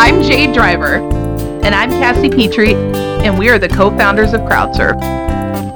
I'm 0.00 0.22
Jade 0.22 0.54
Driver. 0.54 0.94
And 1.62 1.74
I'm 1.74 1.90
Cassie 1.90 2.30
Petrie, 2.30 2.72
and 2.72 3.38
we 3.38 3.50
are 3.50 3.58
the 3.58 3.68
co 3.68 3.90
founders 3.98 4.32
of 4.32 4.40
CrowdSurf, 4.40 4.98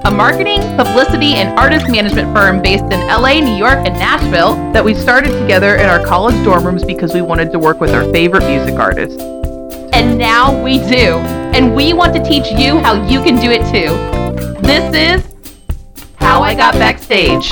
a 0.03 0.11
marketing, 0.11 0.63
publicity, 0.79 1.35
and 1.35 1.59
artist 1.59 1.91
management 1.91 2.35
firm 2.35 2.63
based 2.63 2.85
in 2.85 3.07
LA, 3.07 3.41
New 3.41 3.55
York, 3.55 3.87
and 3.87 3.93
Nashville 3.99 4.55
that 4.73 4.83
we 4.83 4.95
started 4.95 5.39
together 5.43 5.77
in 5.77 5.91
our 5.91 6.03
college 6.03 6.43
dorm 6.43 6.65
rooms 6.65 6.87
because 6.87 7.13
we 7.13 7.21
wanted 7.21 7.53
to 7.53 7.59
work 7.59 7.81
with 7.81 7.91
our 7.91 8.11
favorite 8.15 8.47
music 8.47 8.77
artists. 8.77 9.23
And 9.93 10.17
now 10.17 10.59
we 10.65 10.79
do. 10.79 11.19
And 11.53 11.77
we 11.77 11.93
want 11.93 12.15
to 12.15 12.25
teach 12.25 12.51
you 12.51 12.79
how 12.79 13.07
you 13.07 13.23
can 13.23 13.37
do 13.37 13.51
it 13.51 13.61
too. 13.71 13.93
This 14.67 15.23
is 15.23 15.35
How 16.15 16.41
I 16.41 16.55
Got 16.55 16.73
Backstage. 16.77 17.51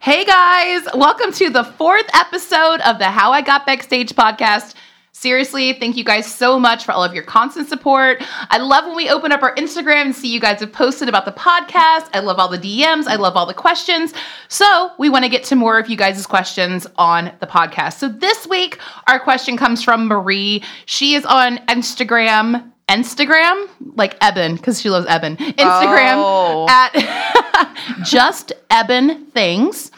Hey 0.00 0.24
guys, 0.24 0.88
welcome 0.94 1.32
to 1.34 1.48
the 1.48 1.62
fourth 1.62 2.06
episode 2.12 2.80
of 2.80 2.98
the 2.98 3.08
How 3.12 3.30
I 3.30 3.40
Got 3.40 3.66
Backstage 3.66 4.14
podcast. 4.14 4.74
Seriously, 5.20 5.74
thank 5.74 5.98
you 5.98 6.02
guys 6.04 6.24
so 6.24 6.58
much 6.58 6.86
for 6.86 6.92
all 6.92 7.04
of 7.04 7.12
your 7.12 7.22
constant 7.22 7.68
support. 7.68 8.22
I 8.48 8.56
love 8.56 8.86
when 8.86 8.96
we 8.96 9.10
open 9.10 9.32
up 9.32 9.42
our 9.42 9.54
Instagram 9.56 10.06
and 10.06 10.16
see 10.16 10.32
you 10.32 10.40
guys 10.40 10.60
have 10.60 10.72
posted 10.72 11.10
about 11.10 11.26
the 11.26 11.32
podcast. 11.32 12.08
I 12.14 12.20
love 12.20 12.38
all 12.38 12.48
the 12.48 12.56
DMs. 12.56 13.06
I 13.06 13.16
love 13.16 13.36
all 13.36 13.44
the 13.44 13.52
questions. 13.52 14.14
So, 14.48 14.92
we 14.98 15.10
want 15.10 15.26
to 15.26 15.28
get 15.28 15.44
to 15.44 15.56
more 15.56 15.78
of 15.78 15.90
you 15.90 15.96
guys' 15.98 16.26
questions 16.26 16.86
on 16.96 17.32
the 17.40 17.46
podcast. 17.46 17.98
So, 17.98 18.08
this 18.08 18.46
week, 18.46 18.78
our 19.08 19.20
question 19.20 19.58
comes 19.58 19.84
from 19.84 20.06
Marie. 20.08 20.62
She 20.86 21.12
is 21.12 21.26
on 21.26 21.58
Instagram 21.66 22.72
Instagram, 22.88 23.68
like 23.96 24.16
Eben, 24.22 24.56
because 24.56 24.80
she 24.80 24.88
loves 24.88 25.06
Eben. 25.06 25.36
Instagram 25.36 26.14
Oh. 26.16 26.66
at 26.70 27.76
just 28.04 28.52
Eben 28.70 29.26
Things. 29.26 29.90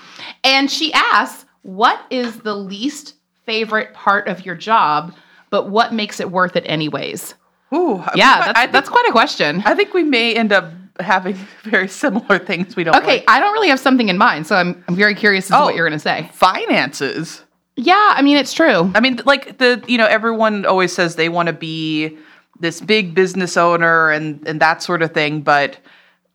And 0.43 0.69
she 0.69 0.93
asks, 0.93 1.45
What 1.63 2.01
is 2.11 2.39
the 2.41 2.57
least 2.57 3.15
favorite 3.47 3.93
part 3.95 4.29
of 4.29 4.45
your 4.47 4.55
job, 4.55 5.15
but 5.51 5.69
what 5.71 5.93
makes 5.93 6.21
it 6.21 6.31
worth 6.31 6.57
it 6.57 6.65
anyways? 6.67 7.35
Ooh, 7.75 8.03
Yeah, 8.15 8.41
that's, 8.47 8.59
think, 8.61 8.73
that's 8.73 8.89
quite 8.89 9.07
a 9.09 9.13
question. 9.13 9.63
I 9.65 9.75
think 9.75 9.95
we 9.95 10.03
may 10.05 10.35
end 10.35 10.53
up 10.53 10.73
having 11.01 11.35
very 11.65 11.89
similar 11.89 12.39
things 12.39 12.77
we 12.77 12.85
don't 12.85 12.97
Okay, 12.97 13.19
like. 13.19 13.25
I 13.29 13.41
don't 13.41 13.53
really 13.55 13.69
have 13.69 13.81
something 13.81 14.09
in 14.09 14.19
mind, 14.19 14.47
so 14.47 14.57
I'm, 14.57 14.85
I'm 14.89 14.95
very 14.95 15.15
curious 15.15 15.47
as 15.47 15.49
to 15.51 15.57
Oh. 15.57 15.65
what 15.65 15.75
you're 15.75 15.89
going 15.89 15.99
to 15.99 16.03
say. 16.03 16.31
Finances. 16.35 17.43
Yeah, 17.77 18.13
I 18.15 18.21
mean, 18.21 18.37
it's 18.37 18.53
true. 18.53 18.93
I 18.95 19.01
mean, 19.01 19.21
like 19.25 19.57
the 19.57 19.83
you 19.89 19.97
know, 19.97 20.05
everyone 20.07 20.67
always 20.67 20.93
says 20.93 21.17
they 21.17 21.31
want 21.31 21.47
to 21.47 21.55
be 21.55 22.19
this 22.61 22.83
big 22.83 23.15
business 23.15 23.57
owner 23.57 24.11
and 24.11 24.47
and 24.47 24.61
that 24.61 24.83
sort 24.83 25.01
of 25.01 25.15
thing, 25.15 25.41
but 25.41 25.79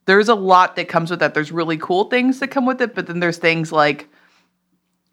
there's 0.08 0.30
a 0.30 0.34
lot 0.36 0.76
that 0.78 0.90
comes 0.90 1.12
with 1.12 1.20
that. 1.20 1.36
There's 1.36 1.52
really 1.52 1.78
cool 1.78 2.06
things 2.06 2.40
that 2.40 2.48
come 2.48 2.66
with 2.66 2.82
it, 2.82 2.96
but 2.96 3.06
then 3.06 3.20
there's 3.20 3.38
things 3.38 3.72
like 3.72 4.10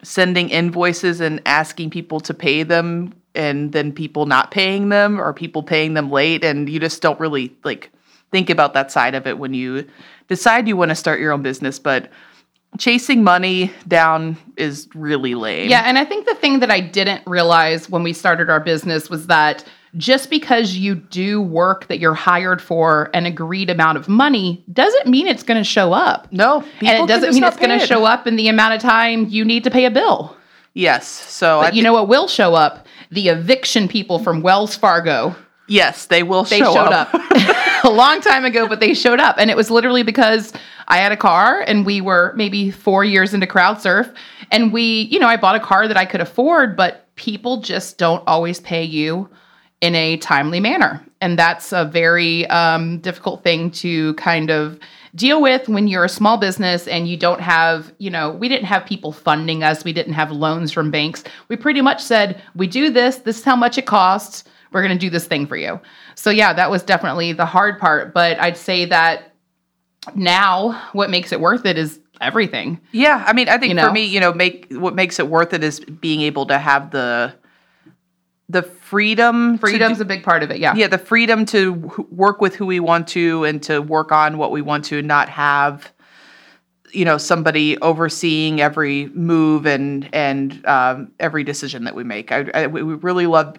sending 0.05 0.51
invoices 0.51 1.21
and 1.21 1.41
asking 1.47 1.91
people 1.91 2.21
to 2.21 2.35
pay 2.35 2.63
them 2.63 3.13
and 3.35 3.73
then 3.73 3.93
people 3.93 4.27
not 4.27 4.51
paying 4.51 4.91
them 4.91 5.21
or 5.21 5.33
people 5.33 5.63
paying 5.63 5.95
them 5.95 6.11
late 6.11 6.45
and 6.45 6.69
you 6.69 6.79
just 6.79 7.03
don't 7.03 7.19
really 7.19 7.55
like 7.65 7.91
think 8.31 8.51
about 8.51 8.75
that 8.75 8.93
side 8.93 9.15
of 9.15 9.27
it 9.27 9.39
when 9.39 9.55
you 9.55 9.87
decide 10.29 10.69
you 10.69 10.77
want 10.77 10.91
to 10.91 10.95
start 10.95 11.21
your 11.21 11.33
own 11.33 11.43
business, 11.43 11.79
but 11.79 12.11
chasing 12.79 13.23
money 13.23 13.71
down 13.87 14.37
is 14.57 14.89
really 14.95 15.35
lame. 15.35 15.71
Yeah, 15.71 15.83
and 15.85 15.99
I 15.99 16.05
think 16.05 16.27
the 16.27 16.35
thing 16.35 16.61
that 16.61 16.71
I 16.71 16.81
didn't 16.81 17.23
realize 17.27 17.89
when 17.89 18.03
we 18.03 18.13
started 18.13 18.51
our 18.51 18.61
business 18.61 19.09
was 19.09 19.29
that 19.29 19.65
just 19.97 20.31
because 20.31 20.75
you 20.77 20.95
do 20.95 21.41
work 21.41 21.87
that 21.89 21.99
you're 21.99 22.15
hired 22.15 22.61
for 22.61 23.11
an 23.15 23.27
agreed 23.27 23.71
amount 23.71 23.97
of 23.99 24.09
money 24.09 24.65
doesn't 24.73 25.07
mean 25.07 25.27
it's 25.27 25.43
going 25.43 25.59
to 25.61 25.65
show 25.65 25.93
up. 25.93 26.31
No, 26.33 26.65
and 26.81 27.05
it 27.05 27.07
doesn't 27.09 27.35
mean 27.35 27.45
it's 27.45 27.57
going 27.57 27.79
to 27.79 27.87
show 27.87 28.05
up 28.05 28.27
in 28.27 28.37
the 28.37 28.49
amount 28.49 28.75
of 28.75 28.81
time 28.81 29.27
you 29.29 29.45
need 29.45 29.65
to 29.65 29.71
pay 29.71 29.85
a 29.85 29.91
bill. 29.91 30.37
Yes. 30.75 31.07
So 31.07 31.69
you 31.69 31.83
know 31.83 31.93
what 31.93 32.09
will 32.09 32.27
show 32.29 32.55
up? 32.55 32.87
The 33.11 33.29
eviction 33.29 33.87
people 33.87 34.19
from 34.19 34.43
Wells 34.43 34.75
Fargo. 34.75 35.37
yes, 35.69 36.07
they 36.07 36.23
will 36.25 36.43
They 36.45 36.59
show 36.59 36.75
showed 36.75 36.93
up. 36.93 37.15
up, 37.15 37.85
a 37.85 37.91
long 37.91 38.21
time 38.21 38.45
ago, 38.45 38.67
but 38.67 38.81
they 38.81 38.93
showed 38.95 39.21
up. 39.21 39.37
And 39.39 39.51
it 39.51 39.57
was 39.57 39.71
literally 39.71 40.03
because 40.03 40.53
I 40.89 40.97
had 40.97 41.13
a 41.13 41.17
car 41.17 41.61
and 41.61 41.87
we 41.87 42.01
were 42.01 42.33
maybe 42.37 42.71
four 42.73 43.05
years 43.05 43.33
into 43.33 43.47
CrowdSurf. 43.47 44.13
And 44.51 44.73
we, 44.73 45.03
you 45.03 45.19
know, 45.21 45.29
I 45.29 45.37
bought 45.37 45.55
a 45.55 45.61
car 45.61 45.87
that 45.87 45.97
I 45.97 46.05
could 46.05 46.21
afford, 46.21 46.77
but 46.77 47.07
people 47.15 47.61
just 47.61 47.97
don't 47.97 48.23
always 48.27 48.59
pay 48.61 48.83
you 48.83 49.29
in 49.85 49.95
a 49.95 50.17
timely 50.17 50.61
manner. 50.61 51.05
And 51.21 51.39
that's 51.39 51.71
a 51.71 51.85
very 51.85 52.47
um, 52.47 53.01
difficult 53.01 53.45
thing 53.45 53.71
to 53.73 54.15
kind 54.15 54.51
of 54.51 54.81
deal 55.15 55.43
with 55.43 55.69
when 55.69 55.89
you're 55.89 56.07
a 56.07 56.09
small 56.09 56.39
business 56.39 56.89
and 56.89 57.07
you 57.07 57.19
don't 57.19 57.43
have, 57.43 57.93
you 57.99 58.09
know, 58.09 58.31
we 58.31 58.49
didn't 58.49 58.65
have 58.65 58.87
people 58.87 59.13
funding 59.13 59.63
us, 59.63 59.85
we 59.85 59.93
didn't 59.93 60.15
have 60.15 60.31
loans 60.31 60.73
from 60.73 60.91
banks. 60.91 61.23
We 61.49 61.57
pretty 61.57 61.83
much 61.83 62.03
said, 62.03 62.41
we 62.55 62.67
do 62.67 62.89
this, 62.89 63.17
this 63.17 63.41
is 63.41 63.45
how 63.45 63.57
much 63.57 63.77
it 63.77 63.85
costs, 63.85 64.45
we're 64.73 64.81
going 64.81 64.99
to 64.99 64.99
do 64.99 65.11
this 65.11 65.27
thing 65.27 65.47
for 65.47 65.57
you. 65.57 65.79
So, 66.15 66.31
yeah, 66.31 66.55
that 66.55 66.71
was 66.71 66.83
definitely 66.83 67.35
the 67.35 67.45
hard 67.45 67.79
part. 67.79 68.15
But 68.15 68.41
I'd 68.41 68.57
say 68.57 68.87
that 68.87 69.35
now 70.15 70.89
what 70.95 71.11
makes 71.11 71.31
it 71.31 71.41
worth 71.43 71.67
it 71.67 71.77
is 71.77 72.01
everything. 72.23 72.81
yeah, 72.93 73.23
I 73.27 73.35
mean, 73.35 73.51
I 73.51 73.59
think 73.59 73.75
You 73.75 73.81
for 73.85 73.93
me, 73.93 74.07
you 74.07 74.19
know, 74.19 74.33
make 74.33 74.67
what 74.71 74.95
makes 74.95 75.19
it 75.19 75.29
worth 75.29 75.53
it 75.53 75.63
is 75.63 75.81
being 75.81 76.23
able 76.23 76.47
to 76.47 76.57
have 76.57 76.91
the 76.91 77.35
the 78.49 78.63
freedom. 78.63 79.59
Freedom's 79.59 79.99
do- 79.99 80.03
a 80.03 80.07
big 80.07 80.23
part 80.23 80.43
of 80.43 80.51
it. 80.51 80.59
Yeah. 80.59 80.75
yeah, 80.75 80.87
the 80.87 80.99
freedom 80.99 81.47
to 81.47 81.75
w- 81.75 82.09
work 82.11 82.41
with 82.41 82.55
who 82.55 82.67
we 82.67 82.81
want 82.81 83.09
to 83.09 83.45
and 83.45 83.63
to 83.65 83.81
work 83.81 84.13
on 84.13 84.39
what 84.39 84.51
we 84.51 84.63
want 84.63 84.85
to, 84.87 85.03
not 85.03 85.29
have 85.29 85.93
you 86.93 87.05
know 87.05 87.19
somebody 87.19 87.77
overseeing 87.81 88.61
every 88.61 89.07
move 89.09 89.67
and 89.67 90.09
and 90.15 90.65
um, 90.67 91.13
every 91.19 91.43
decision 91.45 91.85
that 91.85 91.95
we 91.95 92.05
make. 92.05 92.31
I, 92.31 92.47
I 92.55 92.67
we 92.67 92.83
we 92.83 92.95
really 92.95 93.27
love 93.27 93.57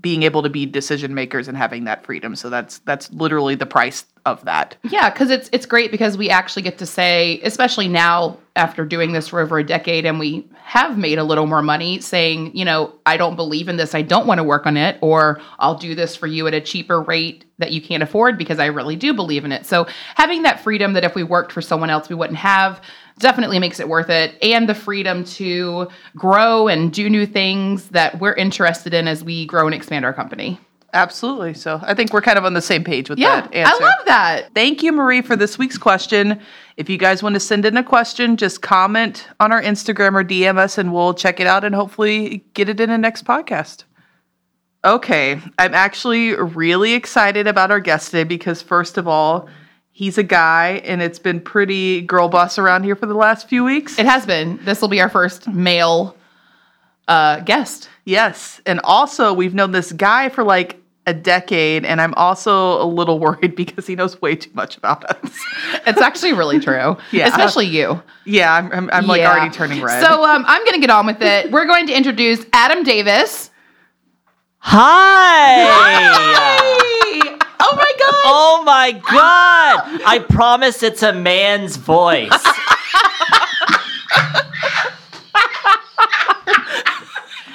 being 0.00 0.22
able 0.22 0.42
to 0.42 0.48
be 0.48 0.64
decision 0.64 1.12
makers 1.12 1.48
and 1.48 1.56
having 1.56 1.84
that 1.84 2.04
freedom. 2.04 2.36
So 2.36 2.50
that's 2.50 2.78
that's 2.78 3.12
literally 3.12 3.56
the 3.56 3.66
price 3.66 4.06
of 4.24 4.44
that. 4.44 4.76
Yeah, 4.84 5.10
because 5.10 5.30
it's 5.30 5.48
it's 5.52 5.66
great 5.66 5.90
because 5.90 6.16
we 6.16 6.30
actually 6.30 6.62
get 6.62 6.78
to 6.78 6.86
say, 6.86 7.40
especially 7.42 7.88
now 7.88 8.38
after 8.54 8.84
doing 8.84 9.12
this 9.12 9.28
for 9.28 9.40
over 9.40 9.58
a 9.58 9.64
decade, 9.64 10.06
and 10.06 10.18
we 10.18 10.46
have 10.62 10.98
made 10.98 11.18
a 11.18 11.24
little 11.24 11.46
more 11.46 11.62
money, 11.62 12.00
saying, 12.00 12.54
you 12.54 12.64
know, 12.64 12.94
I 13.06 13.16
don't 13.16 13.36
believe 13.36 13.68
in 13.68 13.76
this, 13.76 13.94
I 13.94 14.02
don't 14.02 14.26
want 14.26 14.38
to 14.38 14.44
work 14.44 14.66
on 14.66 14.76
it, 14.76 14.98
or 15.00 15.40
I'll 15.58 15.76
do 15.76 15.94
this 15.94 16.14
for 16.14 16.26
you 16.26 16.46
at 16.46 16.54
a 16.54 16.60
cheaper 16.60 17.00
rate 17.00 17.44
that 17.58 17.72
you 17.72 17.80
can't 17.80 18.02
afford 18.02 18.38
because 18.38 18.58
I 18.58 18.66
really 18.66 18.96
do 18.96 19.14
believe 19.14 19.44
in 19.44 19.52
it. 19.52 19.66
So 19.66 19.86
having 20.14 20.42
that 20.42 20.60
freedom 20.60 20.92
that 20.92 21.04
if 21.04 21.14
we 21.14 21.24
worked 21.24 21.52
for 21.52 21.62
someone 21.62 21.90
else 21.90 22.08
we 22.08 22.14
wouldn't 22.14 22.38
have 22.38 22.80
definitely 23.18 23.58
makes 23.58 23.80
it 23.80 23.88
worth 23.88 24.10
it, 24.10 24.36
and 24.42 24.68
the 24.68 24.74
freedom 24.74 25.24
to 25.24 25.88
grow 26.16 26.68
and 26.68 26.92
do 26.92 27.10
new 27.10 27.26
things 27.26 27.88
that 27.88 28.18
we're 28.20 28.34
interested 28.34 28.94
in 28.94 29.08
as 29.08 29.24
we 29.24 29.46
grow 29.46 29.66
and 29.66 29.74
expand 29.74 30.04
our 30.04 30.12
company. 30.12 30.58
Absolutely. 30.94 31.52
So 31.52 31.78
I 31.82 31.92
think 31.92 32.14
we're 32.14 32.22
kind 32.22 32.38
of 32.38 32.46
on 32.46 32.54
the 32.54 32.62
same 32.62 32.82
page 32.82 33.10
with 33.10 33.18
Yeah, 33.18 33.42
that 33.42 33.54
answer. 33.54 33.82
I 33.82 33.86
love 33.86 34.06
that. 34.06 34.54
Thank 34.54 34.82
you, 34.82 34.90
Marie, 34.90 35.20
for 35.20 35.36
this 35.36 35.58
week's 35.58 35.76
question. 35.76 36.40
If 36.78 36.88
you 36.88 36.96
guys 36.96 37.22
want 37.22 37.34
to 37.34 37.40
send 37.40 37.66
in 37.66 37.76
a 37.76 37.84
question, 37.84 38.38
just 38.38 38.62
comment 38.62 39.28
on 39.38 39.52
our 39.52 39.60
Instagram 39.60 40.14
or 40.14 40.24
DM 40.24 40.56
us 40.56 40.78
and 40.78 40.92
we'll 40.92 41.12
check 41.12 41.40
it 41.40 41.46
out 41.46 41.62
and 41.62 41.74
hopefully 41.74 42.42
get 42.54 42.70
it 42.70 42.80
in 42.80 42.88
the 42.88 42.96
next 42.96 43.26
podcast. 43.26 43.84
Okay, 44.84 45.40
I'm 45.58 45.74
actually 45.74 46.34
really 46.34 46.94
excited 46.94 47.46
about 47.46 47.70
our 47.70 47.80
guest 47.80 48.12
today 48.12 48.24
because, 48.24 48.62
first 48.62 48.96
of 48.96 49.06
all, 49.06 49.48
he's 49.98 50.16
a 50.16 50.22
guy 50.22 50.80
and 50.84 51.02
it's 51.02 51.18
been 51.18 51.40
pretty 51.40 52.00
girl 52.02 52.28
boss 52.28 52.56
around 52.56 52.84
here 52.84 52.94
for 52.94 53.06
the 53.06 53.14
last 53.14 53.48
few 53.48 53.64
weeks. 53.64 53.98
It 53.98 54.06
has 54.06 54.24
been. 54.24 54.60
This 54.62 54.80
will 54.80 54.86
be 54.86 55.00
our 55.00 55.08
first 55.08 55.48
male 55.48 56.14
uh, 57.08 57.40
guest. 57.40 57.88
Yes. 58.04 58.60
And 58.64 58.78
also, 58.84 59.32
we've 59.32 59.54
known 59.54 59.72
this 59.72 59.90
guy 59.90 60.28
for 60.28 60.44
like 60.44 60.80
a 61.08 61.12
decade, 61.12 61.84
and 61.84 62.00
I'm 62.00 62.14
also 62.14 62.80
a 62.80 62.86
little 62.86 63.18
worried 63.26 63.56
because 63.56 63.88
he 63.88 63.96
knows 63.96 64.22
way 64.22 64.36
too 64.36 64.50
much 64.54 64.76
about 64.76 65.02
us. 65.04 65.36
It's 65.84 66.00
actually 66.00 66.32
really 66.32 66.60
true. 66.60 66.96
Yeah. 67.10 67.26
Especially 67.26 67.66
you. 67.66 68.00
yeah, 68.24 68.54
I'm, 68.54 68.70
I'm, 68.70 68.90
I'm 68.92 69.06
like 69.08 69.18
Yeah. 69.22 69.32
already 69.32 69.50
turning 69.50 69.82
red. 69.82 70.00
So 70.04 70.22
um, 70.24 70.44
I'm 70.46 70.62
going 70.62 70.74
to 70.74 70.80
get 70.80 70.90
on 70.90 71.06
with 71.06 71.20
it. 71.22 71.50
We're 71.50 71.66
going 71.66 71.88
to 71.88 71.92
introduce 71.96 72.46
Adam 72.52 72.84
Davis. 72.84 73.50
Hi! 74.60 75.64
Hey! 76.84 76.87
Oh 77.70 77.74
my 77.76 77.92
God. 77.98 78.14
Oh 78.30 78.62
my 78.64 78.92
god! 78.92 80.00
I 80.06 80.18
promise 80.18 80.82
it's 80.82 81.02
a 81.02 81.12
man's 81.12 81.76
voice. 81.76 82.30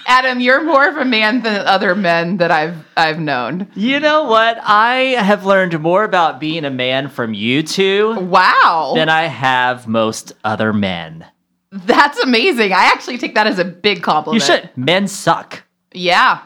Adam, 0.05 0.39
you're 0.41 0.61
more 0.63 0.87
of 0.87 0.97
a 0.97 1.05
man 1.05 1.41
than 1.43 1.61
other 1.65 1.95
men 1.95 2.37
that 2.37 2.51
I've 2.51 2.75
I've 2.97 3.19
known. 3.19 3.67
You 3.73 3.99
know 3.99 4.23
what? 4.25 4.57
I 4.61 5.15
have 5.17 5.45
learned 5.45 5.79
more 5.79 6.03
about 6.03 6.39
being 6.41 6.65
a 6.65 6.69
man 6.69 7.07
from 7.07 7.33
you 7.33 7.63
two 7.63 8.13
Wow. 8.19 8.93
than 8.95 9.07
I 9.09 9.23
have 9.23 9.87
most 9.87 10.33
other 10.43 10.73
men. 10.73 11.25
That's 11.71 12.19
amazing. 12.19 12.73
I 12.73 12.83
actually 12.85 13.17
take 13.17 13.33
that 13.35 13.47
as 13.47 13.59
a 13.59 13.65
big 13.65 14.03
compliment. 14.03 14.41
You 14.41 14.45
should. 14.55 14.69
Men 14.75 15.07
suck. 15.07 15.63
Yeah. 15.93 16.41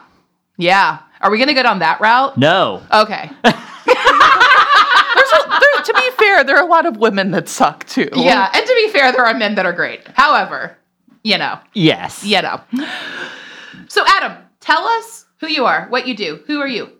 Yeah. 0.56 1.00
Are 1.20 1.30
we 1.30 1.38
going 1.38 1.48
to 1.48 1.54
go 1.54 1.62
down 1.62 1.80
that 1.80 2.00
route? 2.00 2.36
No. 2.38 2.82
Okay. 2.92 3.30
There's 3.44 5.32
a, 5.32 5.48
there, 5.48 5.82
to 5.84 5.94
be 5.94 6.10
fair, 6.16 6.44
there 6.44 6.56
are 6.56 6.62
a 6.62 6.68
lot 6.70 6.86
of 6.86 6.96
women 6.98 7.30
that 7.32 7.48
suck 7.48 7.84
too. 7.86 8.08
Yeah. 8.14 8.50
And 8.54 8.66
to 8.66 8.74
be 8.74 8.88
fair, 8.92 9.10
there 9.12 9.24
are 9.24 9.34
men 9.34 9.54
that 9.56 9.66
are 9.66 9.72
great. 9.72 10.06
However, 10.14 10.76
you 11.24 11.38
know, 11.38 11.58
Yes. 11.74 12.24
you 12.24 12.40
know. 12.42 12.60
So, 13.88 14.04
Adam, 14.06 14.36
tell 14.60 14.84
us 14.86 15.26
Who 15.40 15.48
you 15.48 15.64
are, 15.66 15.86
what 15.88 16.06
you 16.06 16.14
do, 16.14 16.40
who 16.46 16.60
are 16.60 16.68
you? 16.68 16.90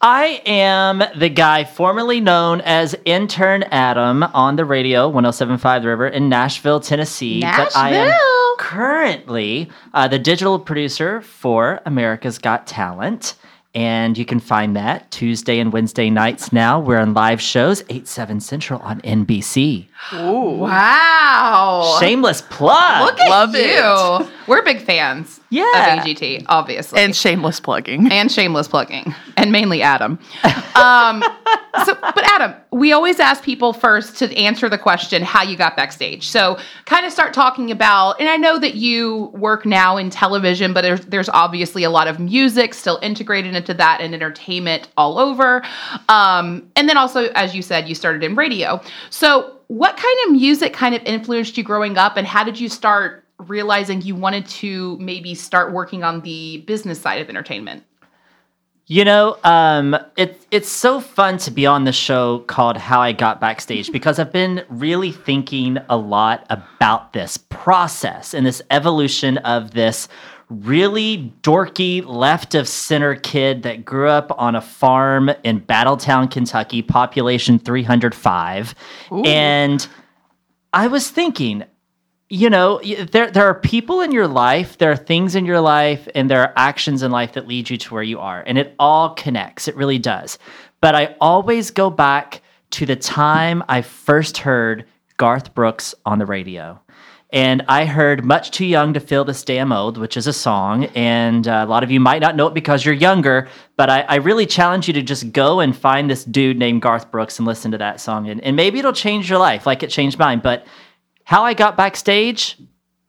I 0.00 0.42
am 0.44 1.02
the 1.18 1.30
guy 1.30 1.64
formerly 1.64 2.20
known 2.20 2.60
as 2.60 2.94
Intern 3.06 3.62
Adam 3.64 4.22
on 4.22 4.56
the 4.56 4.64
radio 4.66 5.08
1075 5.08 5.82
The 5.82 5.88
River 5.88 6.06
in 6.08 6.28
Nashville, 6.28 6.80
Tennessee. 6.80 7.40
But 7.40 7.74
I 7.74 7.90
am 7.94 8.08
Nashville. 8.08 8.45
Currently 8.58 9.70
uh, 9.94 10.08
the 10.08 10.18
digital 10.18 10.58
producer 10.58 11.20
for 11.20 11.80
America's 11.86 12.38
Got 12.38 12.66
Talent. 12.66 13.34
And 13.74 14.16
you 14.16 14.24
can 14.24 14.40
find 14.40 14.74
that 14.74 15.10
Tuesday 15.10 15.58
and 15.58 15.70
Wednesday 15.70 16.08
nights 16.08 16.50
now. 16.50 16.80
We're 16.80 16.98
on 16.98 17.12
live 17.12 17.42
shows, 17.42 17.84
8, 17.90 18.08
7 18.08 18.40
Central 18.40 18.80
on 18.80 19.02
NBC. 19.02 19.88
Ooh. 20.14 20.60
Wow. 20.60 21.98
Shameless 22.00 22.40
plug. 22.40 23.04
Look 23.04 23.20
at 23.20 23.28
Love 23.28 23.54
you. 23.54 24.32
We're 24.46 24.62
big 24.62 24.80
fans 24.80 25.40
Yeah. 25.50 25.98
of 25.98 26.04
AGT, 26.04 26.44
obviously. 26.48 27.00
And 27.00 27.14
shameless 27.14 27.60
plugging. 27.60 28.10
and 28.12 28.30
shameless 28.30 28.68
plugging, 28.68 29.14
and 29.36 29.52
mainly 29.52 29.82
Adam. 29.82 30.18
Um, 30.74 31.22
so, 31.84 31.94
but 32.00 32.24
Adam, 32.32 32.54
we 32.72 32.92
always 32.92 33.20
ask 33.20 33.42
people 33.42 33.72
first 33.72 34.16
to 34.18 34.36
answer 34.36 34.68
the 34.68 34.78
question 34.78 35.22
how 35.22 35.42
you 35.42 35.56
got 35.56 35.76
backstage. 35.76 36.28
So, 36.28 36.58
kind 36.84 37.06
of 37.06 37.12
start 37.12 37.32
talking 37.32 37.70
about, 37.70 38.20
and 38.20 38.28
I 38.28 38.36
know 38.36 38.58
that 38.58 38.74
you 38.74 39.30
work 39.34 39.64
now 39.64 39.96
in 39.96 40.10
television, 40.10 40.72
but 40.72 40.82
there's, 40.82 41.00
there's 41.06 41.28
obviously 41.28 41.84
a 41.84 41.90
lot 41.90 42.08
of 42.08 42.18
music 42.18 42.74
still 42.74 42.98
integrated 43.02 43.54
into 43.54 43.74
that 43.74 44.00
and 44.00 44.14
entertainment 44.14 44.88
all 44.96 45.18
over. 45.18 45.62
Um, 46.08 46.70
and 46.76 46.88
then 46.88 46.96
also, 46.96 47.30
as 47.34 47.54
you 47.54 47.62
said, 47.62 47.88
you 47.88 47.94
started 47.94 48.22
in 48.24 48.34
radio. 48.34 48.80
So, 49.10 49.52
what 49.68 49.96
kind 49.96 50.18
of 50.26 50.32
music 50.32 50.72
kind 50.72 50.94
of 50.94 51.02
influenced 51.04 51.56
you 51.58 51.64
growing 51.64 51.98
up, 51.98 52.16
and 52.16 52.26
how 52.26 52.44
did 52.44 52.58
you 52.58 52.68
start? 52.68 53.24
Realizing 53.38 54.02
you 54.02 54.14
wanted 54.14 54.46
to 54.46 54.96
maybe 54.98 55.34
start 55.34 55.72
working 55.72 56.02
on 56.02 56.20
the 56.22 56.58
business 56.66 57.00
side 57.00 57.20
of 57.20 57.28
entertainment 57.28 57.84
You 58.88 59.04
know, 59.04 59.36
um, 59.42 59.96
it, 60.16 60.46
it's 60.52 60.68
so 60.68 61.00
fun 61.00 61.38
to 61.38 61.50
be 61.50 61.66
on 61.66 61.84
the 61.84 61.92
show 61.92 62.40
called 62.40 62.76
How 62.76 63.00
I 63.00 63.12
Got 63.12 63.40
Backstage 63.40 63.90
because 63.98 64.18
I've 64.18 64.32
been 64.32 64.64
really 64.68 65.10
thinking 65.10 65.78
a 65.88 65.96
lot 65.96 66.46
about 66.50 67.12
this 67.12 67.36
process 67.36 68.32
and 68.32 68.46
this 68.46 68.62
evolution 68.70 69.38
of 69.38 69.72
this 69.72 70.08
really 70.48 71.34
dorky 71.42 72.04
left 72.06 72.54
of 72.54 72.68
center 72.68 73.16
kid 73.16 73.64
that 73.64 73.84
grew 73.84 74.08
up 74.08 74.32
on 74.38 74.54
a 74.54 74.60
farm 74.60 75.30
in 75.42 75.60
Battletown, 75.60 76.30
Kentucky, 76.30 76.82
population 76.82 77.58
305. 77.58 78.74
And 79.24 79.88
I 80.72 80.86
was 80.86 81.10
thinking, 81.10 81.64
you 82.28 82.50
know, 82.50 82.80
there 82.80 83.30
there 83.30 83.44
are 83.44 83.54
people 83.54 84.00
in 84.00 84.10
your 84.10 84.26
life, 84.26 84.78
there 84.78 84.90
are 84.90 84.96
things 84.96 85.34
in 85.36 85.46
your 85.46 85.60
life, 85.60 86.08
and 86.14 86.28
there 86.28 86.40
are 86.42 86.52
actions 86.56 87.02
in 87.02 87.10
life 87.10 87.34
that 87.34 87.46
lead 87.46 87.70
you 87.70 87.76
to 87.76 87.94
where 87.94 88.02
you 88.02 88.18
are, 88.18 88.42
and 88.46 88.58
it 88.58 88.74
all 88.78 89.14
connects. 89.14 89.68
It 89.68 89.76
really 89.76 89.98
does. 89.98 90.38
But 90.80 90.94
I 90.94 91.14
always 91.20 91.70
go 91.70 91.88
back 91.88 92.42
to 92.70 92.86
the 92.86 92.96
time 92.96 93.62
I 93.68 93.82
first 93.82 94.38
heard 94.38 94.86
Garth 95.16 95.54
Brooks 95.54 95.94
on 96.04 96.18
the 96.18 96.26
radio. 96.26 96.80
And 97.30 97.64
I 97.66 97.86
heard 97.86 98.24
Much 98.24 98.52
Too 98.52 98.64
Young 98.64 98.94
to 98.94 99.00
Feel 99.00 99.24
This 99.24 99.42
Damn 99.42 99.72
Old, 99.72 99.98
which 99.98 100.16
is 100.16 100.28
a 100.28 100.32
song. 100.32 100.84
And 100.94 101.46
uh, 101.48 101.64
a 101.66 101.68
lot 101.68 101.82
of 101.82 101.90
you 101.90 101.98
might 101.98 102.22
not 102.22 102.36
know 102.36 102.46
it 102.46 102.54
because 102.54 102.84
you're 102.84 102.94
younger, 102.94 103.48
but 103.76 103.90
I, 103.90 104.02
I 104.02 104.14
really 104.16 104.46
challenge 104.46 104.86
you 104.86 104.94
to 104.94 105.02
just 105.02 105.32
go 105.32 105.58
and 105.58 105.76
find 105.76 106.08
this 106.08 106.24
dude 106.24 106.56
named 106.56 106.82
Garth 106.82 107.10
Brooks 107.10 107.38
and 107.38 107.46
listen 107.46 107.72
to 107.72 107.78
that 107.78 108.00
song. 108.00 108.28
And, 108.28 108.40
and 108.42 108.54
maybe 108.54 108.78
it'll 108.78 108.92
change 108.92 109.28
your 109.28 109.40
life 109.40 109.66
like 109.66 109.82
it 109.82 109.90
changed 109.90 110.20
mine. 110.20 110.38
But 110.38 110.66
how 111.26 111.42
I 111.44 111.54
got 111.54 111.76
backstage 111.76 112.56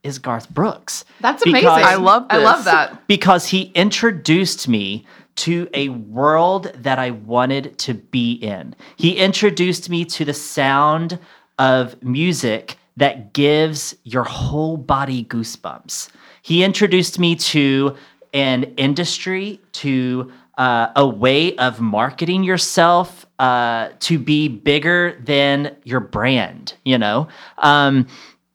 is 0.02 0.18
Garth 0.18 0.50
Brooks. 0.50 1.06
That's 1.22 1.46
amazing. 1.46 1.70
I 1.70 1.96
love 1.96 2.26
I 2.32 2.38
love 2.38 2.66
that. 2.66 3.08
because 3.08 3.48
he 3.48 3.72
introduced 3.76 4.68
me 4.68 5.06
to 5.36 5.70
a 5.76 5.90
world 5.90 6.72
that 6.78 6.98
I 6.98 7.12
wanted 7.12 7.78
to 7.78 7.94
be 7.94 8.34
in. 8.34 8.76
He 8.96 9.18
introduced 9.18 9.88
me 9.92 10.04
to 10.06 10.26
the 10.26 10.34
sound 10.34 11.20
of 11.60 12.02
music 12.02 12.78
that 12.98 13.34
gives 13.34 13.96
your 14.04 14.24
whole 14.24 14.78
body 14.78 15.24
goosebumps. 15.26 16.10
He 16.42 16.64
introduced 16.64 17.20
me 17.20 17.36
to 17.36 17.96
an 18.34 18.64
industry, 18.78 19.62
to 19.74 20.32
uh, 20.58 20.92
a 20.96 21.08
way 21.08 21.56
of 21.58 21.80
marketing 21.80 22.44
yourself 22.44 23.26
uh, 23.40 23.90
to 24.00 24.18
be 24.18 24.48
bigger 24.48 25.20
than 25.24 25.76
your 25.84 26.00
brand, 26.00 26.74
you 26.84 26.98
know? 26.98 27.28
Um, 27.60 28.08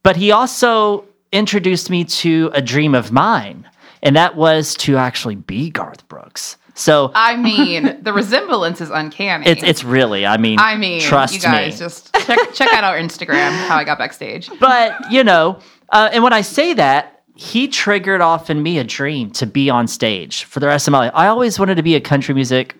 but 0.03 0.17
he 0.17 0.33
also 0.33 1.05
introduced 1.31 1.91
me 1.91 2.05
to 2.05 2.51
a 2.55 2.61
dream 2.61 2.95
of 2.95 3.13
mine, 3.13 3.69
and 4.03 4.17
that 4.17 4.37
was 4.37 4.75
to 4.77 4.97
actually 4.97 5.37
be 5.37 5.71
Garth 5.71 6.07
Brooks. 6.09 6.57
So 6.75 7.13
I 7.15 7.37
mean, 7.37 8.03
the 8.03 8.13
resemblance 8.13 8.81
is 8.81 8.91
uncanny. 8.91 9.47
it's 9.47 9.63
it's 9.63 9.85
really, 9.85 10.27
I 10.27 10.39
mean, 10.39 10.59
I 10.59 10.77
mean, 10.77 11.03
trust 11.03 11.35
you 11.35 11.41
guys 11.41 11.75
me. 11.75 11.79
just 11.79 12.15
check 12.27 12.39
check 12.55 12.73
out 12.73 12.83
our 12.83 12.97
Instagram. 12.97 13.51
How 13.69 13.77
I 13.77 13.85
got 13.85 13.99
backstage. 13.99 14.51
but 14.59 15.13
you 15.13 15.23
know, 15.23 15.59
uh, 15.91 16.11
and 16.13 16.25
when 16.25 16.33
I 16.33 16.41
say 16.41 16.75
that, 16.75 17.22
he 17.43 17.67
triggered 17.69 18.21
off 18.21 18.51
in 18.51 18.63
me 18.63 18.79
a 18.79 18.85
dream 18.85 19.31
to 19.33 19.47
be 19.47 19.69
on 19.69 19.87
stage 19.89 20.45
for 20.45 20.61
the 20.61 20.67
rest 20.69 20.87
of 20.87 20.93
my 20.93 20.99
life. 20.99 21.13
I 21.15 21.27
always 21.27 21.59
wanted 21.59 21.75
to 21.77 21.83
be 21.83 21.95
a 21.97 22.01
country 22.01 22.35
music 22.35 22.77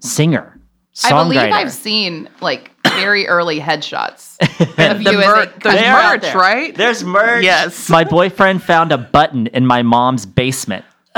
singer. 0.00 0.58
I 1.02 1.10
believe. 1.10 1.38
I've 1.40 1.72
seen 1.72 2.28
like 2.40 2.70
very 2.86 3.26
early 3.26 3.58
headshots 3.58 4.36
of 4.90 5.02
The 5.02 5.10
you 5.10 5.18
mer- 5.18 5.24
as 5.24 5.46
a 5.48 5.50
there's 5.50 5.62
country- 5.62 5.70
They're 5.80 5.92
merch, 6.12 6.22
there. 6.22 6.36
right? 6.36 6.74
There's 6.76 7.02
merch. 7.02 7.42
Yes. 7.44 7.88
My 7.88 8.04
boyfriend 8.04 8.62
found 8.62 8.92
a 8.92 8.98
button 8.98 9.48
in 9.48 9.66
my 9.66 9.82
mom's 9.82 10.26
basement. 10.26 10.84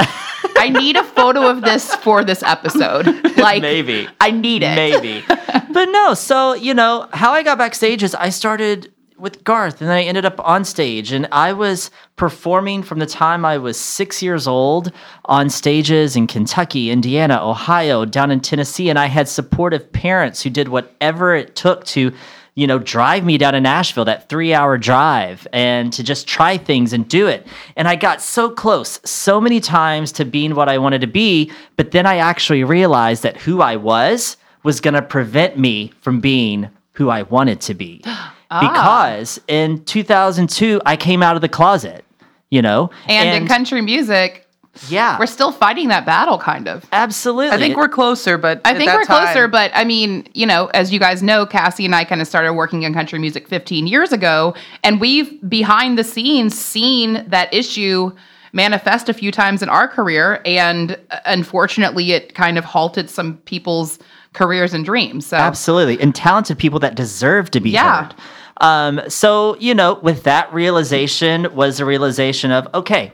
I 0.59 0.71
need 0.71 0.97
a 0.97 1.05
photo 1.05 1.51
of 1.51 1.61
this 1.63 1.95
for 1.97 2.25
this 2.25 2.43
episode. 2.43 3.07
Like 3.37 3.61
Maybe. 3.63 4.09
I 4.19 4.31
need 4.31 4.63
it. 4.65 4.75
Maybe. 4.75 5.23
but 5.29 5.85
no, 5.91 6.15
so, 6.15 6.55
you 6.55 6.73
know, 6.73 7.07
how 7.13 7.33
I 7.33 7.43
got 7.43 7.59
backstage 7.59 8.03
is 8.03 8.15
I 8.15 8.31
started 8.31 8.91
with 9.19 9.45
Garth 9.45 9.81
and 9.81 9.89
then 9.89 9.97
I 9.97 10.03
ended 10.03 10.25
up 10.25 10.39
on 10.47 10.65
stage 10.65 11.13
and 11.13 11.27
I 11.33 11.53
was 11.53 11.91
performing 12.17 12.83
from 12.83 12.99
the 12.99 13.07
time 13.07 13.45
I 13.45 13.59
was 13.59 13.79
six 13.79 14.23
years 14.23 14.47
old 14.47 14.93
on 15.25 15.49
stages 15.49 16.17
in 16.17 16.27
Kentucky, 16.27 16.91
Indiana, 16.91 17.41
Ohio, 17.43 18.05
down 18.05 18.31
in 18.31 18.41
Tennessee. 18.41 18.91
And 18.91 18.99
I 18.99 19.07
had 19.07 19.29
supportive 19.29 19.91
parents 19.93 20.43
who 20.43 20.51
did 20.51 20.69
whatever 20.69 21.35
it 21.35 21.57
took 21.57 21.85
to, 21.87 22.13
you 22.55 22.67
know, 22.67 22.79
drive 22.79 23.25
me 23.25 23.39
down 23.39 23.55
to 23.55 23.61
Nashville, 23.61 24.05
that 24.05 24.29
three 24.29 24.53
hour 24.53 24.77
drive, 24.77 25.47
and 25.53 25.93
to 25.95 26.03
just 26.03 26.27
try 26.27 26.59
things 26.59 26.93
and 26.93 27.09
do 27.09 27.27
it. 27.27 27.47
And 27.75 27.89
I 27.89 27.97
got 27.97 28.21
so 28.21 28.51
close 28.51 29.01
so 29.05 29.41
many 29.41 29.61
times 29.61 30.13
to 30.13 30.25
being 30.25 30.55
what 30.55 30.69
I 30.69 30.79
wanted 30.79 31.01
to 31.01 31.07
be. 31.07 31.51
But 31.77 31.93
then 31.93 32.07
I 32.07 32.17
actually 32.17 32.65
realized 32.65 33.23
that 33.23 33.39
who 33.39 33.63
I 33.63 33.77
was 33.77 34.37
was 34.63 34.81
going 34.81 34.95
to 34.95 35.03
prevent 35.03 35.59
me 35.59 35.93
from 36.01 36.21
being 36.21 36.69
who 36.93 37.09
I 37.09 37.23
wanted 37.23 37.61
to 37.63 37.75
be. 37.75 38.03
Because 38.49 39.41
in 39.49 39.85
2002, 39.85 40.81
I 40.87 40.97
came 40.97 41.23
out 41.23 41.37
of 41.37 41.43
the 41.43 41.49
closet, 41.49 42.05
you 42.51 42.63
know? 42.63 42.91
And, 43.09 43.43
in 43.43 43.49
country 43.49 43.83
music, 43.83 44.47
yeah, 44.89 45.19
we're 45.19 45.27
still 45.27 45.53
fighting 45.53 45.89
that 45.89 46.05
battle, 46.05 46.39
kind 46.39 46.69
of. 46.69 46.85
absolutely. 46.93 47.57
I 47.57 47.59
think 47.59 47.77
we're 47.77 47.89
closer, 47.89 48.37
but 48.39 48.61
I 48.65 48.75
think 48.75 48.91
that 48.91 48.97
we're 48.97 49.05
closer, 49.05 49.49
but 49.49 49.71
I 49.75 49.85
mean, 49.85 50.29
you 50.35 50.47
know, 50.47 50.67
as 50.75 50.93
you 50.93 51.01
guys 51.01 51.23
know, 51.23 51.47
Cassie 51.47 51.85
and 51.87 51.95
I 51.95 52.05
kind 52.05 52.21
of 52.21 52.29
started 52.29 52.53
working 52.53 52.83
in 52.83 52.93
country 52.93 53.19
music 53.19 53.49
15 53.49 53.87
years 53.87 54.13
ago, 54.13 54.55
and 54.85 55.01
we've 55.01 55.49
behind 55.49 55.99
the 55.99 56.05
scenes 56.05 56.59
seen 56.59 57.25
that 57.29 57.53
issue 57.55 58.13
manifest 58.53 59.09
a 59.09 59.15
few 59.15 59.33
times 59.33 59.63
in 59.63 59.69
our 59.69 59.89
career, 59.89 60.41
and 60.45 60.99
uh, 61.11 61.21
unfortunately, 61.27 62.13
it 62.13 62.35
kind 62.35 62.59
of 62.59 62.65
halted 62.65 63.09
some 63.11 63.39
people's 63.39 63.99
careers 64.37 64.73
and 64.73 64.85
dreams. 64.85 65.27
So, 65.27 65.37
Absolutely. 65.37 66.01
And 66.01 66.15
talented 66.15 66.59
people 66.59 66.79
that 66.81 66.95
deserve 66.95 67.51
to 67.53 67.61
be 67.61 67.71
Yeah. 67.71 68.05
heard. 68.05 68.15
Um, 68.61 69.01
so, 69.09 69.57
you 69.59 69.75
know, 69.75 69.95
with 70.03 70.23
that 70.23 70.53
realization 70.55 71.49
was 71.55 71.81
a 71.81 71.85
realization 71.85 72.53
of, 72.53 72.69
okay, 72.73 73.13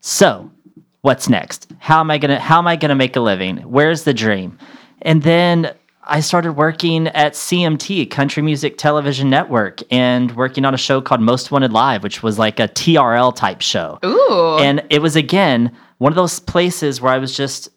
so 0.00 0.50
what's 1.02 1.28
next? 1.28 1.70
How 1.78 2.00
am 2.00 2.10
I 2.10 2.18
gonna 2.18 2.40
how 2.40 2.58
am 2.58 2.66
I 2.66 2.76
gonna 2.76 2.94
make 2.94 3.14
a 3.16 3.20
living? 3.20 3.58
Where's 3.58 4.02
the 4.04 4.12
dream? 4.14 4.58
And 5.02 5.22
then 5.22 5.72
I 6.06 6.20
started 6.20 6.52
working 6.52 7.08
at 7.08 7.32
CMT, 7.32 8.10
Country 8.10 8.42
Music 8.42 8.76
Television 8.76 9.30
Network, 9.30 9.80
and 9.90 10.34
working 10.36 10.66
on 10.66 10.74
a 10.74 10.78
show 10.78 11.00
called 11.00 11.22
Most 11.22 11.50
Wanted 11.50 11.72
Live, 11.72 12.02
which 12.02 12.22
was 12.22 12.38
like 12.38 12.60
a 12.60 12.68
TRL 12.68 13.34
type 13.34 13.62
show. 13.62 13.98
ooh, 14.04 14.58
And 14.60 14.82
it 14.90 15.00
was 15.00 15.16
again 15.16 15.72
one 15.98 16.12
of 16.12 16.16
those 16.16 16.40
places 16.40 17.00
where 17.00 17.12
I 17.12 17.18
was 17.18 17.34
just, 17.34 17.70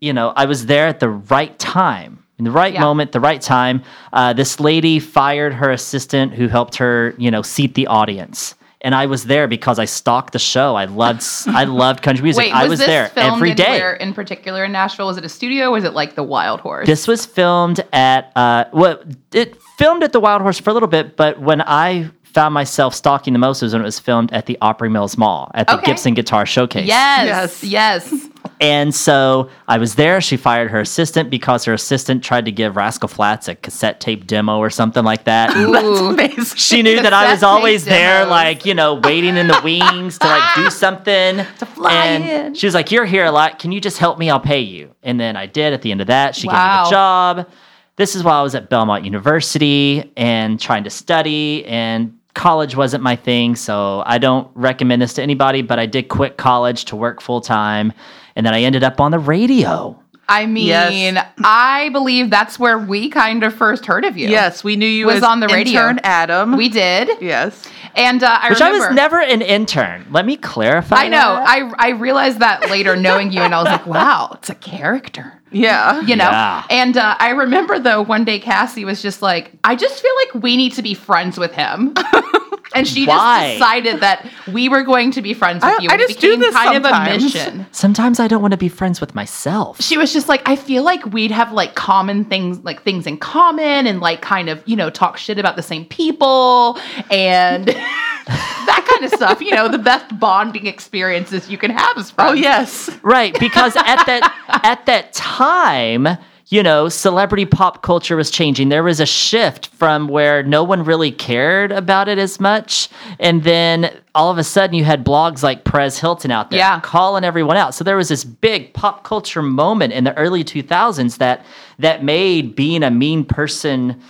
you 0.00 0.12
know, 0.12 0.32
I 0.36 0.44
was 0.46 0.66
there 0.66 0.86
at 0.86 1.00
the 1.00 1.08
right 1.08 1.58
time, 1.58 2.24
in 2.38 2.44
the 2.44 2.50
right 2.50 2.72
Yeah. 2.74 2.80
moment, 2.80 3.12
the 3.12 3.20
right 3.20 3.40
time. 3.40 3.82
Uh, 4.12 4.32
this 4.32 4.58
lady 4.60 4.98
fired 4.98 5.52
her 5.54 5.70
assistant 5.70 6.32
who 6.34 6.48
helped 6.48 6.76
her, 6.76 7.14
you 7.18 7.30
know, 7.30 7.42
seat 7.42 7.74
the 7.74 7.86
audience. 7.86 8.54
And 8.82 8.94
I 8.94 9.04
was 9.04 9.24
there 9.24 9.46
because 9.46 9.78
I 9.78 9.84
stalked 9.84 10.32
the 10.32 10.38
show. 10.38 10.74
I 10.74 10.86
loved, 10.86 11.22
I 11.48 11.64
loved 11.82 12.00
country 12.02 12.22
music. 12.22 12.44
wait, 12.44 12.54
I 12.54 12.62
was, 12.62 12.70
was 12.70 12.78
this 12.78 12.88
there 12.88 13.08
filmed 13.08 13.34
every 13.36 13.52
day. 13.52 13.66
anywhere 13.66 13.92
in 13.92 14.14
particular 14.14 14.64
in 14.64 14.72
Nashville? 14.72 15.06
Was 15.06 15.18
it 15.18 15.24
a 15.26 15.28
studio? 15.28 15.70
Was 15.72 15.84
it 15.84 15.92
like 15.92 16.14
the 16.14 16.22
Wild 16.22 16.60
Horse? 16.60 16.86
This 16.86 17.06
was 17.06 17.26
filmed 17.26 17.84
at 17.92 18.32
uh 18.36 18.64
well 18.72 18.98
it 19.34 19.60
filmed 19.76 20.02
at 20.02 20.12
the 20.12 20.20
Wild 20.20 20.40
Horse 20.40 20.58
for 20.58 20.70
a 20.70 20.72
little 20.72 20.88
bit, 20.88 21.14
but 21.18 21.38
when 21.38 21.60
I 21.60 22.08
found 22.22 22.54
myself 22.54 22.94
stalking 22.94 23.34
the 23.34 23.38
most 23.38 23.60
was 23.60 23.74
when 23.74 23.82
it 23.82 23.84
was 23.84 23.98
filmed 24.00 24.32
at 24.32 24.46
the 24.46 24.56
Opry 24.62 24.88
Mills 24.88 25.18
Mall 25.18 25.50
at 25.52 25.66
the 25.66 25.74
Okay. 25.74 25.84
Gibson 25.86 26.14
Guitar 26.14 26.46
Showcase. 26.46 26.86
yes, 26.86 27.62
Yes. 27.62 28.10
yes. 28.12 28.28
And 28.60 28.94
so 28.94 29.48
I 29.66 29.78
was 29.78 29.94
there. 29.94 30.20
She 30.20 30.36
fired 30.36 30.70
her 30.70 30.80
assistant 30.80 31.30
because 31.30 31.64
her 31.64 31.72
assistant 31.72 32.22
tried 32.22 32.44
to 32.44 32.52
give 32.52 32.76
Rascal 32.76 33.08
Flatts 33.08 33.48
a 33.48 33.54
cassette 33.54 34.00
tape 34.00 34.26
demo 34.26 34.58
or 34.58 34.68
something 34.68 35.02
like 35.02 35.24
that. 35.24 35.50
She 36.56 36.82
knew 36.82 37.00
that 37.02 37.12
I 37.12 37.32
was 37.32 37.42
always 37.42 37.84
there, 37.84 38.18
demos. 38.20 38.30
like, 38.30 38.66
you 38.66 38.74
know, 38.74 38.94
waiting 38.94 39.36
in 39.36 39.46
the 39.46 39.60
wings 39.64 40.18
to 40.18 40.26
like 40.26 40.54
do 40.54 40.70
something. 40.70 41.46
To 41.60 41.66
fly 41.66 41.92
and 41.92 42.24
in. 42.24 42.54
she 42.54 42.66
was 42.66 42.74
like, 42.74 42.90
You're 42.90 43.04
here 43.04 43.24
a 43.24 43.32
lot. 43.32 43.58
Can 43.58 43.72
you 43.72 43.80
just 43.80 43.98
help 43.98 44.18
me? 44.18 44.30
I'll 44.30 44.40
pay 44.40 44.60
you. 44.60 44.94
And 45.02 45.18
then 45.18 45.36
I 45.36 45.46
did 45.46 45.72
at 45.72 45.82
the 45.82 45.90
end 45.90 46.00
of 46.00 46.06
that. 46.08 46.34
She 46.34 46.46
gave 46.46 46.52
me 46.52 46.58
a 46.58 46.90
job. 46.90 47.48
This 47.96 48.14
is 48.14 48.22
while 48.22 48.40
I 48.40 48.42
was 48.42 48.54
at 48.54 48.70
Belmont 48.70 49.04
University 49.04 50.10
and 50.16 50.60
trying 50.60 50.84
to 50.84 50.90
study 50.90 51.64
and 51.66 52.16
college 52.34 52.76
wasn't 52.76 53.02
my 53.02 53.16
thing, 53.16 53.56
so 53.56 54.02
I 54.06 54.18
don't 54.18 54.48
recommend 54.54 55.02
this 55.02 55.14
to 55.14 55.22
anybody, 55.22 55.62
but 55.62 55.78
I 55.78 55.86
did 55.86 56.08
quit 56.08 56.36
college 56.36 56.86
to 56.86 56.96
work 56.96 57.20
full 57.20 57.40
time 57.40 57.92
and 58.40 58.46
then 58.46 58.54
I 58.54 58.62
ended 58.62 58.82
up 58.82 59.02
on 59.02 59.10
the 59.10 59.18
radio. 59.18 60.02
I 60.26 60.46
mean, 60.46 60.68
Yes. 60.68 61.26
I 61.44 61.90
believe 61.92 62.30
that's 62.30 62.58
where 62.58 62.78
we 62.78 63.10
kind 63.10 63.44
of 63.44 63.52
first 63.54 63.84
heard 63.84 64.06
of 64.06 64.16
you. 64.16 64.28
Yes, 64.30 64.64
we 64.64 64.76
knew 64.76 64.86
you 64.86 65.04
Was 65.06 65.16
as 65.16 65.22
on 65.24 65.40
the 65.40 65.48
radio. 65.48 65.80
intern 65.82 66.00
Adam. 66.04 66.56
we 66.56 66.70
did, 66.70 67.10
yes. 67.20 67.68
and 67.96 68.22
uh, 68.22 68.38
I 68.40 68.48
Which 68.48 68.60
remember. 68.60 68.84
I 68.84 68.88
was 68.88 68.96
never 68.96 69.20
an 69.20 69.42
intern. 69.42 70.06
Let 70.10 70.24
me 70.24 70.36
clarify. 70.38 70.96
I 71.02 71.08
know. 71.08 71.34
that. 71.34 71.46
I 71.46 71.88
I 71.88 71.88
realized 71.90 72.38
that 72.38 72.70
later, 72.70 72.96
knowing 72.96 73.30
you, 73.30 73.40
and 73.42 73.54
I 73.54 73.58
was 73.58 73.66
like, 73.66 73.86
"Wow, 73.86 74.30
it's 74.38 74.48
a 74.48 74.54
character." 74.54 75.34
Yeah. 75.52 76.00
you 76.02 76.14
know 76.16 76.30
Yeah. 76.30 76.62
and 76.70 76.96
uh, 76.96 77.16
i 77.18 77.30
remember 77.30 77.80
though 77.80 78.02
one 78.02 78.24
day 78.24 78.38
cassie 78.38 78.84
was 78.84 79.02
just 79.02 79.20
like 79.20 79.50
i 79.64 79.74
just 79.74 80.00
feel 80.00 80.12
like 80.24 80.44
we 80.44 80.56
need 80.56 80.74
to 80.74 80.82
be 80.82 80.94
friends 80.94 81.38
with 81.40 81.52
him 81.52 81.92
and 82.74 82.86
she 82.86 83.06
Why? 83.06 83.40
just 83.48 83.58
decided 83.58 84.00
that 84.00 84.30
we 84.52 84.68
were 84.68 84.82
going 84.82 85.10
to 85.12 85.22
be 85.22 85.34
friends 85.34 85.64
with 85.64 85.74
I- 85.74 85.82
you 85.82 85.88
I 85.90 85.94
and 85.94 86.02
it 86.02 86.08
just 86.08 86.20
do 86.20 86.36
this 86.36 86.54
kind 86.54 86.76
of 86.76 86.84
a 86.84 86.88
sometimes. 86.88 87.22
mission 87.24 87.66
Sometimes 87.72 88.20
I 88.20 88.28
don't 88.28 88.40
want 88.42 88.52
to 88.52 88.58
be 88.58 88.68
friends 88.68 89.00
with 89.00 89.14
myself. 89.14 89.80
she 89.82 89.96
was 89.98 90.12
just 90.12 90.28
like 90.28 90.42
i 90.48 90.56
feel 90.56 90.82
like 90.82 91.04
we'd 91.06 91.30
have 91.30 91.52
like 91.52 91.74
common 91.74 92.24
things 92.24 92.58
like 92.60 92.82
things 92.82 93.06
in 93.06 93.16
common 93.18 93.86
and 93.86 94.00
like 94.00 94.20
kind 94.22 94.48
of 94.48 94.62
you 94.66 94.76
know 94.76 94.90
talk 94.90 95.16
shit 95.16 95.38
about 95.38 95.56
the 95.56 95.62
same 95.62 95.84
people 95.86 96.78
and 97.10 97.66
that 98.26 98.86
kind 98.90 99.04
of 99.04 99.10
stuff 99.12 99.40
you 99.40 99.50
know 99.54 99.68
the 99.68 99.78
best 99.78 100.18
bonding 100.18 100.66
experiences 100.66 101.50
you 101.50 101.58
can 101.58 101.70
have 101.70 101.96
is 101.96 102.10
oh, 102.10 102.14
friends 102.14 102.30
Oh 102.30 102.34
yes. 102.34 102.90
Right, 103.02 103.36
because 103.40 103.74
at 103.76 104.04
that 104.06 104.60
at 104.64 104.86
that 104.86 105.12
time, 105.12 106.06
you 106.50 106.64
know, 106.64 106.88
celebrity 106.88 107.46
pop 107.46 107.80
culture 107.82 108.16
was 108.16 108.28
changing. 108.28 108.68
There 108.70 108.82
was 108.82 108.98
a 108.98 109.06
shift 109.06 109.68
from 109.68 110.08
where 110.08 110.42
no 110.42 110.64
one 110.64 110.82
really 110.84 111.12
cared 111.12 111.70
about 111.70 112.08
it 112.08 112.18
as 112.18 112.40
much, 112.40 112.88
and 113.20 113.44
then 113.44 113.96
all 114.16 114.30
of 114.32 114.38
a 114.38 114.42
sudden 114.44 114.74
you 114.74 114.82
had 114.82 115.04
blogs 115.04 115.44
like 115.44 115.62
Perez 115.64 116.00
Hilton 116.00 116.32
out 116.32 116.50
there 116.50 116.58
Yeah. 116.58 116.80
calling 116.80 117.22
everyone 117.22 117.56
out. 117.56 117.72
So 117.74 117.84
there 117.84 117.96
was 117.96 118.08
this 118.08 118.24
big 118.24 118.74
pop 118.74 119.04
culture 119.04 119.42
moment 119.42 119.92
in 119.92 120.02
the 120.02 120.16
early 120.18 120.42
2000s 120.42 121.18
that 121.18 121.44
that 121.78 122.02
made 122.02 122.56
being 122.56 122.82
a 122.82 122.90
mean 122.90 123.24
person 123.24 124.00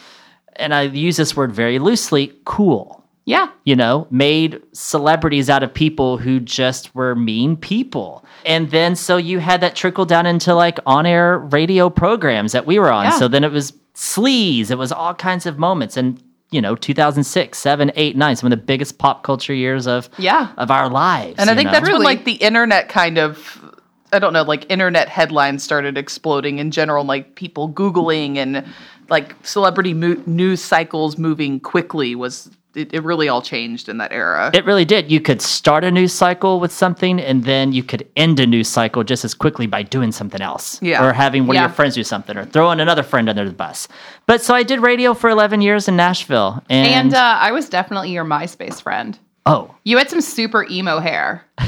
and 0.56 0.74
I 0.74 0.82
use 0.82 1.16
this 1.16 1.34
word 1.36 1.52
very 1.52 1.78
loosely, 1.78 2.32
cool 2.44 2.99
yeah 3.24 3.48
you 3.64 3.76
know, 3.76 4.06
made 4.10 4.60
celebrities 4.72 5.48
out 5.48 5.62
of 5.62 5.72
people 5.72 6.18
who 6.18 6.40
just 6.40 6.92
were 6.94 7.14
mean 7.14 7.56
people. 7.56 8.24
And 8.44 8.70
then 8.70 8.96
so 8.96 9.16
you 9.16 9.38
had 9.38 9.60
that 9.60 9.76
trickle 9.76 10.04
down 10.04 10.26
into 10.26 10.54
like 10.54 10.78
on 10.86 11.06
air 11.06 11.38
radio 11.38 11.88
programs 11.88 12.50
that 12.52 12.66
we 12.66 12.78
were 12.80 12.90
on. 12.90 13.04
Yeah. 13.04 13.18
So 13.18 13.28
then 13.28 13.44
it 13.44 13.52
was 13.52 13.72
sleaze, 13.94 14.70
it 14.70 14.78
was 14.78 14.90
all 14.90 15.14
kinds 15.14 15.46
of 15.46 15.58
moments. 15.58 15.96
And, 15.96 16.20
you 16.50 16.60
know, 16.60 16.74
2006, 16.74 17.56
7, 17.56 17.92
8, 17.94 18.16
9, 18.16 18.36
some 18.36 18.50
of 18.52 18.58
the 18.58 18.64
biggest 18.64 18.98
pop 18.98 19.22
culture 19.22 19.54
years 19.54 19.86
of, 19.86 20.08
Yeah. 20.18 20.52
of 20.56 20.70
our 20.70 20.88
lives. 20.88 21.36
And 21.38 21.48
I 21.50 21.54
think 21.54 21.66
know? 21.66 21.72
that's 21.72 21.88
when 21.88 22.02
like 22.02 22.24
the 22.24 22.34
internet 22.34 22.88
kind 22.88 23.18
of 23.18 23.64
I 24.12 24.18
don't 24.18 24.32
know, 24.32 24.42
like 24.42 24.68
internet 24.68 25.08
headlines 25.08 25.62
started 25.62 25.96
exploding 25.96 26.58
in 26.58 26.72
general, 26.72 27.04
like 27.04 27.36
people 27.36 27.68
googling 27.72 28.38
and 28.38 28.66
like 29.08 29.36
celebrity 29.46 29.94
mo- 29.94 30.20
news 30.26 30.60
cycles 30.60 31.16
moving 31.18 31.60
quickly 31.60 32.16
was 32.16 32.50
it, 32.74 32.94
it 32.94 33.02
really 33.02 33.28
all 33.28 33.42
changed 33.42 33.88
in 33.88 33.98
that 33.98 34.12
era. 34.12 34.50
It 34.54 34.64
really 34.64 34.84
did. 34.84 35.10
You 35.10 35.20
could 35.20 35.42
start 35.42 35.82
a 35.84 35.90
new 35.90 36.06
cycle 36.08 36.60
with 36.60 36.72
something, 36.72 37.20
and 37.20 37.44
then 37.44 37.72
you 37.72 37.82
could 37.82 38.08
end 38.16 38.38
a 38.40 38.46
new 38.46 38.62
cycle 38.64 39.02
just 39.04 39.24
as 39.24 39.34
quickly 39.34 39.66
by 39.66 39.82
doing 39.82 40.12
something 40.12 40.40
else. 40.40 40.80
Yeah. 40.82 41.04
Or 41.04 41.12
having 41.12 41.46
one 41.46 41.56
Yeah. 41.56 41.64
of 41.64 41.70
your 41.70 41.74
friends 41.76 41.94
do 41.94 42.04
something, 42.04 42.36
or 42.36 42.44
throwing 42.44 42.80
another 42.80 43.02
friend 43.02 43.28
under 43.28 43.44
the 43.44 43.52
bus. 43.54 43.88
But 44.26 44.42
so 44.42 44.54
I 44.54 44.62
did 44.62 44.80
radio 44.80 45.14
for 45.14 45.30
11 45.30 45.60
years 45.60 45.88
in 45.88 45.96
Nashville. 45.96 46.62
And, 46.70 46.86
and 46.88 47.14
uh, 47.14 47.38
i 47.40 47.50
was 47.52 47.68
definitely 47.68 48.10
your 48.12 48.24
myspace 48.24 48.80
friend 48.82 49.18
oh, 49.46 49.74
You 49.84 49.98
had 49.98 50.08
some 50.10 50.20
super 50.20 50.64
emo 50.70 50.98
hair. 51.00 51.44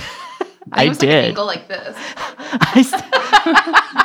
I 0.71 0.85
it 0.85 0.88
was 0.90 1.00
Like 1.00 1.09
an 1.09 1.14
did. 1.16 1.25
angle 1.30 1.47
like 1.47 1.66
this. 1.68 1.97
I, 1.97 2.82
st- 2.82 3.02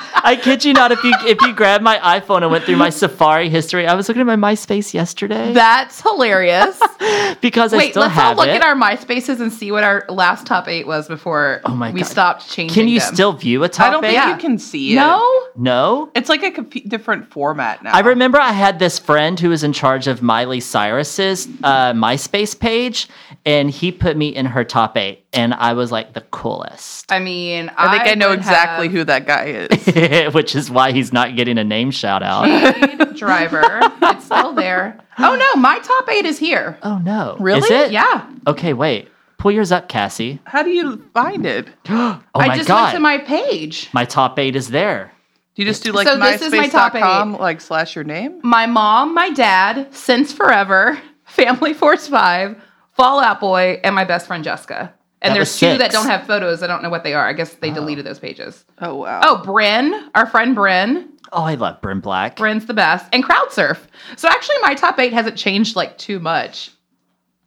I 0.27 0.35
kid 0.35 0.65
you 0.65 0.73
not. 0.73 0.91
If 0.91 1.03
you 1.05 1.13
if 1.25 1.41
you 1.41 1.53
grabbed 1.53 1.83
my 1.83 1.97
iPhone 1.99 2.41
and 2.41 2.51
went 2.51 2.65
through 2.65 2.75
my 2.75 2.89
Safari 2.89 3.49
history, 3.49 3.87
I 3.87 3.93
was 3.95 4.09
looking 4.09 4.27
at 4.29 4.37
my 4.37 4.53
MySpace 4.53 4.93
yesterday 4.93 5.53
That's 5.53 6.01
hilarious. 6.01 6.77
because 7.41 7.73
I 7.73 7.77
Wait, 7.77 7.91
still 7.91 8.01
let's 8.03 8.17
all 8.17 8.35
look 8.35 8.47
it. 8.47 8.55
at 8.55 8.63
our 8.63 8.75
MySpaces 8.75 9.39
and 9.39 9.53
see 9.53 9.71
what 9.71 9.85
our 9.85 10.03
last 10.09 10.45
top 10.45 10.67
eight 10.67 10.85
was 10.85 11.07
before 11.07 11.61
Oh 11.63 11.73
my 11.73 11.91
we 11.91 12.01
God. 12.01 12.07
stopped 12.09 12.49
changing. 12.49 12.73
Can 12.75 12.87
you 12.89 12.99
them. 12.99 13.13
still 13.13 13.31
view 13.33 13.63
a 13.63 13.69
top 13.69 13.87
I 13.87 13.89
don't 13.91 14.01
think 14.01 14.11
eight? 14.11 14.15
Yeah. 14.15 14.33
you 14.33 14.37
can 14.37 14.59
see 14.59 14.91
it. 14.93 14.95
No. 14.95 15.47
No. 15.55 16.11
It's 16.13 16.27
like 16.29 16.43
a 16.43 16.51
conf- 16.51 16.83
different 16.87 17.31
format 17.31 17.81
now. 17.83 17.93
I 17.93 18.01
remember 18.01 18.39
I 18.39 18.51
had 18.51 18.79
this 18.79 18.99
friend 18.99 19.39
who 19.39 19.49
was 19.49 19.63
in 19.63 19.71
charge 19.71 20.07
of 20.07 20.21
Miley 20.21 20.59
Cyrus's 20.59 21.47
uh, 21.63 21.93
MySpace 21.93 22.57
page, 22.59 23.07
and 23.45 23.71
he 23.71 23.91
put 23.91 24.17
me 24.17 24.27
in 24.29 24.45
her 24.45 24.63
top 24.63 24.97
eight, 24.97 25.25
and 25.33 25.53
I 25.53 25.73
was 25.73 25.91
like 25.91 26.13
the 26.13 26.21
coolest, 26.21 27.11
I 27.11 27.19
mean, 27.19 27.71
I 27.77 27.97
think 27.97 28.09
I, 28.11 28.15
know 28.15 28.33
exactly 28.33 28.87
have 28.87 28.95
who 28.95 29.03
that 29.05 29.25
guy 29.25 29.67
is. 29.71 29.87
which 30.33 30.55
is 30.55 30.69
why 30.69 30.91
he's 30.91 31.11
not 31.13 31.35
getting 31.35 31.57
a 31.57 31.63
name 31.63 31.91
shout 31.91 32.23
out. 32.23 32.43
Lead 32.43 33.15
driver. 33.15 33.61
it's 34.01 34.25
still 34.25 34.53
there. 34.53 34.99
Oh 35.19 35.35
no, 35.35 35.61
my 35.61 35.79
top 35.79 36.09
eight 36.09 36.25
is 36.25 36.37
here. 36.37 36.77
oh 36.83 36.99
no, 36.99 37.35
Really? 37.39 37.59
Is 37.61 37.69
it? 37.87 37.91
Yeah. 37.91 38.29
Okay, 38.45 38.73
wait. 38.73 39.09
Pull 39.37 39.51
yours 39.51 39.71
up, 39.71 39.87
Cassie. 39.87 40.39
How 40.45 40.63
do 40.63 40.69
you 40.71 41.03
find 41.13 41.45
it? 41.45 41.67
Oh 41.89 42.21
I 42.35 42.47
my 42.49 42.55
just 42.57 42.67
god, 42.67 42.83
went 42.83 42.95
to 42.95 42.99
my 42.99 43.17
page. 43.19 43.89
my 43.93 44.05
top 44.05 44.37
eight 44.39 44.55
is 44.55 44.67
there. 44.69 45.11
Do 45.55 45.63
you 45.63 45.67
just 45.67 45.83
do 45.83 45.91
like 45.91 46.07
So 46.07 46.17
this 46.19 46.41
is 46.43 46.51
my 46.53 46.67
top 46.67 46.93
myspace.com 46.93 47.35
eight. 47.35 47.41
like 47.41 47.61
slash 47.61 47.95
your 47.95 48.03
name? 48.03 48.39
My 48.43 48.67
mom, 48.67 49.15
my 49.15 49.31
dad, 49.31 49.87
since 49.93 50.31
forever, 50.31 50.99
Family 51.25 51.73
Force 51.73 52.07
Five, 52.07 52.61
Fall 52.93 53.19
Out 53.19 53.39
Boy, 53.39 53.79
and 53.83 53.95
my 53.95 54.03
best 54.05 54.27
friend 54.27 54.43
Jessica. 54.43 54.93
And 55.21 55.31
That 55.31 55.35
there's 55.35 55.57
two 55.59 55.77
that 55.79 55.91
don't 55.91 56.05
have 56.07 56.27
photos. 56.27 56.61
I 56.61 56.67
don't 56.67 56.83
know 56.83 56.89
what 56.89 57.03
they 57.03 57.13
are. 57.15 57.27
I 57.27 57.33
guess 57.33 57.55
they 57.55 57.71
oh. 57.71 57.73
deleted 57.73 58.05
those 58.05 58.19
pages. 58.19 58.63
Oh 58.79 58.95
wow. 58.95 59.21
Oh, 59.23 59.41
Bryn, 59.43 60.09
our 60.15 60.27
friend 60.27 60.53
Bryn. 60.53 61.09
Oh, 61.31 61.43
I 61.43 61.55
love 61.55 61.81
Bryn 61.81 61.99
Black. 61.99 62.37
Bryn's 62.37 62.67
the 62.67 62.73
best. 62.73 63.05
And 63.11 63.23
Crowdsurf. 63.23 63.79
So 64.15 64.27
actually, 64.29 64.57
my 64.61 64.75
top 64.75 64.99
eight 64.99 65.13
hasn't 65.13 65.35
changed 65.37 65.75
like 65.75 65.97
too 65.97 66.19
much. 66.19 66.71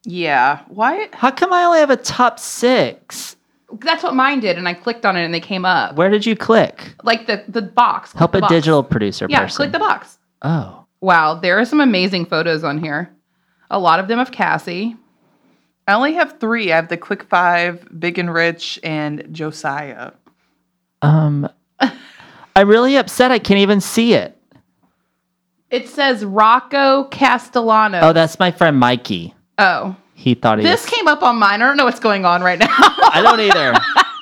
yeah. 0.04 0.60
Why? 0.68 1.08
How 1.12 1.30
come 1.30 1.52
I 1.52 1.64
only 1.64 1.78
have 1.78 1.90
a 1.90 1.96
top 1.96 2.38
six? 2.38 3.36
That's 3.78 4.02
what 4.02 4.14
mine 4.16 4.40
did, 4.40 4.58
and 4.58 4.66
I 4.66 4.74
clicked 4.74 5.06
on 5.06 5.16
it 5.16 5.24
and 5.24 5.32
they 5.32 5.38
came 5.40 5.64
up. 5.64 5.94
Where 5.94 6.10
did 6.10 6.26
you 6.26 6.34
click? 6.34 6.92
Like 7.04 7.26
the 7.28 7.44
the 7.48 7.62
box. 7.62 8.10
Click 8.10 8.18
Help 8.18 8.32
the 8.32 8.38
a 8.38 8.40
box. 8.42 8.50
digital 8.52 8.82
producer 8.82 9.26
Yeah, 9.30 9.42
person. 9.44 9.56
click 9.56 9.72
the 9.72 9.78
box. 9.78 10.18
oh. 10.42 10.76
Wow, 11.02 11.34
there 11.36 11.58
are 11.58 11.64
some 11.64 11.80
amazing 11.80 12.26
photos 12.26 12.62
on 12.62 12.76
here. 12.78 13.10
A 13.70 13.78
lot 13.78 14.00
of 14.00 14.08
them 14.08 14.18
of 14.18 14.32
Cassie. 14.32 14.96
I 15.90 15.94
only 15.94 16.14
have 16.14 16.38
three. 16.38 16.72
I 16.72 16.76
have 16.76 16.88
the 16.88 16.96
Click 16.96 17.24
Five, 17.24 17.86
Big 17.98 18.16
and 18.16 18.32
Rich, 18.32 18.78
and 18.84 19.26
Josiah. 19.32 20.12
Um 21.02 21.48
I'm 22.56 22.68
really 22.68 22.96
upset 22.96 23.32
I 23.32 23.38
can't 23.40 23.58
even 23.58 23.80
see 23.80 24.14
it. 24.14 24.36
It 25.70 25.88
says 25.88 26.24
Rocco 26.24 27.04
Castellano. 27.04 28.00
Oh, 28.02 28.12
that's 28.12 28.38
my 28.38 28.50
friend 28.52 28.78
Mikey. 28.78 29.34
Oh. 29.58 29.96
He 30.14 30.34
thought 30.34 30.58
he 30.58 30.64
This 30.64 30.82
was 30.82 30.90
came 30.90 31.08
up 31.08 31.22
on 31.22 31.36
mine. 31.36 31.60
I 31.62 31.66
don't 31.66 31.76
know 31.76 31.86
what's 31.86 32.00
going 32.00 32.24
on 32.24 32.42
right 32.42 32.58
now. 32.58 32.66
I 32.70 33.20
don't 33.22 33.40
either. 33.40 33.72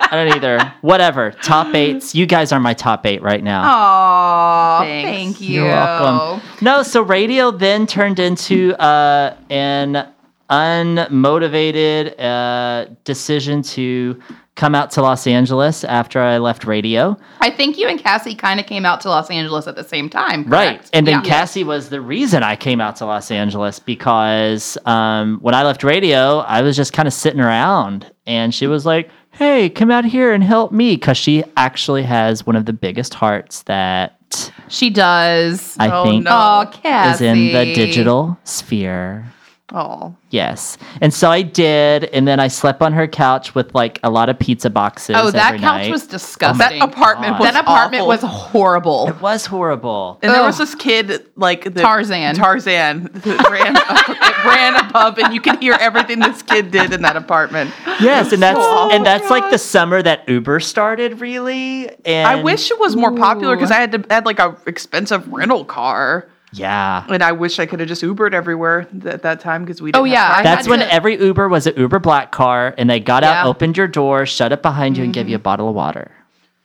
I 0.01 0.09
don't 0.13 0.37
either. 0.37 0.73
Whatever. 0.81 1.33
Top 1.33 1.75
eights. 1.75 2.15
You 2.15 2.25
guys 2.25 2.51
are 2.53 2.61
my 2.61 2.73
top 2.73 3.05
eight 3.05 3.21
right 3.21 3.43
now. 3.43 3.63
Aw, 3.63 4.79
Thanks. 4.81 5.09
thank 5.11 5.41
you. 5.41 5.65
You're 5.65 5.69
welcome. 5.69 6.49
No, 6.63 6.83
so 6.83 7.03
radio 7.03 7.51
then 7.51 7.87
turned 7.87 8.19
into 8.19 8.75
uh, 8.81 9.37
an 9.51 10.07
unmotivated 10.51 12.19
uh, 12.21 12.87
decision 13.05 13.63
to 13.63 14.21
come 14.55 14.75
out 14.75 14.91
to 14.91 15.03
Los 15.03 15.27
Angeles 15.27 15.85
after 15.85 16.21
I 16.21 16.39
left 16.39 16.65
radio. 16.65 17.17
I 17.41 17.51
think 17.51 17.79
you 17.79 17.87
and 17.87 17.99
Cassie 18.01 18.35
kind 18.35 18.59
of 18.59 18.67
came 18.67 18.85
out 18.85 19.01
to 19.03 19.09
Los 19.09 19.31
Angeles 19.31 19.69
at 19.69 19.77
the 19.77 19.85
same 19.85 20.11
time. 20.11 20.45
Right. 20.49 20.89
And 20.93 21.07
then 21.07 21.23
Yeah. 21.23 21.31
Cassie 21.31 21.63
was 21.63 21.91
the 21.91 22.01
reason 22.01 22.43
I 22.43 22.57
came 22.57 22.81
out 22.81 22.97
to 22.97 23.07
Los 23.07 23.31
Angeles 23.31 23.79
because 23.79 24.77
um, 24.85 25.39
when 25.43 25.55
I 25.55 25.63
left 25.63 25.85
radio, 25.85 26.39
I 26.39 26.63
was 26.63 26.75
just 26.77 26.93
kind 26.93 27.07
of 27.07 27.15
sitting 27.15 27.41
around 27.41 28.11
and 28.27 28.53
she 28.53 28.67
was 28.67 28.85
like, 28.85 29.11
hey, 29.31 29.71
come 29.71 29.93
out 29.93 30.05
here 30.05 30.33
and 30.33 30.43
help 30.43 30.73
me 30.73 30.97
because 30.97 31.17
she 31.17 31.45
actually 31.57 32.03
has 32.03 32.45
one 32.45 32.57
of 32.57 32.65
the 32.65 32.73
biggest 32.73 33.15
hearts 33.15 33.63
that 33.65 34.19
She 34.67 34.91
does. 34.91 35.77
I 35.79 35.89
Oh, 35.89 36.03
think 36.03 36.25
no. 36.25 36.69
Is 37.13 37.21
in 37.21 37.53
the 37.53 37.73
digital 37.77 38.37
sphere. 38.43 39.25
Oh, 39.73 40.17
Yes. 40.31 40.77
And 41.01 41.13
so 41.13 41.31
I 41.31 41.41
did. 41.41 42.05
And 42.05 42.29
then 42.29 42.39
I 42.39 42.49
slept 42.49 42.83
on 42.83 42.93
her 42.93 43.07
couch 43.07 43.55
with 43.55 43.75
like 43.75 43.99
a 44.03 44.11
lot 44.11 44.29
of 44.29 44.39
pizza 44.39 44.69
boxes. 44.69 45.17
Oh, 45.19 45.31
that 45.31 45.55
every 45.55 45.61
couch 45.61 45.83
night. 45.85 45.91
was 45.91 46.05
oh 46.05 46.11
disgusting. 46.11 46.59
that 46.59 46.87
apartment 46.87 47.33
God. 47.33 47.41
was 47.41 47.53
that 47.53 47.63
apartment 47.63 48.03
awful. 48.03 48.09
was 48.09 48.21
horrible. 48.23 49.09
It 49.09 49.21
was 49.21 49.47
horrible. 49.47 50.19
And 50.23 50.33
there 50.33 50.43
was 50.43 50.59
this 50.59 50.75
kid, 50.75 51.27
like 51.37 51.65
the 51.65 51.81
Tarzan. 51.81 52.35
Tarzan, 52.35 53.05
that 53.13 53.51
ran, 53.51 53.75
it 53.77 54.45
ran 54.45 54.77
above, 54.77 55.19
and 55.19 55.33
you 55.33 55.41
could 55.41 55.59
hear 55.61 55.77
everything 55.81 56.19
this 56.19 56.43
kid 56.43 56.71
did 56.71 56.93
in 56.93 57.03
that 57.03 57.17
apartment. 57.17 57.71
Yes, 58.01 58.33
and 58.33 58.43
that's 58.43 58.59
Oh, 58.61 58.91
and 58.93 59.05
that's 59.05 59.31
like 59.31 59.51
the 59.51 59.59
summer 59.59 60.03
that 60.03 60.29
Uber 60.29 60.61
started, 60.61 61.21
really. 61.21 61.89
And 62.05 62.29
I 62.29 62.43
wish 62.43 62.71
it 62.71 62.79
was 62.79 62.97
more 62.97 63.15
popular 63.15 63.57
because 63.57 63.71
I 63.71 63.77
had 63.77 63.93
to 63.93 64.05
had 64.11 64.27
like 64.27 64.39
a 64.39 64.57
expensive 64.67 65.27
rental 65.29 65.65
car, 65.65 66.29
Yeah. 66.59 67.05
and 67.09 67.23
I 67.23 67.33
wish 67.33 67.59
I 67.59 67.67
could 67.67 67.81
have 67.81 67.89
just 67.89 68.03
Ubered 68.03 68.35
everywhere 68.35 68.85
th- 68.85 69.05
at 69.15 69.23
that 69.23 69.41
time 69.41 69.65
because 69.65 69.81
we. 69.83 69.93
Didn't 69.93 70.03
Oh, 70.03 70.05
yeah, 70.05 70.35
have 70.37 70.45
That's 70.45 70.69
when 70.69 70.81
to- 70.81 70.93
every 70.93 71.17
Uber 71.23 71.49
was 71.49 71.67
an 71.67 71.75
Uber 71.77 71.99
black 72.01 72.33
car, 72.33 72.75
and 72.79 72.89
they 72.91 73.01
got 73.01 73.25
out, 73.25 73.47
opened 73.47 73.77
your 73.77 73.89
door, 73.89 74.27
shut 74.27 74.53
it 74.53 74.63
behind 74.63 74.97
you, 74.97 75.05
and 75.05 75.13
gave 75.13 75.29
you 75.29 75.37
a 75.37 75.41
bottle 75.41 75.69
of 75.69 75.75
water. 75.75 76.11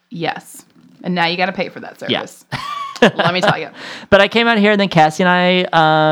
Yes. 0.09 0.65
And 1.03 1.15
now 1.15 1.25
you 1.25 1.37
got 1.37 1.47
to 1.47 1.51
pay 1.53 1.69
for 1.69 1.79
that 1.81 2.01
Yeah. 2.09 2.25
service. 2.25 2.45
Let 3.01 3.33
me 3.33 3.41
tell 3.41 3.57
you. 3.57 3.69
But 4.09 4.21
I 4.21 4.27
came 4.29 4.47
out 4.47 4.57
here, 4.59 4.71
and 4.71 4.79
then 4.79 4.87
Cassie 4.89 5.23
and 5.23 5.29
I 5.29 5.63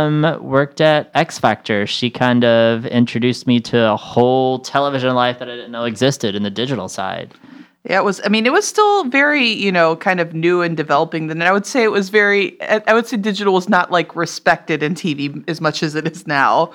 um, 0.06 0.44
worked 0.44 0.82
at 0.82 1.10
X 1.14 1.40
Factor. 1.40 1.86
She 1.88 2.10
kind 2.10 2.44
of 2.44 2.86
introduced 2.86 3.48
me 3.48 3.60
to 3.62 3.92
a 3.92 3.96
whole 3.96 4.60
television 4.60 5.14
life 5.16 5.40
that 5.40 5.50
I 5.50 5.56
didn't 5.56 5.72
know 5.72 5.86
existed 5.86 6.36
in 6.36 6.44
the 6.44 6.50
digital 6.50 6.90
side. 6.90 7.34
Yeah, 7.84 7.98
it 8.00 8.04
was. 8.04 8.22
I 8.24 8.30
mean, 8.30 8.46
it 8.46 8.52
was 8.54 8.68
still 8.68 9.06
very, 9.06 9.48
you 9.48 9.72
know, 9.72 9.96
kind 9.96 10.20
of 10.20 10.34
new 10.36 10.62
and 10.62 10.78
developing. 10.78 11.28
Then 11.28 11.42
I 11.42 11.52
would 11.52 11.66
say 11.66 11.84
it 11.84 11.92
was 11.92 12.10
very. 12.10 12.62
I 12.62 12.94
would 12.94 13.08
say 13.08 13.18
digital 13.18 13.54
was 13.54 13.68
not 13.70 13.92
like 13.92 14.16
respected 14.16 14.84
in 14.84 14.94
TV 14.94 15.44
as 15.50 15.60
much 15.60 15.82
as 15.82 15.96
it 15.96 16.06
is 16.08 16.28
now. 16.28 16.74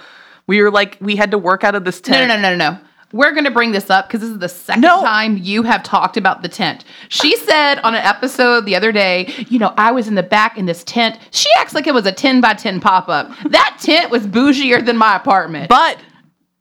We 0.48 0.60
were 0.62 0.70
like, 0.70 0.98
we 1.00 1.14
had 1.16 1.30
to 1.30 1.38
work 1.38 1.62
out 1.64 1.74
of 1.76 1.84
this 1.84 2.00
tent. 2.00 2.28
No, 2.28 2.34
no, 2.36 2.42
no, 2.42 2.56
no, 2.56 2.70
no. 2.72 2.78
We're 3.12 3.30
going 3.30 3.44
to 3.44 3.52
bring 3.52 3.70
this 3.70 3.88
up 3.88 4.08
because 4.08 4.20
this 4.20 4.30
is 4.30 4.38
the 4.40 4.48
second 4.48 4.80
No. 4.82 5.00
time 5.00 5.36
you 5.36 5.62
have 5.62 5.84
talked 5.84 6.16
about 6.16 6.42
the 6.42 6.48
tent. 6.48 6.84
She 7.08 7.36
said 7.36 7.78
on 7.80 7.94
an 7.94 8.02
episode 8.04 8.66
the 8.66 8.74
other 8.74 8.90
day, 8.90 9.32
you 9.48 9.60
know, 9.60 9.72
I 9.76 9.92
was 9.92 10.08
in 10.08 10.16
the 10.16 10.24
back 10.24 10.58
in 10.58 10.66
this 10.66 10.82
tent. 10.82 11.18
She 11.30 11.48
acts 11.58 11.72
like 11.72 11.86
it 11.86 11.94
was 11.94 12.04
a 12.04 12.10
10 12.12 12.40
by 12.40 12.54
10 12.54 12.80
pop 12.80 13.08
up. 13.08 13.30
That 13.50 13.78
tent 13.80 14.10
was 14.10 14.26
bougier 14.26 14.84
than 14.84 14.96
my 14.96 15.14
apartment. 15.14 15.68
But 15.68 15.98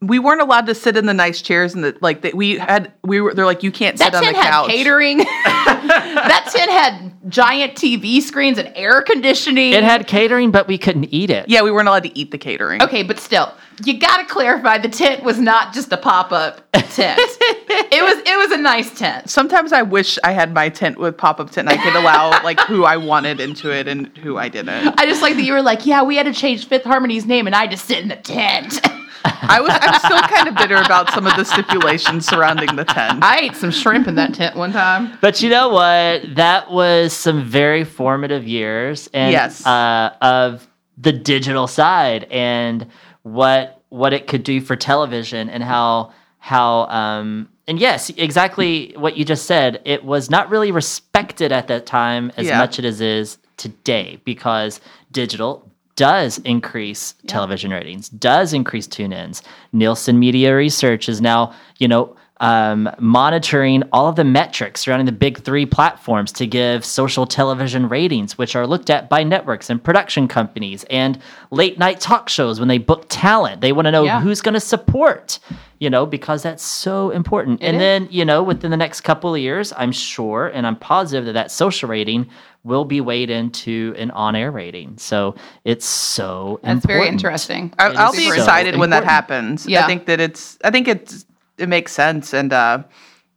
we 0.07 0.19
weren't 0.19 0.41
allowed 0.41 0.65
to 0.67 0.75
sit 0.75 0.97
in 0.97 1.05
the 1.05 1.13
nice 1.13 1.41
chairs 1.41 1.73
and 1.73 1.83
the 1.83 1.97
like. 2.01 2.21
That 2.21 2.33
we 2.33 2.57
had. 2.57 2.91
We 3.03 3.21
were. 3.21 3.33
They're 3.33 3.45
like, 3.45 3.63
you 3.63 3.71
can't 3.71 3.97
that 3.97 4.13
sit 4.13 4.15
on 4.15 4.23
the 4.23 4.31
tent 4.31 4.37
had 4.37 4.51
couch. 4.51 4.69
catering. 4.69 5.17
that 5.45 6.49
tent 6.51 6.71
had 6.71 7.29
giant 7.29 7.75
TV 7.75 8.21
screens 8.21 8.57
and 8.57 8.71
air 8.75 9.01
conditioning. 9.01 9.73
It 9.73 9.83
had 9.83 10.07
catering, 10.07 10.51
but 10.51 10.67
we 10.67 10.77
couldn't 10.77 11.13
eat 11.13 11.29
it. 11.29 11.49
Yeah, 11.49 11.61
we 11.61 11.71
weren't 11.71 11.87
allowed 11.87 12.03
to 12.03 12.17
eat 12.17 12.31
the 12.31 12.37
catering. 12.37 12.81
Okay, 12.81 13.03
but 13.03 13.19
still, 13.19 13.53
you 13.83 13.99
got 13.99 14.17
to 14.17 14.25
clarify 14.25 14.77
the 14.77 14.89
tent 14.89 15.23
was 15.23 15.39
not 15.39 15.73
just 15.73 15.91
a 15.91 15.97
pop 15.97 16.31
up 16.31 16.61
tent. 16.95 17.19
it 17.19 18.03
was 18.03 18.23
it 18.25 18.37
was 18.37 18.51
a 18.51 18.61
nice 18.61 18.97
tent. 18.97 19.29
Sometimes 19.29 19.73
I 19.73 19.81
wish 19.81 20.17
I 20.23 20.31
had 20.31 20.53
my 20.53 20.69
tent 20.69 20.97
with 20.97 21.17
pop 21.17 21.39
up 21.39 21.51
tent. 21.51 21.69
and 21.69 21.79
I 21.79 21.83
could 21.83 21.95
allow 21.95 22.29
like 22.43 22.59
who 22.61 22.83
I 22.85 22.97
wanted 22.97 23.39
into 23.39 23.71
it 23.71 23.87
and 23.87 24.15
who 24.17 24.37
I 24.37 24.49
didn't. 24.49 24.99
I 24.99 25.05
just 25.05 25.21
like 25.21 25.35
that 25.35 25.43
you 25.43 25.53
were 25.53 25.61
like, 25.61 25.85
yeah, 25.85 26.03
we 26.03 26.15
had 26.15 26.25
to 26.25 26.33
change 26.33 26.67
Fifth 26.67 26.83
Harmony's 26.83 27.25
name, 27.25 27.47
and 27.47 27.55
I 27.55 27.67
just 27.67 27.85
sit 27.85 27.99
in 27.99 28.07
the 28.07 28.15
tent. 28.15 28.79
I 29.25 29.59
was. 29.61 29.71
I'm 29.73 29.99
still 29.99 30.21
kind 30.21 30.47
of 30.47 30.55
bitter 30.55 30.75
about 30.75 31.09
some 31.11 31.25
of 31.27 31.35
the 31.35 31.43
stipulations 31.43 32.25
surrounding 32.25 32.75
the 32.75 32.85
tent. 32.85 33.23
I 33.23 33.39
ate 33.41 33.55
some 33.55 33.71
shrimp 33.71 34.07
in 34.07 34.15
that 34.15 34.33
tent 34.33 34.55
one 34.55 34.71
time. 34.71 35.17
But 35.21 35.41
you 35.41 35.49
know 35.49 35.69
what? 35.69 36.35
That 36.35 36.71
was 36.71 37.13
some 37.13 37.43
very 37.43 37.83
formative 37.83 38.47
years, 38.47 39.09
and 39.13 39.31
Yes. 39.31 39.65
uh, 39.65 40.11
of 40.21 40.67
the 40.97 41.11
digital 41.11 41.67
side 41.67 42.25
and 42.31 42.87
what 43.23 43.81
what 43.89 44.13
it 44.13 44.27
could 44.27 44.43
do 44.43 44.61
for 44.61 44.75
television 44.75 45.49
and 45.49 45.63
how 45.63 46.11
how 46.39 46.85
um 46.87 47.49
and 47.67 47.79
yes, 47.79 48.09
exactly 48.17 48.93
what 48.97 49.17
you 49.17 49.25
just 49.25 49.45
said. 49.45 49.81
It 49.85 50.03
was 50.05 50.29
not 50.29 50.49
really 50.49 50.71
respected 50.71 51.51
at 51.51 51.67
that 51.69 51.85
time 51.87 52.31
as 52.37 52.45
Yeah. 52.45 52.59
much 52.59 52.77
as 52.79 53.01
it 53.01 53.07
is 53.07 53.37
today 53.57 54.19
because 54.23 54.79
digital 55.11 55.69
does 55.95 56.39
increase 56.39 57.15
television 57.27 57.71
ratings, 57.71 58.09
does 58.09 58.53
increase 58.53 58.87
tune-ins. 58.87 59.41
Nielsen 59.71 60.19
Media 60.19 60.55
Research 60.55 61.07
is 61.07 61.21
now, 61.21 61.53
you 61.79 61.87
know, 61.87 62.15
um, 62.41 62.89
monitoring 62.99 63.83
all 63.93 64.07
of 64.07 64.15
the 64.17 64.23
metrics 64.25 64.81
surrounding 64.81 65.05
the 65.05 65.11
big 65.11 65.39
three 65.39 65.65
platforms 65.65 66.31
to 66.33 66.45
give 66.45 66.83
social 66.83 67.25
television 67.25 67.87
ratings, 67.87 68.37
which 68.37 68.55
are 68.55 68.67
looked 68.67 68.89
at 68.89 69.09
by 69.09 69.23
networks 69.23 69.69
and 69.69 69.81
production 69.81 70.27
companies 70.27 70.83
and 70.89 71.17
late 71.51 71.79
night 71.79 71.99
talk 72.01 72.27
shows 72.27 72.59
when 72.59 72.67
they 72.67 72.77
book 72.77 73.05
talent. 73.07 73.61
They 73.61 73.71
want 73.71 73.85
to 73.85 73.91
know 73.91 74.03
Yeah. 74.03 74.19
who's 74.19 74.41
going 74.41 74.53
to 74.53 74.59
support, 74.59 75.39
you 75.79 75.89
know, 75.89 76.05
because 76.05 76.43
that's 76.43 76.63
so 76.63 77.09
important. 77.11 77.59
and 77.61 77.77
is. 77.77 77.79
then, 77.79 78.07
you 78.11 78.25
know, 78.25 78.43
within 78.43 78.69
the 78.69 78.77
next 78.77 79.01
couple 79.01 79.33
of 79.33 79.39
years, 79.39 79.71
I'm 79.77 79.93
sure 79.93 80.47
and 80.47 80.67
I'm 80.67 80.75
positive 80.75 81.25
that 81.25 81.33
that 81.33 81.51
social 81.51 81.87
rating 81.87 82.29
will 82.65 82.83
be 82.83 82.99
weighed 82.99 83.29
into 83.29 83.93
an 83.97 84.11
on 84.11 84.35
air 84.35 84.51
rating. 84.51 84.97
So 84.97 85.35
it's 85.63 85.85
so 85.85 86.59
That's 86.63 86.85
very 86.85 87.07
interesting. 87.07 87.73
I, 87.79 87.91
It 87.91 87.95
I'll 87.95 88.11
be 88.11 88.27
so 88.27 88.33
excited 88.33 88.75
when 88.77 88.89
that 88.89 89.03
happens. 89.05 89.65
Yeah. 89.67 89.83
I 89.85 89.87
think 89.87 90.07
that 90.07 90.19
it's. 90.19 90.57
I 90.65 90.71
think 90.71 90.89
it's. 90.89 91.25
It 91.57 91.69
makes 91.69 91.91
sense, 91.91 92.33
and 92.33 92.51
uh, 92.51 92.83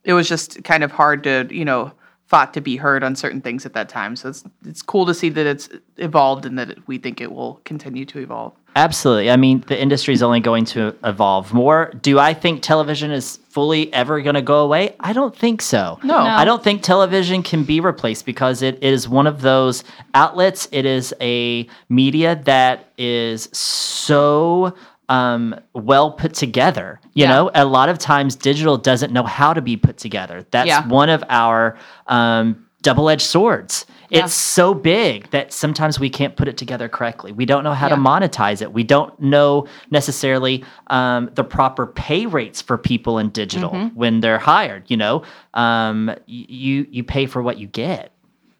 it 0.05 0.13
was 0.13 0.29
just 0.29 0.65
kind 0.65 0.83
of 0.83 0.93
hard 0.93 1.23
to 1.25 1.47
you 1.51 1.65
know 1.65 1.93
fought 2.27 2.53
to 2.53 2.61
be 2.61 2.77
heard 2.77 3.03
on 3.03 3.17
certain 3.17 3.41
things 3.41 3.65
at 3.65 3.73
that 3.73 3.89
time. 3.89 4.15
So 4.15 4.29
it's 4.29 4.45
it's 4.67 4.83
cool 4.83 5.07
to 5.07 5.15
see 5.15 5.31
that 5.31 5.47
it's 5.47 5.69
evolved 5.97 6.45
and 6.45 6.59
that 6.59 6.87
we 6.87 6.99
think 6.99 7.21
it 7.21 7.33
will 7.33 7.61
continue 7.65 8.05
to 8.07 8.19
evolve. 8.19 8.53
Absolutely. 8.77 9.31
I 9.31 9.37
mean, 9.37 9.65
the 9.67 9.81
industry 9.81 10.15
is 10.15 10.23
only 10.23 10.39
going 10.39 10.65
to 10.67 10.95
evolve 11.03 11.53
more. 11.53 11.93
Do 12.01 12.19
I 12.19 12.33
think 12.35 12.63
television 12.63 13.11
is 13.11 13.39
fully 13.49 13.93
ever 13.93 14.21
going 14.21 14.35
to 14.35 14.43
go 14.43 14.63
away? 14.63 14.95
I 15.01 15.13
don't 15.13 15.35
think 15.35 15.63
so. 15.63 15.99
No. 16.05 16.23
No. 16.23 16.31
I 16.31 16.45
don't 16.45 16.63
think 16.63 16.83
television 16.83 17.43
can 17.43 17.65
be 17.65 17.81
replaced 17.81 18.25
because 18.25 18.63
it 18.63 18.81
is 18.83 19.09
one 19.09 19.27
of 19.27 19.41
those 19.41 19.83
outlets. 20.15 20.69
It 20.71 20.85
is 20.85 21.13
a 21.21 21.67
media 21.89 22.41
that 22.45 22.93
is 22.99 23.49
so 23.53 24.75
um, 25.09 25.55
well 25.75 26.13
put 26.13 26.35
together. 26.35 27.01
You 27.15 27.25
Yeah. 27.25 27.31
know, 27.31 27.51
a 27.55 27.65
lot 27.65 27.89
of 27.89 27.99
times 27.99 28.37
digital 28.37 28.77
doesn't 28.77 29.13
know 29.13 29.25
how 29.25 29.53
to 29.55 29.63
be 29.63 29.77
put 29.77 29.97
together. 29.99 30.45
That's 30.51 30.69
Yeah. 30.69 30.87
one 30.87 31.09
of 31.09 31.25
our 31.29 31.77
um, 32.07 32.65
double 32.83 33.09
edged 33.09 33.23
swords. 33.27 33.87
Yeah. 34.11 34.25
It's 34.25 34.33
so 34.35 34.73
big 34.73 35.29
that 35.31 35.53
sometimes 35.53 36.01
we 36.01 36.09
can't 36.09 36.35
put 36.37 36.49
it 36.49 36.57
together 36.57 36.89
correctly. 36.89 37.31
We 37.33 37.45
don't 37.45 37.63
know 37.65 37.75
how 37.75 37.89
to 37.89 37.97
monetize 37.97 38.63
it. 38.63 38.73
We 38.73 38.83
don't 38.83 39.19
know 39.21 39.67
necessarily 39.91 40.65
um, 40.87 41.31
the 41.35 41.45
proper 41.45 41.87
pay 41.87 42.25
rates 42.27 42.63
for 42.63 42.79
people 42.79 43.19
in 43.19 43.29
digital 43.31 43.71
Mm-hmm. 43.71 43.97
when 43.99 44.21
they're 44.21 44.39
hired. 44.39 44.85
You 44.89 44.97
know, 44.97 45.23
um, 45.55 46.07
y- 46.07 46.17
you 46.27 46.87
you 46.91 47.03
pay 47.05 47.27
for 47.27 47.43
what 47.43 47.59
you 47.59 47.67
get. 47.67 48.13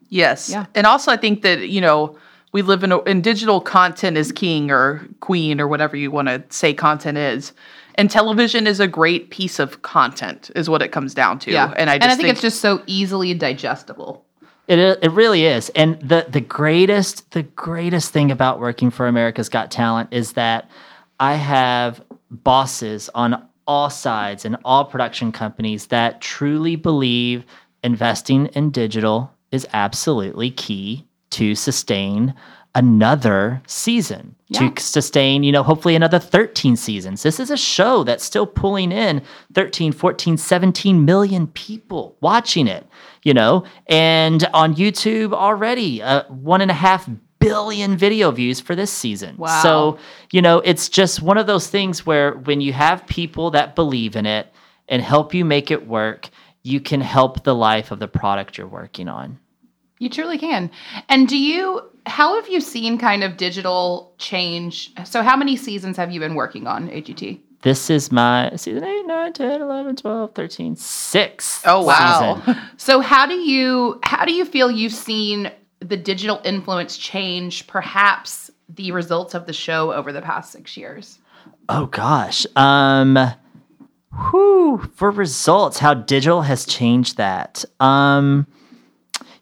Yes. 0.09 0.49
Yeah. 0.49 0.65
And 0.75 0.85
also, 0.87 1.11
I 1.11 1.17
think 1.17 1.41
that, 1.43 1.69
you 1.69 1.81
know, 1.81 2.15
we 2.51 2.61
live 2.61 2.83
in 2.83 2.91
a, 2.91 2.99
in 3.03 3.21
digital 3.21 3.61
content 3.61 4.17
is 4.17 4.31
king 4.31 4.71
or 4.71 5.07
queen 5.19 5.61
or 5.61 5.67
whatever 5.67 5.95
you 5.95 6.11
want 6.11 6.27
to 6.27 6.43
say 6.49 6.73
content 6.73 7.17
is. 7.17 7.53
And 7.95 8.09
television 8.09 8.65
is 8.65 8.79
a 8.79 8.87
great 8.87 9.29
piece 9.29 9.59
of 9.59 9.81
content, 9.81 10.49
is 10.55 10.69
what 10.69 10.81
it 10.81 10.91
comes 10.91 11.13
down 11.13 11.37
to. 11.39 11.51
Yeah, 11.51 11.73
And 11.75 11.89
I 11.89 11.97
just 11.97 12.17
think, 12.17 12.29
it's 12.29 12.41
just 12.41 12.61
so 12.61 12.81
easily 12.87 13.33
digestible. 13.33 14.25
It 14.67 14.79
it 14.79 15.11
really 15.11 15.45
is. 15.45 15.69
And 15.69 15.99
the 15.99 16.25
the 16.29 16.41
greatest 16.41 17.31
the 17.31 17.43
greatest 17.43 18.13
thing 18.13 18.31
about 18.31 18.59
working 18.59 18.91
for 18.91 19.07
America's 19.07 19.49
Got 19.49 19.71
Talent 19.71 20.09
is 20.11 20.33
that 20.33 20.69
I 21.19 21.33
have 21.33 22.01
bosses 22.31 23.09
on 23.15 23.47
all 23.67 23.89
sides 23.89 24.45
and 24.45 24.57
all 24.63 24.85
production 24.85 25.31
companies 25.31 25.87
that 25.87 26.21
truly 26.21 26.75
believe 26.75 27.45
investing 27.83 28.45
in 28.47 28.71
digital 28.71 29.33
is 29.51 29.67
absolutely 29.73 30.51
key 30.51 31.08
to 31.31 31.55
sustain 31.55 32.33
another 32.75 33.61
season 33.67 34.35
Yeah. 34.47 34.69
to 34.69 34.81
sustain 34.81 35.41
you 35.43 35.51
know 35.51 35.63
hopefully 35.63 35.95
another 35.95 36.19
13 36.19 36.75
seasons 36.75 37.23
this 37.23 37.39
is 37.39 37.49
a 37.49 37.57
show 37.57 38.03
that's 38.03 38.23
still 38.23 38.45
pulling 38.45 38.91
in 38.91 39.23
13 39.53 39.91
14 39.91 40.37
17 40.37 41.03
million 41.03 41.47
people 41.47 42.15
watching 42.21 42.67
it 42.67 42.85
you 43.23 43.33
know 43.33 43.63
and 43.87 44.47
on 44.53 44.75
youtube 44.75 45.33
already 45.33 46.01
uh, 46.03 46.23
one 46.29 46.61
and 46.61 46.69
a 46.69 46.75
half 46.75 47.09
billion 47.39 47.97
video 47.97 48.29
views 48.31 48.59
for 48.59 48.75
this 48.75 48.91
season 48.91 49.35
Wow. 49.37 49.61
so 49.63 49.97
you 50.31 50.41
know 50.41 50.59
it's 50.59 50.89
just 50.89 51.21
one 51.23 51.39
of 51.39 51.47
those 51.47 51.67
things 51.67 52.05
where 52.05 52.33
when 52.33 52.61
you 52.61 52.71
have 52.73 53.05
people 53.07 53.49
that 53.51 53.75
believe 53.75 54.15
in 54.15 54.27
it 54.27 54.47
and 54.87 55.01
help 55.01 55.33
you 55.33 55.43
make 55.43 55.71
it 55.71 55.87
work 55.87 56.29
you 56.61 56.79
can 56.79 57.01
help 57.01 57.43
the 57.43 57.55
life 57.55 57.89
of 57.91 57.97
the 57.99 58.07
product 58.07 58.57
you're 58.59 58.67
working 58.67 59.07
on 59.07 59.39
You 59.99 60.09
truly 60.09 60.37
can. 60.37 60.71
And 61.07 61.27
do 61.27 61.37
you, 61.37 61.81
how 62.05 62.35
have 62.35 62.49
you 62.49 62.61
seen 62.61 62.97
kind 62.97 63.23
of 63.23 63.37
digital 63.37 64.13
change? 64.17 64.93
So, 65.05 65.21
how 65.21 65.35
many 65.35 65.55
seasons 65.55 65.97
have 65.97 66.11
you 66.11 66.19
been 66.19 66.35
working 66.35 66.67
on 66.67 66.89
AGT? 66.89 67.39
This 67.61 67.89
is 67.89 68.11
my 68.11 68.51
season 68.55 68.85
8, 68.85 69.05
9, 69.05 69.33
10, 69.33 69.61
11, 69.61 69.95
12, 69.97 70.33
13, 70.33 70.75
6. 70.77 71.61
Oh, 71.65 71.83
wow. 71.83 72.41
season. 72.45 72.61
So, 72.77 73.01
how 73.01 73.25
do 73.25 73.35
you, 73.35 73.99
how 74.03 74.23
do 74.23 74.33
you 74.33 74.45
feel 74.45 74.71
you've 74.71 74.93
seen 74.93 75.51
the 75.81 75.97
digital 75.97 76.41
influence 76.43 76.97
change 76.97 77.67
perhaps 77.67 78.49
the 78.69 78.91
results 78.91 79.33
of 79.33 79.45
the 79.45 79.53
show 79.53 79.93
over 79.93 80.11
the 80.11 80.21
past 80.21 80.51
six 80.51 80.77
years? 80.77 81.19
Oh 81.67 81.85
gosh. 81.87 82.45
Um 82.55 83.17
whew, 84.31 84.89
for 84.95 85.11
results, 85.11 85.79
how 85.79 85.93
digital 85.93 86.41
has 86.43 86.65
changed 86.65 87.17
that. 87.17 87.65
Um 87.79 88.47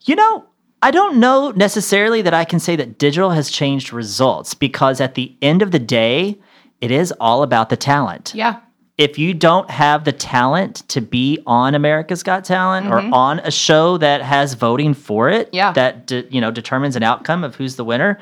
you 0.02 0.16
know, 0.16 0.46
I 0.82 0.92
don't 0.92 1.18
know 1.18 1.52
necessarily 1.52 2.22
that 2.22 2.34
I 2.34 2.46
can 2.46 2.60
say 2.60 2.76
that 2.76 2.98
digital 3.00 3.32
has 3.32 3.50
changed 3.50 3.92
results 3.92 4.54
because 4.54 5.02
at 5.02 5.16
the 5.16 5.36
end 5.42 5.62
of 5.62 5.72
the 5.72 5.80
day, 5.80 6.38
it 6.82 6.92
is 6.92 7.12
all 7.20 7.42
about 7.44 7.70
the 7.70 7.78
talent. 7.78 8.34
Yeah. 8.36 8.60
If 8.98 9.20
you 9.20 9.34
don't 9.36 9.70
have 9.70 10.06
the 10.06 10.12
talent 10.12 10.88
to 10.90 11.02
be 11.02 11.40
on 11.46 11.76
America's 11.76 12.24
Got 12.24 12.44
Talent 12.46 12.88
or 12.88 12.98
on 13.00 13.40
a 13.40 13.52
show 13.52 13.98
that 14.00 14.22
has 14.24 14.56
voting 14.56 14.94
for 14.96 15.30
it, 15.30 15.48
Mm-hmm. 15.48 15.56
Yeah. 15.56 15.72
that 15.74 16.08
de- 16.08 16.28
you 16.32 16.42
know 16.42 16.50
determines 16.52 16.96
an 16.96 17.04
outcome 17.04 17.44
of 17.44 17.56
who's 17.56 17.76
the 17.76 17.84
winner, 17.86 18.18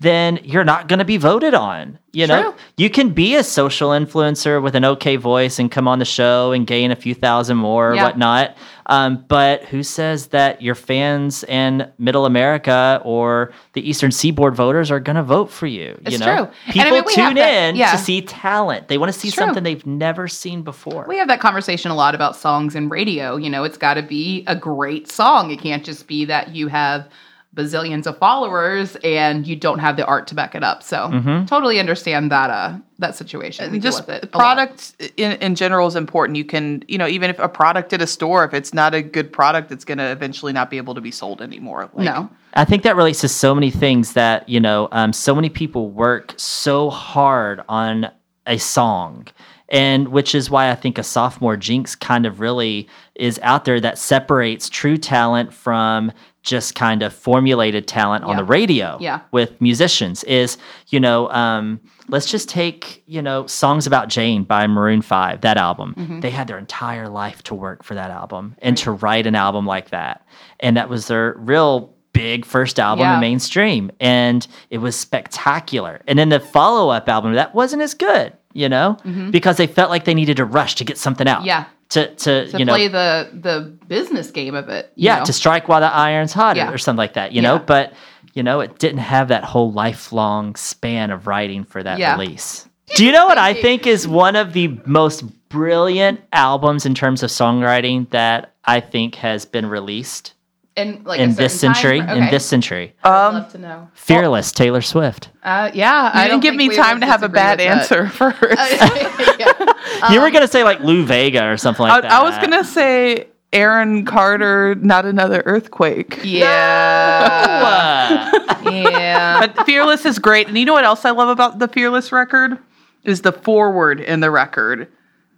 then 0.00 0.40
you're 0.42 0.64
not 0.64 0.88
going 0.88 0.98
to 0.98 1.04
be 1.04 1.18
voted 1.18 1.54
on. 1.54 1.98
You 2.12 2.26
know, 2.26 2.42
True. 2.42 2.54
you 2.76 2.90
can 2.90 3.10
be 3.10 3.36
a 3.36 3.44
social 3.44 3.90
influencer 3.90 4.60
with 4.60 4.74
an 4.74 4.84
okay 4.84 5.14
voice 5.14 5.60
and 5.60 5.70
come 5.70 5.86
on 5.86 6.00
the 6.00 6.04
show 6.04 6.50
and 6.50 6.66
gain 6.66 6.90
a 6.90 6.96
few 6.96 7.14
thousand 7.14 7.58
more 7.58 7.92
or 7.92 7.96
whatnot. 7.96 8.56
Um, 8.86 9.24
but 9.28 9.62
who 9.66 9.84
says 9.84 10.28
that 10.28 10.60
your 10.60 10.74
fans 10.74 11.44
and 11.44 11.88
Middle 11.98 12.26
America 12.26 13.00
or 13.04 13.52
the 13.74 13.88
Eastern 13.88 14.10
Seaboard 14.10 14.56
voters 14.56 14.90
are 14.90 14.98
going 14.98 15.14
to 15.14 15.22
vote 15.22 15.50
for 15.52 15.68
you? 15.68 15.90
you 15.90 16.00
It's 16.06 16.18
know, 16.18 16.46
true. 16.46 16.54
And 16.66 16.80
I 16.80 16.84
people 16.84 16.96
mean, 16.96 17.14
tune 17.14 17.34
that- 17.34 17.68
in 17.68 17.76
yeah. 17.76 17.92
to 17.92 17.98
see 17.98 18.22
talent. 18.22 18.88
They 18.88 18.98
want 18.98 19.12
to 19.12 19.18
see 19.18 19.30
something 19.30 19.62
they've 19.62 19.86
never 19.86 20.26
seen 20.26 20.62
before. 20.62 21.04
We 21.06 21.18
have 21.18 21.28
that 21.28 21.40
conversation 21.40 21.92
a 21.92 21.94
lot 21.94 22.16
about 22.16 22.34
songs 22.34 22.74
and 22.74 22.90
radio. 22.90 23.36
You 23.36 23.50
know, 23.50 23.62
it's 23.62 23.78
got 23.78 23.94
to 23.94 24.02
be 24.02 24.42
a 24.48 24.56
great 24.56 25.08
song. 25.12 25.52
It 25.52 25.60
can't 25.60 25.84
just 25.84 26.08
be 26.08 26.24
that 26.24 26.56
you 26.56 26.66
have 26.66 27.08
bazillions 27.54 28.06
of 28.06 28.16
followers 28.18 28.96
and 29.02 29.44
you 29.46 29.56
don't 29.56 29.80
have 29.80 29.96
the 29.96 30.06
art 30.06 30.28
to 30.28 30.34
back 30.36 30.54
it 30.54 30.62
up. 30.62 30.82
So 30.84 31.08
Mm-hmm. 31.08 31.46
totally 31.46 31.80
understand 31.80 32.30
that 32.30 32.50
uh 32.50 32.78
that 32.98 33.16
situation. 33.16 33.72
We 33.72 33.80
just 33.80 34.06
with 34.06 34.16
it 34.16 34.22
the 34.22 34.28
a 34.28 34.38
lot. 34.38 34.40
product 34.56 34.94
in, 35.16 35.32
in 35.40 35.54
general 35.56 35.88
is 35.88 35.96
important. 35.96 36.36
You 36.36 36.44
can, 36.44 36.84
you 36.86 36.98
know, 36.98 37.08
even 37.08 37.28
if 37.30 37.38
a 37.38 37.48
product 37.48 37.92
at 37.92 38.00
a 38.02 38.06
store, 38.06 38.44
if 38.44 38.54
it's 38.54 38.72
not 38.72 38.94
a 38.94 39.02
good 39.02 39.32
product, 39.32 39.72
it's 39.72 39.84
going 39.84 39.98
to 39.98 40.10
eventually 40.10 40.52
not 40.52 40.70
be 40.70 40.76
able 40.76 40.94
to 40.94 41.00
be 41.00 41.10
sold 41.10 41.40
anymore. 41.42 41.90
Like, 41.94 42.04
no. 42.04 42.28
I 42.54 42.64
think 42.66 42.82
that 42.82 42.96
relates 42.96 43.20
to 43.22 43.28
so 43.28 43.54
many 43.54 43.70
things 43.70 44.12
that, 44.12 44.48
you 44.48 44.60
know, 44.60 44.88
um, 44.92 45.12
so 45.14 45.34
many 45.34 45.48
people 45.48 45.90
work 45.90 46.34
so 46.36 46.90
hard 46.90 47.62
on 47.68 48.10
a 48.46 48.58
song. 48.58 49.26
And 49.70 50.08
which 50.08 50.34
is 50.34 50.50
why 50.50 50.70
I 50.70 50.74
think 50.74 50.98
a 50.98 51.02
sophomore 51.04 51.56
jinx 51.56 51.94
kind 51.94 52.26
of 52.26 52.40
really 52.40 52.88
is 53.14 53.38
out 53.42 53.64
there 53.64 53.80
that 53.80 53.98
separates 53.98 54.68
true 54.68 54.96
talent 54.98 55.54
from 55.54 56.10
just 56.42 56.74
kind 56.74 57.02
of 57.02 57.12
formulated 57.12 57.86
talent 57.86 58.24
on 58.24 58.36
the 58.36 58.44
radio 58.44 58.96
Yeah. 59.00 59.20
with 59.30 59.60
musicians 59.60 60.24
is, 60.24 60.56
you 60.88 60.98
know, 60.98 61.30
um, 61.30 61.80
let's 62.08 62.26
just 62.30 62.48
take, 62.48 63.02
you 63.06 63.20
know, 63.20 63.46
Songs 63.46 63.86
About 63.86 64.08
Jane 64.08 64.44
by 64.44 64.66
Maroon 64.66 65.02
5, 65.02 65.42
that 65.42 65.58
album. 65.58 65.94
Mm-hmm. 65.98 66.20
They 66.20 66.30
had 66.30 66.46
their 66.48 66.58
entire 66.58 67.08
life 67.08 67.42
to 67.44 67.54
work 67.54 67.82
for 67.82 67.94
that 67.94 68.10
album 68.10 68.56
and 68.62 68.76
to 68.78 68.90
write 68.90 69.26
an 69.26 69.34
album 69.34 69.66
like 69.66 69.90
that. 69.90 70.26
And 70.60 70.76
that 70.78 70.88
was 70.88 71.08
their 71.08 71.34
real 71.36 71.94
big 72.12 72.44
first 72.46 72.80
album 72.80 73.02
Yeah. 73.04 73.14
in 73.14 73.20
mainstream. 73.20 73.90
And 74.00 74.46
it 74.70 74.78
was 74.78 74.96
spectacular. 74.96 76.00
And 76.08 76.18
then 76.18 76.30
the 76.30 76.40
follow 76.40 76.88
up 76.90 77.08
album, 77.08 77.34
that 77.34 77.54
wasn't 77.54 77.82
as 77.82 77.94
good, 77.94 78.32
you 78.52 78.68
know, 78.68 78.96
because 79.30 79.58
they 79.58 79.66
felt 79.66 79.90
like 79.90 80.04
they 80.04 80.14
needed 80.14 80.38
to 80.38 80.44
rush 80.44 80.74
to 80.76 80.84
get 80.84 80.98
something 80.98 81.28
out. 81.28 81.38
Mm-hmm. 81.40 81.46
Yeah. 81.48 81.64
To, 81.90 82.14
to, 82.14 82.48
To 82.50 82.58
you 82.58 82.64
know, 82.64 82.72
play 82.74 82.88
the 82.88 83.28
the 83.32 83.76
business 83.88 84.30
game 84.30 84.54
of 84.54 84.68
it. 84.68 84.92
you 84.94 85.06
yeah, 85.06 85.18
know? 85.18 85.24
to 85.24 85.32
strike 85.32 85.68
while 85.68 85.80
the 85.80 85.92
iron's 85.92 86.32
hot 86.32 86.56
Yeah. 86.56 86.70
or 86.70 86.78
something 86.78 86.98
like 86.98 87.14
that, 87.14 87.32
you 87.32 87.42
know. 87.42 87.58
But 87.58 87.92
you 88.34 88.42
know, 88.44 88.60
it 88.60 88.78
didn't 88.78 88.98
have 88.98 89.28
that 89.28 89.42
whole 89.42 89.72
lifelong 89.72 90.54
span 90.54 91.10
of 91.10 91.26
writing 91.26 91.64
for 91.64 91.82
that 91.82 91.98
Yeah. 91.98 92.12
release. 92.12 92.68
Do 92.94 93.04
you 93.04 93.10
know 93.12 93.26
what 93.26 93.38
I 93.38 93.54
think 93.54 93.86
is 93.86 94.06
one 94.06 94.36
of 94.36 94.52
the 94.52 94.78
most 94.86 95.22
brilliant 95.48 96.20
albums 96.32 96.86
in 96.86 96.94
terms 96.94 97.22
of 97.24 97.30
songwriting 97.30 98.08
that 98.10 98.52
I 98.64 98.80
think 98.80 99.16
has 99.16 99.44
been 99.44 99.66
released 99.66 100.34
in 100.76 101.02
like 101.04 101.20
a 101.20 101.24
in 101.24 101.34
this 101.34 101.58
century? 101.58 102.00
fr- 102.00 102.08
In 102.10 102.30
this 102.30 102.46
century, 102.46 102.94
I'd 103.02 103.26
Um, 103.28 103.34
love 103.34 103.52
to 103.52 103.58
know. 103.58 103.88
Fearless, 103.94 104.52
Taylor 104.52 104.80
Swift. 104.80 105.30
Uh, 105.42 105.70
yeah, 105.74 106.04
You 106.14 106.20
I 106.20 106.28
didn't 106.28 106.42
give 106.42 106.54
me 106.54 106.74
time 106.74 107.00
to 107.00 107.06
have 107.06 107.22
a 107.22 107.28
bad 107.28 107.58
with 107.58 107.66
that. 107.66 107.78
answer 107.80 108.08
first. 108.08 108.40
Yeah. 109.40 110.12
you 110.12 110.20
were 110.20 110.30
gonna 110.30 110.46
say 110.48 110.64
like 110.64 110.80
Lou 110.80 111.06
Bega 111.06 111.50
or 111.50 111.56
something 111.56 111.82
like 111.84 111.92
I, 111.92 112.00
that. 112.02 112.12
I 112.12 112.22
was 112.22 112.36
gonna 112.38 112.64
say 112.64 113.26
Aaron 113.52 114.04
Carter, 114.04 114.74
not 114.76 115.04
another 115.06 115.42
earthquake. 115.44 116.20
Yeah. 116.22 118.30
Uh, 118.62 118.62
yeah. 118.70 119.40
But 119.46 119.66
Fearless 119.66 120.04
is 120.06 120.18
great. 120.18 120.48
And 120.48 120.56
you 120.58 120.64
know 120.64 120.72
what 120.72 120.84
else 120.84 121.04
I 121.04 121.10
love 121.10 121.28
about 121.28 121.58
the 121.58 121.68
Fearless 121.68 122.12
record? 122.12 122.58
Is 123.04 123.22
the 123.22 123.32
forward 123.32 124.00
in 124.00 124.20
the 124.20 124.30
record 124.30 124.88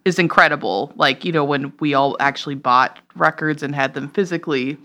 is 0.04 0.18
incredible. 0.18 0.92
Like, 0.96 1.24
you 1.24 1.30
know, 1.32 1.44
when 1.44 1.72
we 1.78 1.94
all 1.94 2.16
actually 2.18 2.56
bought 2.56 2.98
records 3.14 3.62
and 3.62 3.72
had 3.74 3.94
them 3.94 4.08
physically, 4.10 4.76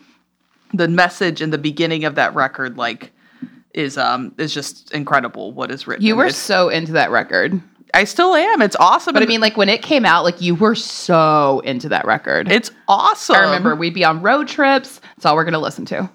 the 0.74 0.88
message 0.88 1.42
in 1.42 1.50
the 1.52 1.58
beginning 1.58 2.06
of 2.06 2.16
that 2.16 2.34
record, 2.36 2.78
like, 2.78 3.12
is 3.74 3.98
um 3.98 4.34
is 4.38 4.54
just 4.54 4.92
incredible 4.92 5.52
what 5.52 5.72
is 5.72 5.88
written. 5.88 6.06
You 6.06 6.16
were 6.16 6.30
so 6.32 6.70
into 6.70 6.94
that 6.94 7.12
record. 7.12 7.62
I 7.94 8.04
still 8.04 8.36
am. 8.36 8.62
It's 8.62 8.76
awesome. 8.76 9.14
But 9.14 9.24
I 9.24 9.26
mean, 9.26 9.40
like 9.40 9.56
when 9.56 9.70
it 9.70 9.82
came 9.82 10.06
out, 10.06 10.24
like 10.24 10.42
you 10.42 10.56
were 10.56 10.76
so 10.76 11.62
into 11.62 11.90
that 11.90 12.06
record. 12.06 12.52
it's 12.52 12.70
awesome. 12.88 13.36
I 13.36 13.44
remember 13.44 13.76
we'd 13.76 13.94
be 13.94 14.04
on 14.04 14.22
road 14.22 14.48
trips. 14.48 15.00
That's 15.16 15.26
all 15.26 15.36
we're 15.36 15.46
going 15.46 15.54
to 15.54 15.60
listen 15.60 15.86
to. 15.86 16.10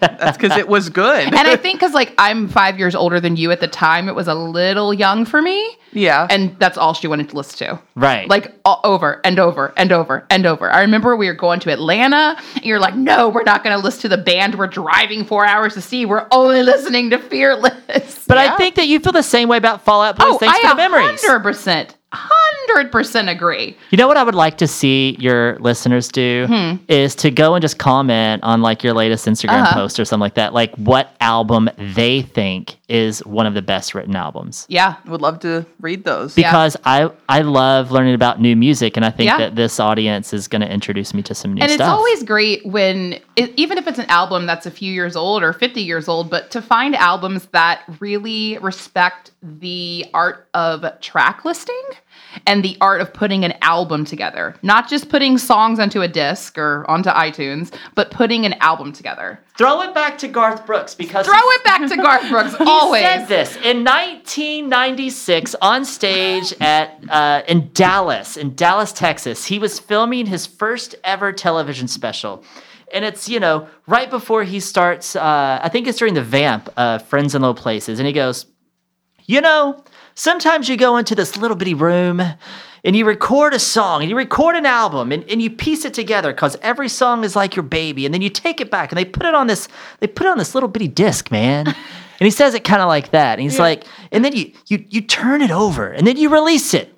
that's 0.00 0.36
because 0.38 0.56
it 0.56 0.68
was 0.68 0.88
good. 0.88 1.26
and 1.26 1.36
I 1.36 1.56
think 1.56 1.80
because 1.80 1.92
like 1.92 2.14
I'm 2.18 2.48
five 2.48 2.78
years 2.78 2.94
older 2.94 3.20
than 3.20 3.36
you 3.36 3.50
at 3.50 3.60
the 3.60 3.68
time, 3.68 4.08
it 4.08 4.14
was 4.14 4.26
a 4.26 4.34
little 4.34 4.94
young 4.94 5.24
for 5.26 5.42
me. 5.42 5.76
Yeah. 5.96 6.26
And 6.30 6.56
that's 6.58 6.78
all 6.78 6.94
she 6.94 7.08
wanted 7.08 7.30
to 7.30 7.36
listen 7.36 7.58
to. 7.66 7.80
right. 7.94 8.28
Like 8.28 8.54
all, 8.64 8.80
over 8.84 9.20
and 9.24 9.38
over 9.38 9.72
and 9.76 9.90
over 9.90 10.26
and 10.30 10.46
over. 10.46 10.70
I 10.70 10.82
remember 10.82 11.16
we 11.16 11.26
were 11.26 11.34
going 11.34 11.58
to 11.60 11.72
Atlanta. 11.72 12.36
And 12.54 12.64
you're 12.64 12.78
like, 12.78 12.94
no, 12.94 13.28
we're 13.30 13.42
not 13.44 13.64
going 13.64 13.76
to 13.76 13.82
listen 13.82 14.02
to 14.02 14.08
the 14.16 14.22
band 14.22 14.54
we're 14.56 14.66
driving 14.66 15.24
four 15.24 15.44
hours 15.46 15.74
to 15.74 15.80
see. 15.80 16.06
We're 16.06 16.26
only 16.30 16.62
listening 16.62 17.10
to 17.10 17.18
Fearless. 17.18 18.24
but 18.28 18.36
yeah. 18.36 18.52
I 18.54 18.56
think 18.56 18.74
that 18.76 18.86
you 18.86 19.00
feel 19.00 19.12
the 19.12 19.22
same 19.22 19.48
way 19.48 19.56
about 19.56 19.82
Fall 19.84 20.02
Out 20.02 20.16
Boys. 20.18 20.26
oh, 20.28 20.38
Thanks 20.38 20.58
I 20.58 20.62
for 20.62 20.68
the 20.68 20.74
memories. 20.76 21.24
hundred 21.24 21.40
percent, 21.42 21.96
hundred 22.12 22.92
percent 22.92 23.28
agree. 23.28 23.76
You 23.90 23.98
know 23.98 24.08
what 24.08 24.16
I 24.16 24.22
would 24.22 24.34
like 24.34 24.58
to 24.58 24.66
see 24.66 25.16
your 25.18 25.58
listeners 25.60 26.08
do 26.08 26.46
Hmm. 26.48 26.76
is 26.88 27.14
to 27.16 27.30
go 27.30 27.54
and 27.54 27.62
just 27.62 27.78
comment 27.78 28.42
on 28.42 28.60
like 28.62 28.82
your 28.82 28.92
latest 28.94 29.26
Instagram 29.26 29.62
Uh-huh. 29.62 29.74
post 29.74 29.98
or 30.00 30.04
something 30.04 30.20
like 30.22 30.34
that, 30.34 30.52
like 30.52 30.74
what 30.76 31.14
album 31.20 31.68
they 31.78 32.22
think 32.22 32.76
is 32.88 33.24
one 33.26 33.46
of 33.46 33.54
the 33.54 33.62
best 33.62 33.94
written 33.94 34.14
albums. 34.14 34.64
Yeah, 34.68 34.96
would 35.06 35.20
love 35.20 35.40
to 35.40 35.66
read 35.80 36.04
those. 36.04 36.38
Yeah. 36.38 36.50
Because 36.50 36.76
I 36.84 37.10
I 37.28 37.42
love 37.42 37.90
learning 37.90 38.14
about 38.14 38.40
new 38.40 38.54
music, 38.54 38.96
and 38.96 39.04
I 39.04 39.10
think 39.10 39.28
Yeah. 39.28 39.38
that 39.38 39.56
this 39.56 39.80
audience 39.80 40.32
is 40.32 40.46
going 40.46 40.60
to 40.62 40.70
introduce 40.72 41.12
me 41.12 41.22
to 41.22 41.34
some 41.34 41.54
new 41.54 41.62
and 41.62 41.70
stuff. 41.70 41.80
And 41.80 41.88
it's 41.92 41.98
always 41.98 42.22
great 42.22 42.64
when 42.64 43.18
it, 43.34 43.52
even 43.56 43.78
if 43.78 43.86
it's 43.88 43.98
an 43.98 44.06
album 44.08 44.46
that's 44.46 44.66
a 44.66 44.70
few 44.70 44.92
years 44.92 45.16
old 45.16 45.42
or 45.42 45.52
50 45.52 45.80
years 45.82 46.08
old 46.08 46.30
but 46.30 46.50
to 46.52 46.62
find 46.62 46.94
albums 46.94 47.46
that 47.46 47.82
really 48.00 48.58
respect 48.58 49.32
the 49.42 50.06
art 50.14 50.48
of 50.54 50.84
track 51.00 51.44
listing 51.44 51.82
and 52.46 52.64
the 52.64 52.76
art 52.80 53.00
of 53.00 53.12
putting 53.12 53.44
an 53.44 53.54
album 53.62 54.04
together 54.04 54.54
not 54.62 54.88
just 54.88 55.08
putting 55.08 55.38
songs 55.38 55.78
onto 55.78 56.02
a 56.02 56.08
disc 56.08 56.58
or 56.58 56.88
onto 56.90 57.10
itunes 57.10 57.72
but 57.94 58.10
putting 58.10 58.44
an 58.44 58.54
album 58.54 58.92
together 58.92 59.40
throw 59.56 59.80
it 59.80 59.94
back 59.94 60.18
to 60.18 60.28
Garth 60.28 60.66
Brooks 60.66 60.94
because 60.94 61.26
throw 61.26 61.34
it 61.36 61.64
back 61.64 61.88
to 61.88 61.96
garth 61.96 62.28
brooks 62.28 62.56
He 62.56 62.64
always 62.64 63.02
said 63.02 63.26
this 63.26 63.56
in 63.56 63.84
1996 63.84 65.54
on 65.62 65.84
stage 65.84 66.52
at 66.60 67.00
uh, 67.08 67.42
in 67.48 67.70
Dallas, 67.72 68.36
in 68.36 68.54
Dallas, 68.54 68.92
Texas. 68.92 69.46
He 69.46 69.58
was 69.58 69.78
filming 69.78 70.26
his 70.26 70.46
first 70.46 70.94
ever 71.04 71.32
television 71.32 71.88
special, 71.88 72.44
and 72.92 73.04
it's 73.04 73.28
you 73.28 73.40
know 73.40 73.68
right 73.86 74.10
before 74.10 74.44
he 74.44 74.60
starts. 74.60 75.16
Uh, 75.16 75.60
I 75.62 75.68
think 75.68 75.86
it's 75.86 75.98
during 75.98 76.14
the 76.14 76.22
Vamp, 76.22 76.68
uh, 76.76 76.98
Friends 76.98 77.34
in 77.34 77.42
Low 77.42 77.54
Places, 77.54 77.98
and 77.98 78.06
he 78.06 78.12
goes, 78.12 78.46
you 79.24 79.40
know, 79.40 79.82
sometimes 80.16 80.68
you 80.68 80.76
go 80.76 80.96
into 80.96 81.14
this 81.14 81.36
little 81.36 81.56
bitty 81.56 81.74
room 81.74 82.20
and 82.84 82.96
you 82.96 83.04
record 83.04 83.54
a 83.54 83.58
song 83.58 84.02
and 84.02 84.10
you 84.10 84.16
record 84.16 84.56
an 84.56 84.66
album 84.66 85.12
and, 85.12 85.22
and 85.30 85.40
you 85.40 85.50
piece 85.50 85.84
it 85.84 85.94
together 85.94 86.32
because 86.32 86.56
every 86.62 86.88
song 86.88 87.22
is 87.22 87.36
like 87.36 87.54
your 87.54 87.62
baby. 87.62 88.04
And 88.04 88.12
then 88.12 88.22
you 88.22 88.30
take 88.30 88.60
it 88.60 88.70
back 88.70 88.90
and 88.90 88.98
they 88.98 89.04
put 89.04 89.26
it 89.26 89.34
on 89.34 89.46
this, 89.46 89.68
they 90.00 90.08
put 90.08 90.26
it 90.26 90.30
on 90.30 90.38
this 90.38 90.54
little 90.54 90.68
bitty 90.68 90.88
disc, 90.88 91.30
man. 91.30 91.66
and 91.66 91.74
he 92.18 92.30
says 92.30 92.54
it 92.54 92.64
kind 92.64 92.82
of 92.82 92.88
like 92.88 93.10
that. 93.10 93.34
And 93.34 93.42
he's 93.42 93.58
like, 93.58 93.84
and 94.10 94.24
then 94.24 94.34
you 94.34 94.52
you 94.66 94.84
you 94.88 95.00
turn 95.02 95.42
it 95.42 95.50
over 95.50 95.88
and 95.88 96.06
then 96.06 96.16
you 96.16 96.28
release 96.28 96.74
it. 96.74 96.92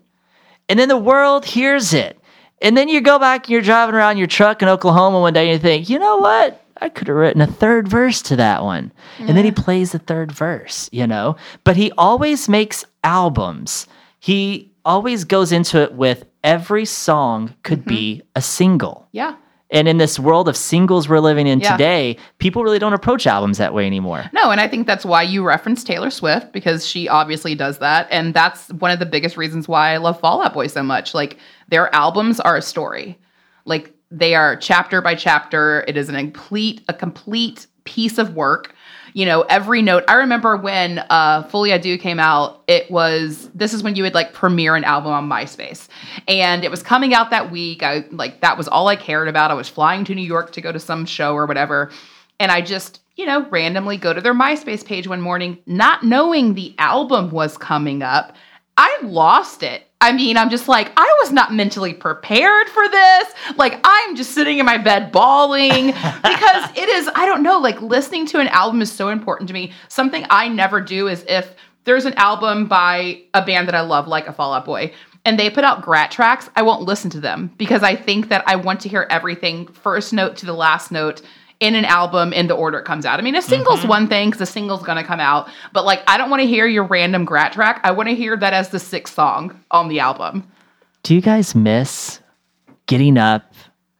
And 0.68 0.78
then 0.78 0.88
the 0.88 0.96
world 0.96 1.44
hears 1.44 1.92
it. 1.92 2.18
And 2.60 2.76
then 2.76 2.88
you 2.88 3.00
go 3.00 3.18
back 3.18 3.44
and 3.44 3.50
you're 3.50 3.62
driving 3.62 3.94
around 3.94 4.18
your 4.18 4.26
truck 4.26 4.62
in 4.62 4.68
Oklahoma 4.68 5.20
one 5.20 5.32
day 5.32 5.50
and 5.50 5.52
you 5.52 5.58
think, 5.58 5.88
you 5.88 5.98
know 5.98 6.18
what? 6.18 6.64
I 6.80 6.88
could 6.88 7.08
have 7.08 7.16
written 7.16 7.40
a 7.40 7.46
third 7.46 7.88
verse 7.88 8.22
to 8.22 8.36
that 8.36 8.62
one. 8.62 8.92
And 9.18 9.36
then 9.36 9.44
he 9.44 9.50
plays 9.50 9.92
the 9.92 9.98
third 9.98 10.30
verse, 10.30 10.88
you 10.92 11.06
know? 11.06 11.36
But 11.64 11.76
he 11.76 11.90
always 11.98 12.48
makes 12.48 12.84
albums. 13.08 13.86
He 14.20 14.70
always 14.84 15.24
goes 15.24 15.50
into 15.50 15.80
it 15.82 15.94
with 15.94 16.26
every 16.44 16.84
song 16.84 17.54
could 17.62 17.84
be 17.84 18.16
mm-hmm. 18.16 18.28
a 18.36 18.42
single. 18.42 19.08
yeah 19.12 19.34
And 19.70 19.88
in 19.88 19.98
this 19.98 20.18
world 20.18 20.48
of 20.48 20.56
singles 20.56 21.08
we're 21.08 21.20
living 21.20 21.46
in 21.46 21.60
Yeah. 21.60 21.72
today, 21.72 22.16
people 22.38 22.62
really 22.64 22.78
don't 22.78 22.92
approach 22.94 23.26
albums 23.26 23.58
that 23.58 23.72
way 23.74 23.86
anymore. 23.86 24.24
No, 24.32 24.50
and 24.50 24.60
I 24.60 24.68
think 24.68 24.86
that's 24.86 25.04
why 25.04 25.22
you 25.22 25.42
reference 25.44 25.84
Taylor 25.84 26.10
Swift 26.10 26.52
because 26.52 26.86
she 26.86 27.08
obviously 27.08 27.54
does 27.54 27.78
that. 27.78 28.08
And 28.10 28.34
that's 28.34 28.68
one 28.84 28.90
of 28.90 28.98
the 28.98 29.06
biggest 29.06 29.36
reasons 29.36 29.68
why 29.68 29.94
I 29.94 29.96
love 29.98 30.20
Fall 30.20 30.42
Out 30.42 30.54
Boy 30.54 30.68
so 30.68 30.82
much. 30.82 31.14
Like 31.14 31.38
their 31.68 31.94
albums 31.94 32.40
are 32.40 32.56
a 32.56 32.62
story. 32.62 33.18
Like 33.64 33.92
they 34.10 34.34
are 34.34 34.56
chapter 34.56 35.02
by 35.02 35.14
chapter. 35.14 35.84
It 35.88 35.96
is 35.96 36.08
an 36.08 36.14
complete, 36.14 36.82
a 36.88 36.94
complete 36.94 37.66
piece 37.84 38.18
of 38.18 38.34
work. 38.34 38.74
You 39.18 39.26
know, 39.26 39.42
every 39.42 39.82
note. 39.82 40.04
I 40.06 40.14
remember 40.14 40.56
when 40.56 41.00
uh 41.10 41.42
Fully 41.48 41.72
I 41.72 41.80
came 41.80 42.20
out, 42.20 42.62
it 42.68 42.88
was 42.88 43.50
this 43.52 43.74
is 43.74 43.82
when 43.82 43.96
you 43.96 44.04
would 44.04 44.14
like 44.14 44.32
premiere 44.32 44.76
an 44.76 44.84
album 44.84 45.10
on 45.10 45.28
MySpace. 45.28 45.88
And 46.28 46.62
it 46.62 46.70
was 46.70 46.84
coming 46.84 47.14
out 47.14 47.30
that 47.30 47.50
week. 47.50 47.82
I 47.82 48.04
like 48.12 48.42
that 48.42 48.56
was 48.56 48.68
all 48.68 48.86
I 48.86 48.94
cared 48.94 49.26
about. 49.26 49.50
I 49.50 49.54
was 49.54 49.68
flying 49.68 50.04
to 50.04 50.14
New 50.14 50.22
York 50.22 50.52
to 50.52 50.60
go 50.60 50.70
to 50.70 50.78
some 50.78 51.04
show 51.04 51.34
or 51.34 51.46
whatever. 51.46 51.90
And 52.38 52.52
I 52.52 52.60
just, 52.60 53.00
you 53.16 53.26
know, 53.26 53.44
randomly 53.50 53.96
go 53.96 54.12
to 54.12 54.20
their 54.20 54.34
MySpace 54.34 54.84
page 54.84 55.08
one 55.08 55.20
morning, 55.20 55.58
not 55.66 56.04
knowing 56.04 56.54
the 56.54 56.76
album 56.78 57.30
was 57.30 57.58
coming 57.58 58.04
up. 58.04 58.36
I 58.76 59.00
lost 59.02 59.64
it. 59.64 59.82
I 60.00 60.12
mean, 60.12 60.36
I'm 60.36 60.48
just 60.48 60.68
like, 60.68 60.92
I 60.96 61.16
was 61.20 61.32
not 61.32 61.52
mentally 61.52 61.92
prepared 61.92 62.68
for 62.68 62.88
this. 62.88 63.34
Like, 63.56 63.80
I'm 63.82 64.14
just 64.14 64.30
sitting 64.30 64.58
in 64.58 64.66
my 64.66 64.78
bed 64.78 65.10
bawling 65.10 65.86
because 66.22 66.70
it 66.76 66.88
is, 66.88 67.10
I 67.14 67.26
don't 67.26 67.42
know, 67.42 67.58
like 67.58 67.82
listening 67.82 68.24
to 68.26 68.38
an 68.38 68.46
album 68.48 68.80
is 68.80 68.92
so 68.92 69.08
important 69.08 69.48
to 69.48 69.54
me. 69.54 69.72
Something 69.88 70.24
I 70.30 70.48
never 70.48 70.80
do 70.80 71.08
is 71.08 71.24
if 71.28 71.52
there's 71.82 72.04
an 72.04 72.14
album 72.14 72.66
by 72.66 73.22
a 73.34 73.44
band 73.44 73.66
that 73.66 73.74
I 73.74 73.80
love, 73.80 74.06
like 74.06 74.28
a 74.28 74.32
Fall 74.32 74.52
Out 74.52 74.64
Boy, 74.64 74.92
and 75.24 75.38
they 75.38 75.50
put 75.50 75.64
out 75.64 75.82
grat 75.82 76.12
tracks, 76.12 76.48
I 76.54 76.62
won't 76.62 76.82
listen 76.82 77.10
to 77.10 77.20
them 77.20 77.52
because 77.58 77.82
I 77.82 77.96
think 77.96 78.28
that 78.28 78.44
I 78.46 78.54
want 78.56 78.80
to 78.82 78.88
hear 78.88 79.06
everything 79.10 79.66
first 79.66 80.12
note 80.12 80.36
to 80.36 80.46
the 80.46 80.52
last 80.52 80.92
note 80.92 81.22
in 81.60 81.74
an 81.74 81.84
album 81.84 82.32
in 82.32 82.46
the 82.46 82.54
order 82.54 82.78
it 82.78 82.84
comes 82.84 83.04
out. 83.04 83.18
I 83.18 83.22
mean, 83.22 83.34
a 83.34 83.42
single's 83.42 83.80
mm-hmm. 83.80 83.88
one 83.88 84.08
thing 84.08 84.30
because 84.30 84.40
a 84.40 84.50
single's 84.50 84.82
gonna 84.82 85.04
come 85.04 85.20
out, 85.20 85.48
but 85.72 85.84
like, 85.84 86.02
I 86.06 86.16
don't 86.16 86.30
want 86.30 86.42
to 86.42 86.46
hear 86.46 86.66
your 86.66 86.84
random 86.84 87.24
grat 87.24 87.52
track. 87.52 87.80
I 87.84 87.90
want 87.90 88.08
to 88.08 88.14
hear 88.14 88.36
that 88.36 88.52
as 88.52 88.68
the 88.68 88.78
sixth 88.78 89.14
song 89.14 89.58
on 89.70 89.88
the 89.88 90.00
album. 90.00 90.50
Do 91.02 91.14
you 91.14 91.20
guys 91.20 91.54
miss 91.54 92.20
getting 92.86 93.18
up 93.18 93.54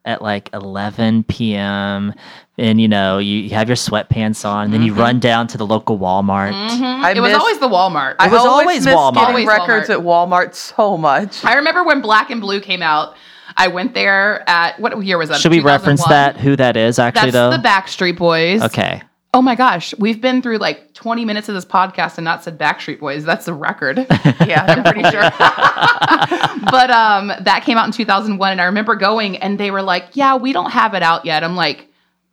at 0.05 0.23
like 0.23 0.49
11 0.55 1.25
p.m. 1.25 2.15
and 2.57 2.81
you 2.81 2.89
know 2.89 3.19
you 3.19 3.51
have 3.51 3.69
your 3.69 3.77
sweatpants 3.77 4.49
on, 4.49 4.67
and 4.67 4.75
then 4.75 4.83
you 4.83 4.93
mm-hmm. 4.93 5.01
run 5.01 5.21
down 5.21 5.49
to 5.49 5.59
the 5.59 5.67
local 5.67 5.99
Walmart? 5.99 6.53
Mm-hmm. 6.53 7.05
I 7.05 7.13
it 7.13 7.21
was 7.21 7.35
always 7.35 7.59
the 7.59 7.69
Walmart. 7.69 8.17
I 8.21 8.27
It 8.27 8.33
was 8.33 8.41
always 8.41 8.87
always 8.87 8.87
Walmart. 8.87 9.15
getting 9.15 9.29
Always 9.29 9.47
records 9.47 9.89
Walmart. 9.89 9.93
at 9.93 10.01
Walmart 10.01 10.55
so 10.55 10.97
much. 10.97 11.45
I 11.45 11.55
remember 11.55 11.83
when 11.83 12.01
Black 12.01 12.31
and 12.31 12.41
Blue 12.41 12.61
came 12.61 12.83
out. 12.83 13.17
I 13.59 13.69
went 13.69 13.93
there 13.93 14.49
at 14.49 14.79
what 14.81 15.05
year 15.05 15.19
was 15.19 15.29
that? 15.31 15.41
Should 15.41 15.51
we 15.51 15.61
reference 15.61 16.05
that? 16.07 16.37
Who 16.39 16.57
that 16.57 16.77
is 16.77 16.99
actually 16.99 17.33
That's 17.33 17.33
though? 17.33 17.51
the 17.51 17.69
Backstreet 17.69 18.17
Boys. 18.17 18.63
okay. 18.63 19.03
Oh 19.35 19.43
my 19.43 19.57
gosh, 19.57 19.95
we've 19.99 20.23
been 20.23 20.41
through 20.41 20.57
like 20.57 20.95
20 20.95 21.27
minutes 21.27 21.51
of 21.51 21.55
this 21.55 21.67
podcast 21.67 22.17
and 22.17 22.25
not 22.25 22.43
said 22.43 22.57
Backstreet 22.59 22.99
Boys. 22.99 23.25
That's 23.25 23.47
a 23.47 23.53
record. 23.53 23.99
Yeah, 24.47 24.65
I'm 24.67 24.83
pretty 24.83 25.03
sure. 25.11 25.21
but 26.71 26.91
um, 26.91 27.29
that 27.41 27.63
came 27.65 27.77
out 27.77 27.85
in 27.87 27.93
2001, 27.93 28.53
and 28.53 28.61
I 28.61 28.65
remember 28.65 28.95
going, 28.95 29.37
and 29.37 29.59
they 29.59 29.71
were 29.71 29.83
like, 29.83 30.05
"Yeah, 30.15 30.37
we 30.37 30.53
don't 30.55 30.71
have 30.71 30.95
it 30.95 31.03
out 31.03 31.27
yet." 31.27 31.45
I'm 31.45 31.57
like, 31.57 31.89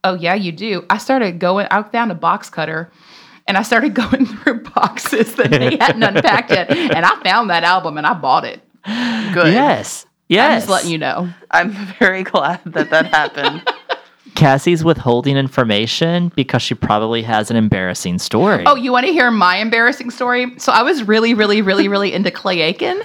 "Oh 0.05 0.13
yeah, 0.13 0.35
you 0.35 0.53
do." 0.53 0.85
I 0.89 0.97
started 0.97 1.39
going 1.39 1.67
out 1.71 1.91
down 1.91 2.07
to 2.07 2.15
Box 2.15 2.49
Cutter, 2.49 2.89
and 3.47 3.57
I 3.57 3.63
started 3.63 3.93
going 4.01 4.25
through 4.25 4.63
boxes 4.63 5.35
that 5.35 5.49
they 5.49 5.75
hadn't 5.77 6.03
unpacked 6.03 6.51
yet, 6.51 6.71
and 6.71 7.05
I 7.05 7.21
found 7.23 7.49
that 7.49 7.63
album 7.65 7.97
and 7.97 8.07
I 8.07 8.13
bought 8.13 8.45
it. 8.45 8.61
good. 8.85 9.51
Yes. 9.53 10.04
I'm 10.29 10.33
Yes. 10.35 10.61
just 10.63 10.69
letting 10.71 10.91
you 10.91 10.97
know. 10.97 11.29
I'm 11.51 11.71
very 11.99 12.23
glad 12.23 12.61
that 12.65 12.89
that 12.89 13.07
happened. 13.07 13.61
Cassie's 14.35 14.83
withholding 14.83 15.37
information 15.37 16.29
because 16.35 16.61
she 16.61 16.73
probably 16.75 17.21
has 17.21 17.49
an 17.51 17.55
embarrassing 17.55 18.19
story. 18.19 18.63
Oh, 18.65 18.75
you 18.75 18.91
want 18.91 19.05
to 19.05 19.13
hear 19.13 19.31
my 19.31 19.57
embarrassing 19.57 20.09
story? 20.09 20.55
So 20.59 20.73
I 20.73 20.81
was 20.81 21.03
really, 21.03 21.33
really, 21.33 21.61
really, 21.61 21.87
really 21.87 22.11
into 22.11 22.31
Clay 22.31 22.59
Aiken. 22.61 23.01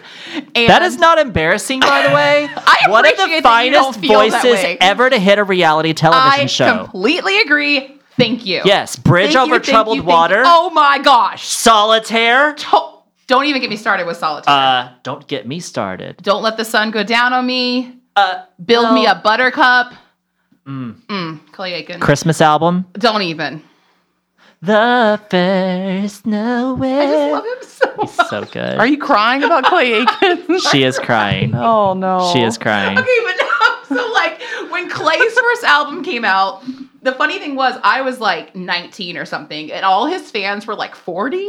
And 0.56 0.68
that 0.68 0.82
is 0.82 0.98
not 0.98 1.18
embarrassing, 1.18 1.80
by 1.80 2.08
the 2.08 2.14
way. 2.14 2.48
I 2.56 2.86
One 2.88 3.06
of 3.06 3.16
the 3.16 3.22
appreciate 3.22 3.42
that 3.44 3.64
you 3.64 3.70
don't 3.70 3.94
finest 3.94 4.00
feel 4.00 4.18
voices 4.40 4.76
ever 4.80 5.08
to 5.08 5.18
hit 5.20 5.38
a 5.38 5.44
reality 5.44 5.92
television 5.92 6.40
I 6.40 6.46
show. 6.46 6.64
I 6.64 6.78
completely 6.78 7.38
agree. 7.42 8.00
Thank 8.16 8.44
you. 8.44 8.62
yes, 8.64 8.96
Bridge 8.96 9.34
Thank 9.34 9.46
Over 9.46 9.54
thank 9.60 9.64
Troubled 9.66 9.96
you, 9.98 10.02
thank 10.02 10.08
you. 10.10 10.14
Water, 10.14 10.42
Oh 10.44 10.70
my 10.70 10.98
gosh. 10.98 11.46
Solitaire. 11.46 12.54
To- 12.54 12.88
don't 13.30 13.44
even 13.44 13.60
get 13.60 13.70
me 13.70 13.76
started 13.76 14.06
with 14.08 14.16
solitaire. 14.16 14.52
Uh, 14.52 14.88
don't 15.04 15.24
get 15.28 15.46
me 15.46 15.60
started. 15.60 16.16
don't 16.22 16.42
let 16.42 16.56
the 16.56 16.64
sun 16.64 16.90
go 16.90 17.04
down 17.04 17.32
on 17.32 17.46
me. 17.46 17.94
Uh, 18.16 18.42
Build 18.64 18.92
me 18.92 19.06
a 19.06 19.14
buttercup. 19.14 19.92
Mm. 20.66 21.00
Mm, 21.06 21.52
Clay 21.52 21.74
Aiken. 21.74 22.00
Christmas 22.00 22.40
album. 22.40 22.86
Don't 22.94 23.22
even. 23.22 23.62
The 24.62 25.20
first 25.30 26.26
nowhere. 26.26 27.02
I 27.02 27.06
just 27.06 27.32
love 27.32 27.44
him 27.44 27.68
so 27.68 27.96
much. 28.18 28.28
So 28.28 28.44
good. 28.52 28.78
Are 28.78 28.86
you 28.86 28.98
crying 28.98 29.44
about 29.44 29.64
Clay 29.64 29.92
Aiken? 30.02 30.58
she 30.72 30.82
is 30.82 30.98
crying. 30.98 31.54
oh 31.54 31.94
no. 31.94 32.30
She 32.32 32.42
is 32.42 32.58
crying. 32.58 32.98
Okay, 32.98 33.18
but 33.24 33.34
no. 33.90 33.96
So 33.96 34.12
like 34.12 34.40
when 34.70 34.90
Clay's 34.90 35.38
first 35.38 35.62
album 35.64 36.02
came 36.02 36.24
out, 36.24 36.62
the 37.02 37.12
funny 37.12 37.38
thing 37.38 37.54
was 37.54 37.78
I 37.84 38.02
was 38.02 38.18
like 38.18 38.56
19 38.56 39.16
or 39.16 39.24
something, 39.24 39.70
and 39.72 39.84
all 39.84 40.06
his 40.06 40.30
fans 40.32 40.66
were 40.66 40.74
like 40.74 40.96
40. 40.96 41.48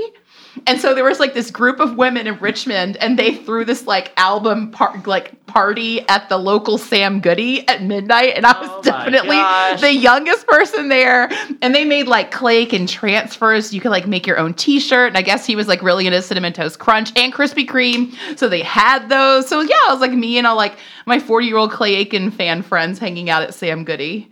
And 0.68 0.80
so 0.82 0.94
there 0.94 1.04
was 1.06 1.20
like 1.20 1.34
this 1.34 1.50
group 1.50 1.80
of 1.80 1.96
women 1.98 2.28
in 2.28 2.38
Richmond, 2.40 2.98
and 2.98 3.18
they 3.18 3.36
threw 3.36 3.64
this 3.66 3.88
like 3.88 4.12
album 4.18 4.72
par- 4.72 5.02
like 5.06 5.46
party 5.46 6.08
at 6.10 6.28
the 6.30 6.38
local 6.38 6.78
Sam 6.78 7.20
Goody 7.22 7.68
at 7.68 7.84
midnight, 7.84 8.34
and 8.36 8.46
I 8.46 8.60
was 8.60 8.70
Oh 8.70 8.82
definitely 8.84 9.38
gosh. 9.38 9.82
the 9.82 9.94
youngest 9.94 10.46
person 10.48 10.90
there. 10.90 11.30
And 11.62 11.74
they 11.74 11.86
made 11.86 12.08
like 12.08 12.32
Clay 12.32 12.68
and 12.70 12.88
transfers. 12.88 13.74
You 13.74 13.80
could 13.82 13.92
like 13.92 14.08
make 14.08 14.28
your 14.28 14.38
own 14.38 14.54
T-shirt, 14.54 15.08
and 15.08 15.18
I 15.18 15.22
guess 15.22 15.46
he 15.46 15.56
was 15.56 15.68
like 15.68 15.82
really 15.82 16.06
into 16.06 16.22
cinnamon 16.22 16.54
toast 16.54 16.80
crunch 16.80 17.12
and 17.18 17.34
Krispy 17.34 17.66
Kreme, 17.66 18.14
so 18.38 18.50
they 18.50 18.62
had 18.62 19.08
those. 19.10 19.48
So 19.48 19.62
yeah, 19.62 19.76
it 19.88 19.92
was 19.92 20.02
like 20.02 20.12
me 20.14 20.38
and 20.38 20.46
all 20.46 20.56
like 20.58 20.78
my 21.06 21.18
40 21.20 21.48
year 21.48 21.58
old 21.58 21.72
Clay 21.72 21.96
Aiken 21.96 22.30
fan 22.30 22.62
friends 22.62 23.00
hanging 23.00 23.30
out 23.30 23.42
at 23.42 23.54
Sam 23.54 23.84
Goody. 23.86 24.30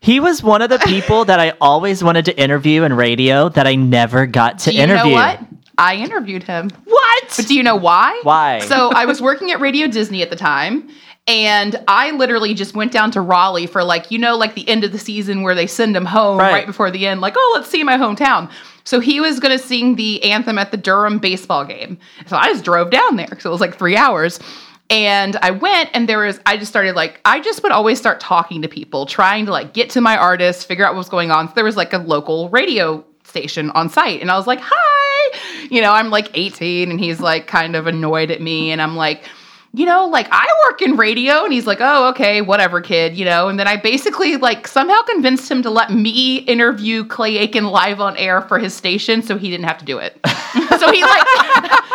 He 0.00 0.20
was 0.20 0.44
one 0.44 0.62
of 0.62 0.70
the 0.70 0.78
people 0.78 1.24
that 1.24 1.40
I 1.40 1.54
always 1.60 2.04
wanted 2.04 2.26
to 2.26 2.40
interview 2.40 2.84
in 2.84 2.92
radio 2.92 3.48
that 3.48 3.66
I 3.66 3.74
never 3.74 4.26
got 4.26 4.60
to 4.60 4.70
Do 4.70 4.76
you 4.76 4.82
interview. 4.84 5.10
know 5.10 5.16
what? 5.16 5.40
I 5.78 5.94
interviewed 5.96 6.42
him. 6.42 6.70
What? 6.84 7.34
But 7.36 7.46
do 7.46 7.54
you 7.54 7.62
know 7.62 7.76
why? 7.76 8.18
Why? 8.24 8.60
So 8.60 8.90
I 8.92 9.06
was 9.06 9.22
working 9.22 9.50
at 9.52 9.60
Radio 9.60 9.86
Disney 9.86 10.22
at 10.22 10.30
the 10.30 10.36
time. 10.36 10.88
And 11.26 11.76
I 11.86 12.10
literally 12.12 12.54
just 12.54 12.74
went 12.74 12.90
down 12.90 13.10
to 13.10 13.20
Raleigh 13.20 13.66
for 13.66 13.84
like, 13.84 14.10
you 14.10 14.18
know, 14.18 14.34
like 14.36 14.54
the 14.54 14.66
end 14.66 14.82
of 14.82 14.92
the 14.92 14.98
season 14.98 15.42
where 15.42 15.54
they 15.54 15.66
send 15.66 15.94
him 15.94 16.06
home 16.06 16.38
Right. 16.38 16.52
right, 16.52 16.66
before 16.66 16.90
the 16.90 17.06
end, 17.06 17.20
like, 17.20 17.34
oh, 17.36 17.52
let's 17.54 17.68
see 17.68 17.84
my 17.84 17.98
hometown. 17.98 18.50
So 18.84 18.98
he 18.98 19.20
was 19.20 19.38
going 19.38 19.56
to 19.56 19.62
sing 19.62 19.96
the 19.96 20.22
anthem 20.24 20.56
at 20.56 20.70
the 20.70 20.78
Durham 20.78 21.18
baseball 21.18 21.66
game. 21.66 21.98
So 22.26 22.36
I 22.38 22.48
just 22.48 22.64
drove 22.64 22.90
down 22.90 23.16
there. 23.16 23.38
So 23.40 23.50
it 23.50 23.52
was 23.52 23.60
like 23.60 23.76
three 23.76 23.94
hours. 23.94 24.40
And 24.88 25.36
I 25.42 25.50
went 25.50 25.90
and 25.92 26.08
there 26.08 26.20
was, 26.20 26.40
I 26.46 26.56
just 26.56 26.70
started 26.70 26.96
like, 26.96 27.20
I 27.26 27.40
just 27.40 27.62
would 27.62 27.72
always 27.72 27.98
start 27.98 28.20
talking 28.20 28.62
to 28.62 28.68
people, 28.68 29.04
trying 29.04 29.44
to 29.44 29.52
like 29.52 29.74
get 29.74 29.90
to 29.90 30.00
my 30.00 30.16
artist, 30.16 30.66
figure 30.66 30.86
out 30.86 30.94
what 30.94 30.98
was 30.98 31.10
going 31.10 31.30
on. 31.30 31.48
So 31.48 31.54
there 31.56 31.64
was 31.64 31.76
like 31.76 31.92
a 31.92 31.98
local 31.98 32.48
radio 32.48 33.04
station 33.28 33.70
on 33.70 33.88
site. 33.88 34.20
And 34.20 34.30
I 34.30 34.36
was 34.36 34.46
like, 34.46 34.60
hi. 34.62 35.66
You 35.70 35.82
know, 35.82 35.92
I'm 35.92 36.10
like 36.10 36.30
18 36.34 36.90
and 36.90 36.98
he's 36.98 37.20
like 37.20 37.46
kind 37.46 37.76
of 37.76 37.86
annoyed 37.86 38.30
at 38.30 38.40
me. 38.40 38.70
And 38.70 38.80
I'm 38.80 38.96
like, 38.96 39.24
you 39.74 39.84
know, 39.84 40.06
like 40.06 40.28
I 40.30 40.46
work 40.68 40.82
in 40.82 40.96
radio. 40.96 41.44
And 41.44 41.52
he's 41.52 41.66
like, 41.66 41.78
oh, 41.80 42.08
okay, 42.10 42.40
whatever, 42.40 42.80
kid, 42.80 43.16
you 43.16 43.24
know. 43.24 43.48
And 43.48 43.58
then 43.58 43.68
I 43.68 43.76
basically 43.76 44.36
like 44.36 44.66
somehow 44.66 45.02
convinced 45.02 45.50
him 45.50 45.62
to 45.62 45.70
let 45.70 45.92
me 45.92 46.38
interview 46.38 47.04
Clay 47.04 47.38
Aiken 47.38 47.66
live 47.66 48.00
on 48.00 48.16
air 48.16 48.40
for 48.42 48.58
his 48.58 48.74
station 48.74 49.22
so 49.22 49.36
he 49.36 49.50
didn't 49.50 49.66
have 49.66 49.78
to 49.78 49.84
do 49.84 49.98
it. 49.98 50.18
so 50.26 50.92
he 50.92 51.02
like, 51.02 51.22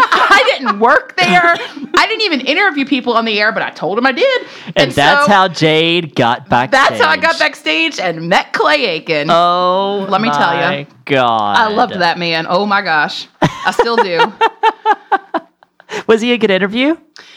I 0.05 0.43
didn't 0.57 0.79
work 0.79 1.17
there. 1.17 1.55
I 1.95 2.07
didn't 2.07 2.21
even 2.21 2.41
interview 2.41 2.85
people 2.85 3.13
on 3.13 3.25
the 3.25 3.39
air, 3.39 3.51
but 3.51 3.63
I 3.63 3.71
told 3.71 3.97
him 3.97 4.05
I 4.05 4.11
did. 4.11 4.47
and 4.75 4.91
that's 4.91 5.25
so 5.25 5.31
how 5.31 5.47
Jade 5.47 6.15
got 6.15 6.47
back. 6.49 6.71
that's 6.71 7.01
how 7.01 7.09
I 7.09 7.17
got 7.17 7.39
backstage 7.39 7.99
and 7.99 8.29
met 8.29 8.53
Clay 8.53 8.85
Aiken. 8.85 9.29
Oh, 9.31 10.05
Let 10.09 10.21
me 10.21 10.29
tell 10.29 10.53
you. 10.53 10.61
my 10.61 10.87
God, 11.05 11.57
I 11.57 11.69
loved 11.69 11.93
that 11.93 12.19
man. 12.19 12.45
Oh 12.47 12.65
my 12.65 12.81
gosh. 12.81 13.27
I 13.41 13.71
still 13.71 13.97
do. 13.97 14.21
Was 16.07 16.21
he 16.21 16.33
a 16.33 16.37
good 16.37 16.51
interview? 16.51 16.95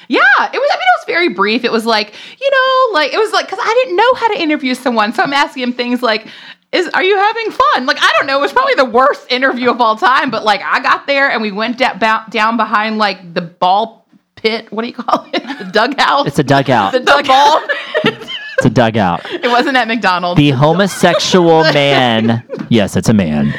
Yeah, 0.08 0.20
it 0.52 0.58
was. 0.58 0.70
I 0.72 0.76
mean, 0.76 0.86
it 0.86 0.98
was 0.98 1.04
very 1.06 1.28
brief. 1.30 1.64
It 1.64 1.72
was 1.72 1.84
like, 1.84 2.14
you 2.40 2.50
know, 2.50 2.94
like 2.94 3.12
it 3.12 3.18
was 3.18 3.32
like 3.32 3.46
because 3.46 3.58
I 3.60 3.82
didn't 3.84 3.96
know 3.96 4.14
how 4.14 4.28
to 4.34 4.40
interview 4.40 4.74
someone, 4.74 5.12
so 5.12 5.22
I'm 5.24 5.32
asking 5.32 5.64
him 5.64 5.72
things 5.72 6.00
like, 6.00 6.28
"Is 6.70 6.88
are 6.94 7.02
you 7.02 7.16
having 7.16 7.50
fun?" 7.50 7.86
Like 7.86 7.98
I 8.00 8.12
don't 8.16 8.26
know. 8.26 8.38
It 8.38 8.42
was 8.42 8.52
probably 8.52 8.74
the 8.74 8.84
worst 8.84 9.26
interview 9.32 9.68
of 9.68 9.80
all 9.80 9.96
time, 9.96 10.30
but 10.30 10.44
like 10.44 10.60
I 10.62 10.78
got 10.78 11.08
there 11.08 11.28
and 11.30 11.42
we 11.42 11.50
went 11.50 11.78
da- 11.78 12.26
down 12.28 12.56
behind 12.56 12.98
like 12.98 13.34
the 13.34 13.40
ball 13.42 14.06
pit. 14.36 14.70
What 14.72 14.82
do 14.82 14.88
you 14.88 14.94
call 14.94 15.26
it? 15.32 15.42
The 15.58 15.72
dugout. 15.72 16.26
It's 16.28 16.38
a 16.38 16.44
dugout. 16.44 16.92
the 16.92 17.00
dugout. 17.00 17.62
it's 18.04 18.64
a 18.64 18.70
dugout. 18.70 19.22
it 19.32 19.48
wasn't 19.48 19.76
at 19.76 19.88
McDonald's. 19.88 20.38
The 20.38 20.50
homosexual 20.50 21.62
man. 21.72 22.44
Yes, 22.68 22.94
it's 22.96 23.08
a 23.08 23.14
man. 23.14 23.52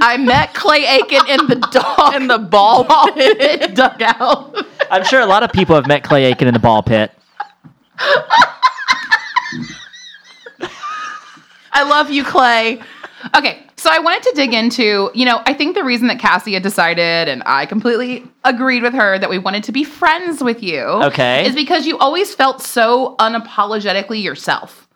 I 0.00 0.16
met 0.16 0.54
Clay 0.54 0.86
Aiken 0.86 1.26
in 1.28 1.46
the 1.46 1.56
dog 1.70 2.14
in 2.14 2.26
the 2.26 2.38
ball 2.38 2.84
pit 3.14 3.74
dugout. 3.74 4.66
I'm 4.90 5.04
sure 5.04 5.20
a 5.20 5.26
lot 5.26 5.42
of 5.42 5.52
people 5.52 5.74
have 5.74 5.86
met 5.86 6.02
Clay 6.02 6.24
Aiken 6.24 6.48
in 6.48 6.54
the 6.54 6.60
ball 6.60 6.82
pit. 6.82 7.12
I 11.72 11.84
love 11.84 12.10
you, 12.10 12.24
Clay. 12.24 12.82
Okay, 13.36 13.66
so 13.76 13.90
I 13.90 13.98
wanted 13.98 14.22
to 14.24 14.32
dig 14.34 14.54
into, 14.54 15.10
you 15.14 15.24
know, 15.24 15.42
I 15.46 15.54
think 15.54 15.74
the 15.74 15.84
reason 15.84 16.08
that 16.08 16.18
Cassie 16.18 16.54
had 16.54 16.62
decided, 16.62 17.28
and 17.28 17.42
I 17.46 17.66
completely 17.66 18.24
agreed 18.44 18.82
with 18.82 18.94
her, 18.94 19.18
that 19.18 19.28
we 19.30 19.38
wanted 19.38 19.64
to 19.64 19.72
be 19.72 19.84
friends 19.84 20.42
with 20.42 20.62
you. 20.62 20.82
Okay. 20.82 21.46
Is 21.46 21.54
because 21.54 21.86
you 21.86 21.98
always 21.98 22.34
felt 22.34 22.62
so 22.62 23.16
unapologetically 23.18 24.22
yourself. 24.22 24.88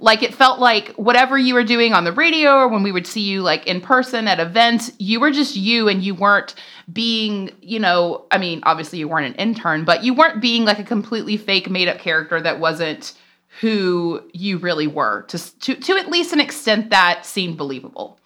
Like 0.00 0.22
it 0.22 0.34
felt 0.34 0.60
like 0.60 0.90
whatever 0.90 1.36
you 1.36 1.54
were 1.54 1.64
doing 1.64 1.92
on 1.92 2.04
the 2.04 2.12
radio 2.12 2.52
or 2.56 2.68
when 2.68 2.82
we 2.82 2.92
would 2.92 3.06
see 3.06 3.22
you 3.22 3.42
like 3.42 3.66
in 3.66 3.80
person 3.80 4.28
at 4.28 4.38
events, 4.38 4.92
you 4.98 5.18
were 5.18 5.30
just 5.30 5.56
you 5.56 5.88
and 5.88 6.02
you 6.02 6.14
weren't 6.14 6.54
being, 6.92 7.50
you 7.60 7.80
know, 7.80 8.26
I 8.30 8.38
mean, 8.38 8.60
obviously 8.62 9.00
you 9.00 9.08
weren't 9.08 9.26
an 9.26 9.34
intern, 9.34 9.84
but 9.84 10.04
you 10.04 10.14
weren't 10.14 10.40
being 10.40 10.64
like 10.64 10.78
a 10.78 10.84
completely 10.84 11.36
fake 11.36 11.68
made 11.68 11.88
up 11.88 11.98
character 11.98 12.40
that 12.40 12.60
wasn't 12.60 13.14
who 13.60 14.22
you 14.32 14.58
really 14.58 14.86
were 14.86 15.22
to 15.22 15.58
to 15.60 15.74
to 15.74 15.96
at 15.96 16.08
least 16.08 16.32
an 16.32 16.40
extent 16.40 16.90
that 16.90 17.26
seemed 17.26 17.56
believable. 17.56 18.20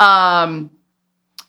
Um 0.00 0.70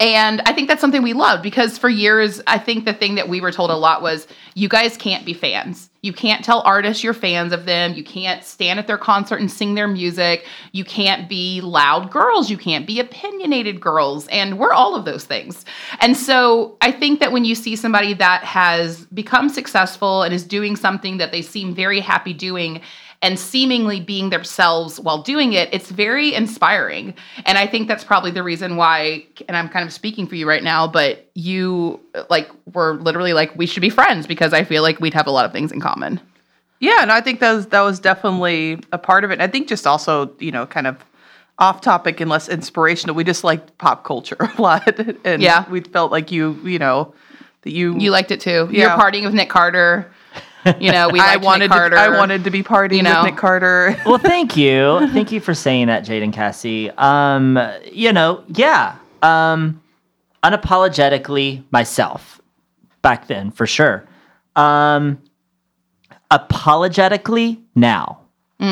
and 0.04 0.42
I 0.46 0.52
think 0.52 0.68
that's 0.68 0.82
something 0.82 1.02
we 1.02 1.13
loved 1.13 1.42
because 1.44 1.78
for 1.78 1.88
years, 1.88 2.42
I 2.46 2.58
think 2.58 2.84
the 2.84 2.94
thing 2.94 3.16
that 3.16 3.30
we 3.30 3.39
were 3.39 3.54
told 3.54 3.70
a 3.70 3.78
lot 3.78 4.02
was 4.02 4.28
you 4.54 4.68
guys 4.68 4.98
can't 4.98 5.26
be 5.26 5.34
fans. 5.34 5.89
You 6.02 6.12
can't 6.12 6.44
tell 6.44 6.60
artists 6.66 7.06
you're 7.06 7.13
fans 7.13 7.54
of 7.54 7.66
them. 7.66 7.94
You 7.94 8.04
can't 8.04 8.44
stand 8.44 8.80
at 8.80 8.86
their 8.86 8.98
concert 8.98 9.39
and 9.39 9.50
sing 9.50 9.76
their 9.76 9.88
music. 9.88 10.46
You 10.74 10.84
can't 10.84 11.30
be 11.30 11.62
loud 11.62 12.12
girls. 12.12 12.50
You 12.50 12.58
can't 12.58 12.86
be 12.86 13.00
opinionated 13.00 13.80
girls. 13.80 14.28
And 14.28 14.60
we're 14.60 14.74
all 14.74 14.94
of 14.94 15.06
those 15.06 15.24
things. 15.24 15.63
And 16.02 16.18
so 16.18 16.76
I 16.82 16.92
think 16.92 17.22
that 17.22 17.32
when 17.32 17.46
you 17.46 17.56
see 17.56 17.78
somebody 17.78 18.13
that 18.16 18.44
has 18.44 19.06
become 19.06 19.48
successful 19.48 20.24
and 20.24 20.34
is 20.34 20.44
doing 20.44 20.76
something 20.76 21.16
that 21.20 21.32
they 21.32 21.42
seem 21.42 21.74
very 21.74 22.02
happy 22.02 22.34
doing, 22.34 22.82
and 23.24 23.40
seemingly 23.40 24.00
being 24.00 24.30
themselves 24.30 25.00
while 25.00 25.24
doing 25.24 25.54
it, 25.54 25.70
it's 25.74 25.90
very 25.90 26.34
inspiring. 26.36 27.14
And 27.46 27.58
I 27.58 27.66
think 27.66 27.88
that's 27.88 28.04
probably 28.04 28.30
the 28.32 28.44
reason 28.44 28.76
why, 28.76 29.26
and 29.48 29.58
I'm 29.58 29.70
kind 29.70 29.86
of 29.88 29.92
speaking 29.94 30.28
for 30.28 30.36
you 30.36 30.48
right 30.48 30.62
now, 30.62 30.88
but 30.88 31.28
you 31.34 32.00
like 32.30 32.50
were 32.74 32.96
literally 32.96 33.34
like, 33.34 33.56
we 33.56 33.66
should 33.66 33.82
be 33.82 33.90
friends 33.90 34.28
because 34.28 34.54
I 34.54 34.64
feel 34.64 34.84
like 34.84 35.00
we'd 35.00 35.14
have 35.16 35.26
a 35.26 35.32
lot 35.32 35.46
of 35.46 35.52
things 35.52 35.72
in 35.72 35.80
common. 35.80 36.20
Yeah, 36.80 37.02
and 37.02 37.12
I 37.14 37.22
think 37.22 37.40
that 37.40 37.54
was 37.54 37.68
that 37.68 37.82
was 37.82 37.98
definitely 38.00 38.78
a 38.92 38.98
part 38.98 39.24
of 39.24 39.32
it. 39.32 39.36
And 39.36 39.42
I 39.42 39.48
think 39.48 39.70
just 39.70 39.88
also, 39.88 40.36
you 40.40 40.52
know, 40.52 40.66
kind 40.66 40.86
of 40.86 40.98
off 41.58 41.80
topic 41.80 42.20
and 42.20 42.30
less 42.30 42.50
inspirational. 42.50 43.16
We 43.16 43.24
just 43.24 43.44
liked 43.46 43.78
pop 43.78 44.04
culture 44.04 44.36
a 44.58 44.62
lot. 44.62 45.00
And 45.24 45.42
Yeah. 45.42 45.70
we 45.70 45.80
felt 45.80 46.12
like 46.12 46.30
you, 46.30 46.60
you 46.66 46.80
know, 46.80 47.14
that 47.62 47.72
you 47.72 47.98
You 47.98 48.12
liked 48.12 48.32
it 48.32 48.42
too. 48.42 48.68
Yeah. 48.70 48.82
You're 48.82 48.90
partying 49.02 49.24
with 49.24 49.34
Nick 49.34 49.50
Carter. 49.50 50.12
You 50.80 50.91
know, 50.91 51.10
we 51.10 51.19
I 51.21 51.38
wanted 51.38 51.69
Nick 51.69 51.71
Carter. 51.71 51.95
to 51.95 52.02
I 52.02 52.17
wanted 52.17 52.43
to 52.43 52.52
be 52.52 52.63
partying 52.63 52.97
you 52.97 53.04
know. 53.04 53.21
with 53.23 53.32
Nick 53.32 53.38
Carter. 53.38 53.95
well, 54.06 54.17
thank 54.17 54.56
you. 54.58 55.08
Thank 55.12 55.32
you 55.32 55.39
for 55.39 55.54
saying 55.54 55.88
that, 55.88 56.02
Jade 56.02 56.23
and 56.23 56.34
Cassie. 56.34 56.89
Um, 56.91 57.60
you 57.91 58.13
know, 58.13 58.43
yeah. 58.47 58.97
Um, 59.21 59.82
unapologetically 60.43 61.63
myself 61.71 62.41
back 63.02 63.28
then, 63.28 63.52
for 63.52 63.65
sure. 63.65 64.06
Um, 64.56 65.21
apologetically 66.32 67.62
now, 67.76 68.19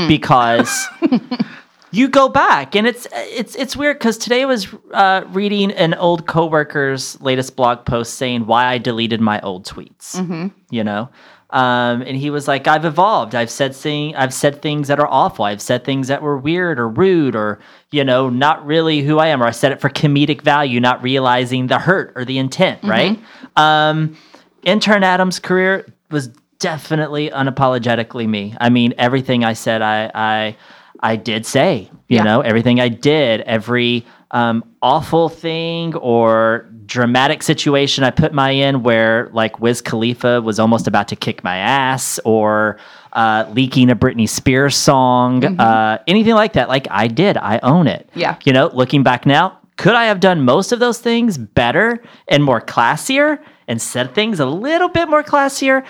because 0.08 0.88
you 1.92 2.08
go 2.08 2.30
back 2.30 2.76
and 2.76 2.88
it's 2.88 3.08
it's 3.14 3.56
it's 3.56 3.76
weird 3.76 4.00
because 4.00 4.18
today 4.18 4.42
I 4.42 4.46
was 4.46 4.68
uh, 4.94 5.24
reading 5.30 5.72
an 5.72 5.94
old 5.96 6.28
coworker's 6.28 7.20
latest 7.22 7.56
blog 7.56 7.86
post 7.86 8.16
saying 8.16 8.46
why 8.46 8.68
I 8.68 8.78
deleted 8.78 9.22
my 9.22 9.40
old 9.42 9.66
tweets. 9.66 10.52
You 10.70 10.84
know, 10.84 11.10
um, 11.52 12.02
and 12.02 12.16
he 12.16 12.30
was 12.30 12.48
like, 12.48 12.68
"I've 12.68 12.86
evolved. 12.86 13.36
I've 13.36 13.50
said 13.50 13.76
thing. 13.76 14.16
I've 14.16 14.34
said 14.34 14.62
things 14.62 14.88
that 14.88 15.00
are 15.00 15.08
awful. 15.08 15.46
I've 15.46 15.62
said 15.62 15.84
things 15.84 16.08
that 16.08 16.22
were 16.22 16.38
weird 16.38 16.80
or 16.80 16.88
rude 16.88 17.36
or 17.36 17.60
you 17.92 18.04
know 18.04 18.30
not 18.30 18.66
really 18.66 19.02
who 19.02 19.20
I 19.20 19.28
am. 19.28 19.44
Or 19.44 19.48
I 19.48 19.52
said 19.52 19.72
it 19.72 19.82
for 19.82 19.90
comedic 19.90 20.42
value, 20.42 20.80
not 20.80 21.04
realizing 21.04 21.68
the 21.68 21.80
hurt 21.80 22.14
or 22.16 22.26
the 22.26 22.38
intent. 22.38 22.84
Right? 22.84 23.20
Um, 23.58 24.18
intern 24.64 25.04
Adam's 25.04 25.40
career 25.40 25.86
was 26.10 26.30
definitely 26.60 27.30
unapologetically 27.30 28.28
me. 28.28 28.56
I 28.62 28.70
mean, 28.70 28.94
everything 28.98 29.44
I 29.44 29.54
said, 29.54 29.82
I 29.82 30.12
I 30.14 30.56
I 31.02 31.16
did 31.16 31.46
say. 31.46 31.90
You 32.08 32.18
Yeah. 32.18 32.24
know, 32.24 32.42
everything 32.42 32.80
I 32.80 32.90
did, 32.90 33.42
every 33.42 34.06
um, 34.32 34.64
awful 34.82 35.30
thing 35.30 35.96
or 35.96 36.68
dramatic 36.86 37.42
situation 37.42 38.04
I 38.04 38.12
put 38.12 38.34
my 38.34 38.50
in 38.52 38.84
where 38.84 39.30
like 39.34 39.60
Wiz 39.62 39.82
Khalifa 39.82 40.42
was 40.42 40.60
almost 40.60 40.88
about 40.88 41.08
to 41.10 41.16
kick 41.16 41.44
my 41.44 41.56
ass 41.58 42.20
or 42.26 42.78
uh, 43.14 43.46
leaking 43.54 43.90
a 43.90 43.96
Britney 43.96 44.28
Spears 44.28 44.76
song, 44.76 45.44
uh, 45.60 45.98
anything 46.08 46.34
like 46.34 46.54
that. 46.54 46.68
Like 46.70 46.88
I 46.92 47.08
did, 47.08 47.38
I 47.38 47.60
own 47.64 47.88
it. 47.88 48.10
Yeah. 48.14 48.36
You 48.44 48.52
know, 48.54 48.70
looking 48.74 49.04
back 49.04 49.26
now, 49.26 49.58
could 49.78 49.96
I 49.96 50.06
have 50.06 50.20
done 50.20 50.42
most 50.42 50.72
of 50.74 50.80
those 50.80 51.00
things 51.00 51.38
better 51.38 52.02
and 52.28 52.44
more 52.44 52.62
classier 52.62 53.40
and 53.68 53.82
said 53.82 54.14
things 54.14 54.40
a 54.40 54.46
little 54.46 54.90
bit 54.90 55.10
more 55.10 55.24
classier? 55.24 55.84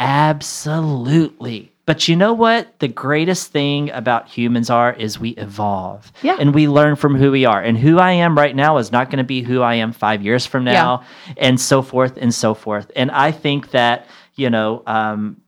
Absolutely. 0.00 1.72
But 1.86 2.08
you 2.08 2.16
know 2.16 2.32
what? 2.32 2.78
The 2.78 2.88
greatest 2.88 3.52
thing 3.52 3.90
about 3.90 4.26
humans 4.26 4.70
are 4.70 4.94
is 4.94 5.18
we 5.18 5.30
evolve. 5.30 6.10
Yeah. 6.22 6.36
And 6.40 6.54
we 6.54 6.66
learn 6.66 6.96
from 6.96 7.14
who 7.14 7.30
we 7.30 7.44
are. 7.44 7.60
And 7.60 7.76
who 7.76 7.98
I 7.98 8.12
am 8.12 8.38
right 8.38 8.56
now 8.56 8.78
is 8.78 8.90
not 8.90 9.10
going 9.10 9.18
to 9.18 9.24
be 9.24 9.42
who 9.42 9.60
I 9.60 9.74
am 9.74 9.92
five 9.92 10.22
years 10.22 10.46
from 10.46 10.64
now, 10.64 11.04
and 11.36 11.60
so 11.60 11.82
forth 11.82 12.16
and 12.16 12.34
so 12.34 12.54
forth. 12.54 12.90
And 12.96 13.10
I 13.10 13.32
think 13.32 13.72
that, 13.72 14.06
you 14.34 14.48
know, 14.48 14.82
um, 14.86 15.40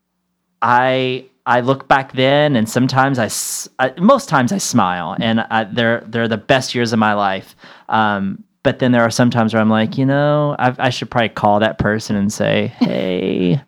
I 0.60 1.26
I 1.46 1.60
look 1.60 1.88
back 1.88 2.12
then, 2.12 2.56
and 2.56 2.68
sometimes 2.68 3.18
I, 3.18 3.92
most 3.98 4.28
times 4.28 4.52
I 4.52 4.58
smile, 4.58 5.16
and 5.18 5.40
I, 5.40 5.64
they're 5.64 6.02
they're 6.06 6.28
the 6.28 6.36
best 6.36 6.74
years 6.74 6.92
of 6.92 6.98
my 6.98 7.14
life. 7.14 7.56
Um, 7.88 8.44
but 8.62 8.80
then 8.80 8.90
there 8.92 9.02
are 9.02 9.10
some 9.10 9.30
times 9.30 9.54
where 9.54 9.62
I'm 9.62 9.70
like, 9.70 9.96
you 9.96 10.04
know, 10.04 10.56
I, 10.58 10.74
I 10.78 10.90
should 10.90 11.08
probably 11.10 11.28
call 11.28 11.60
that 11.60 11.78
person 11.78 12.16
and 12.16 12.32
say, 12.32 12.66
hey, 12.78 13.62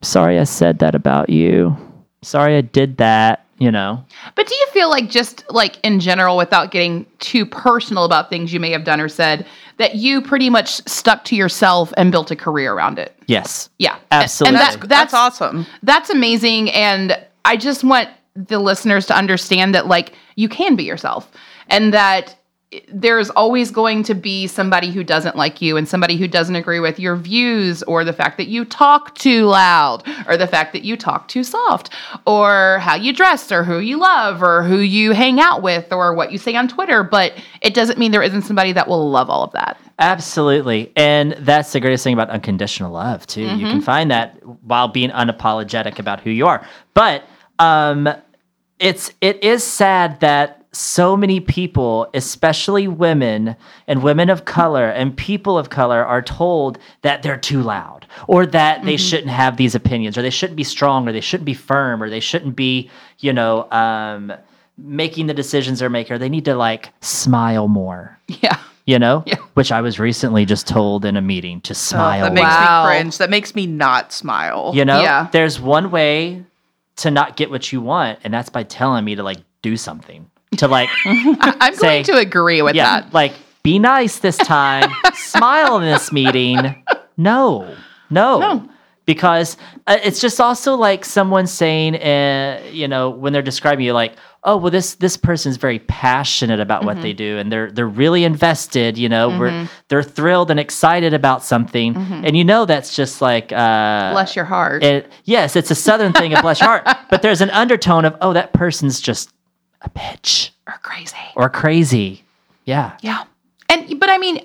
sorry 0.00 0.38
I 0.38 0.44
said 0.44 0.78
that 0.78 0.94
about 0.94 1.28
you. 1.28 1.76
Sorry 2.22 2.56
I 2.56 2.60
did 2.60 2.98
that. 2.98 3.46
You 3.58 3.70
know, 3.70 4.02
But 4.36 4.46
do 4.46 4.54
you 4.54 4.66
feel 4.72 4.88
like 4.88 5.10
just 5.10 5.44
like 5.50 5.78
in 5.84 6.00
general, 6.00 6.38
without 6.38 6.70
getting 6.70 7.04
too 7.18 7.44
personal 7.44 8.06
about 8.06 8.30
things 8.30 8.54
you 8.54 8.58
may 8.58 8.70
have 8.70 8.84
done 8.84 9.02
or 9.02 9.08
said, 9.10 9.46
that 9.76 9.96
you 9.96 10.22
pretty 10.22 10.48
much 10.48 10.76
stuck 10.88 11.26
to 11.26 11.36
yourself 11.36 11.92
and 11.98 12.10
built 12.10 12.30
a 12.30 12.36
career 12.36 12.72
around 12.72 12.98
it? 12.98 13.14
yes, 13.26 13.68
Yeah, 13.78 13.98
Absolutely. 14.12 14.56
And 14.56 14.62
That's, 14.62 14.76
that, 14.76 14.88
that's 14.88 15.12
that's 15.12 15.14
awesome. 15.14 15.66
That's 15.82 16.08
amazing, 16.08 16.70
and 16.70 17.22
I 17.44 17.58
just 17.58 17.84
want 17.84 18.08
the 18.34 18.58
listeners 18.58 19.04
to 19.08 19.14
understand 19.14 19.74
that 19.74 19.88
like 19.88 20.14
you 20.36 20.48
can 20.48 20.74
be 20.74 20.84
yourself, 20.84 21.30
and 21.68 21.92
that 21.92 22.36
there's 22.92 23.30
always 23.30 23.72
going 23.72 24.04
to 24.04 24.14
be 24.14 24.46
somebody 24.46 24.92
who 24.92 25.02
doesn't 25.02 25.34
like 25.34 25.60
you 25.60 25.76
and 25.76 25.88
somebody 25.88 26.16
who 26.16 26.28
doesn't 26.28 26.54
agree 26.54 26.78
with 26.78 27.00
your 27.00 27.16
views 27.16 27.82
or 27.84 28.04
the 28.04 28.12
fact 28.12 28.36
that 28.36 28.46
you 28.46 28.64
talk 28.64 29.16
too 29.16 29.46
loud 29.46 30.06
or 30.28 30.36
the 30.36 30.46
fact 30.46 30.72
that 30.72 30.84
you 30.84 30.96
talk 30.96 31.26
too 31.26 31.42
soft 31.42 31.90
or 32.26 32.78
how 32.78 32.94
you 32.94 33.12
dress 33.12 33.50
or 33.50 33.64
who 33.64 33.80
you 33.80 33.98
love 33.98 34.40
or 34.40 34.62
who 34.62 34.78
you 34.78 35.10
hang 35.10 35.40
out 35.40 35.62
with 35.62 35.92
or 35.92 36.14
what 36.14 36.30
you 36.30 36.38
say 36.38 36.54
on 36.54 36.68
Twitter 36.68 37.02
but 37.02 37.32
it 37.60 37.74
doesn't 37.74 37.98
mean 37.98 38.12
there 38.12 38.22
isn't 38.22 38.42
somebody 38.42 38.72
that 38.72 38.86
will 38.86 39.10
love 39.10 39.28
all 39.28 39.42
of 39.42 39.50
that. 39.52 39.76
Absolutely. 39.98 40.92
And 40.96 41.32
that's 41.40 41.72
the 41.72 41.80
greatest 41.80 42.04
thing 42.04 42.14
about 42.14 42.30
unconditional 42.30 42.90
love, 42.90 43.26
too. 43.26 43.42
You 43.42 43.66
can 43.66 43.82
find 43.82 44.10
that 44.10 44.42
while 44.64 44.88
being 44.88 45.10
unapologetic 45.10 45.98
about 45.98 46.20
who 46.20 46.30
you 46.30 46.46
are. 46.46 46.66
But 46.94 47.24
um, 47.58 48.08
it's 48.78 49.12
it 49.20 49.44
is 49.44 49.62
sad 49.62 50.20
that 50.20 50.59
so 50.72 51.16
many 51.16 51.40
people, 51.40 52.08
especially 52.14 52.86
women 52.86 53.56
and 53.88 54.02
women 54.02 54.30
of 54.30 54.44
color 54.44 54.86
and 54.88 55.16
people 55.16 55.58
of 55.58 55.68
color, 55.70 56.04
are 56.04 56.22
told 56.22 56.78
that 57.02 57.22
they're 57.22 57.36
too 57.36 57.62
loud 57.62 58.06
or 58.28 58.46
that 58.46 58.84
they 58.84 58.96
shouldn't 58.96 59.30
have 59.30 59.56
these 59.56 59.74
opinions 59.74 60.16
or 60.16 60.22
they 60.22 60.30
shouldn't 60.30 60.56
be 60.56 60.64
strong 60.64 61.08
or 61.08 61.12
they 61.12 61.20
shouldn't 61.20 61.44
be 61.46 61.54
firm 61.54 62.02
or 62.02 62.08
they 62.08 62.20
shouldn't 62.20 62.54
be, 62.54 62.88
you 63.18 63.32
know, 63.32 63.68
um, 63.72 64.32
making 64.78 65.26
the 65.26 65.34
decisions 65.34 65.80
they're 65.80 65.90
making. 65.90 66.14
Or 66.14 66.18
they 66.18 66.28
need 66.28 66.44
to 66.44 66.54
like 66.54 66.90
smile 67.00 67.66
more 67.68 68.18
Yeah. 68.28 68.56
you 68.86 68.98
know 68.98 69.22
Yeah. 69.26 69.36
which 69.54 69.70
i 69.72 69.80
was 69.82 69.98
recently 70.00 70.46
just 70.46 70.66
told 70.66 71.04
in 71.04 71.16
a 71.16 71.20
meeting 71.20 71.60
to 71.62 71.72
Oh, 71.72 71.74
smile 71.74 72.24
that 72.24 72.32
makes 72.32 72.46
Wow. 72.46 72.84
me 72.84 72.88
cringe. 72.88 73.18
That 73.18 73.28
makes 73.28 73.54
me 73.54 73.66
not 73.66 74.12
smile. 74.12 74.70
you 74.74 74.84
know 74.86 75.02
Yeah. 75.02 75.28
there's 75.32 75.60
one 75.60 75.90
way 75.90 76.44
to 76.96 77.10
not 77.10 77.36
get 77.36 77.50
what 77.50 77.72
you 77.72 77.80
want 77.82 78.20
and 78.24 78.32
that's 78.32 78.48
by 78.48 78.62
telling 78.62 79.04
me 79.04 79.14
to 79.16 79.22
like 79.22 79.38
do 79.62 79.76
something 79.76 80.30
to 80.56 80.66
like 80.68 80.88
I'm 81.04 81.74
Say- 81.74 82.02
going 82.02 82.04
to 82.04 82.16
agree 82.18 82.62
with 82.62 82.74
yeah 82.74 83.02
that. 83.02 83.14
like 83.14 83.32
be 83.62 83.78
nice 83.78 84.18
this 84.18 84.36
time 84.56 84.90
smile 85.14 85.76
in 85.78 85.84
this 85.84 86.10
meeting 86.12 86.56
no 87.16 87.72
no 88.10 88.38
No. 88.40 88.68
because 89.06 89.56
uh, 89.86 89.98
it's 90.02 90.20
just 90.20 90.40
also 90.40 90.74
like 90.74 91.04
someone 91.04 91.46
saying 91.46 91.94
uh, 91.96 92.62
you 92.72 92.88
know 92.88 93.10
when 93.10 93.32
they're 93.32 93.42
describing 93.42 93.84
you 93.84 93.92
like 93.92 94.16
oh 94.42 94.56
well 94.56 94.70
this 94.70 94.94
this 94.96 95.16
person's 95.16 95.56
very 95.58 95.78
passionate 95.80 96.58
about 96.58 96.84
what 96.84 96.94
Mm-hmm. 96.94 97.02
they 97.02 97.12
do 97.12 97.38
and 97.38 97.52
they're 97.52 97.70
they're 97.70 97.86
really 97.86 98.24
invested 98.24 98.98
you 98.98 99.08
know 99.08 99.28
we're, 99.38 99.68
they're 99.88 100.02
thrilled 100.02 100.50
and 100.50 100.58
excited 100.58 101.14
about 101.14 101.44
something 101.44 101.94
Mm-hmm. 101.94 102.24
and 102.24 102.36
you 102.36 102.42
know 102.44 102.64
that's 102.64 102.96
just 102.96 103.20
like 103.22 103.52
uh 103.52 104.10
Bless 104.12 104.34
your 104.34 104.46
heart. 104.46 104.82
it, 104.82 105.12
yes 105.24 105.54
it's 105.54 105.70
a 105.70 105.74
southern 105.76 106.12
thing 106.12 106.34
of 106.34 106.42
bless 106.42 106.58
your 106.60 106.70
heart 106.70 106.88
but 107.10 107.22
there's 107.22 107.40
an 107.42 107.50
undertone 107.50 108.04
of 108.06 108.16
oh 108.20 108.32
that 108.32 108.52
person's 108.54 109.00
just 109.00 109.30
a 109.82 109.90
bitch 109.90 110.50
Or 110.66 110.74
crazy. 110.82 111.16
or 111.36 111.48
crazy. 111.48 112.24
Yeah. 112.64 112.96
Yeah. 113.00 113.24
And 113.68 113.98
but 113.98 114.10
I 114.10 114.18
mean, 114.18 114.44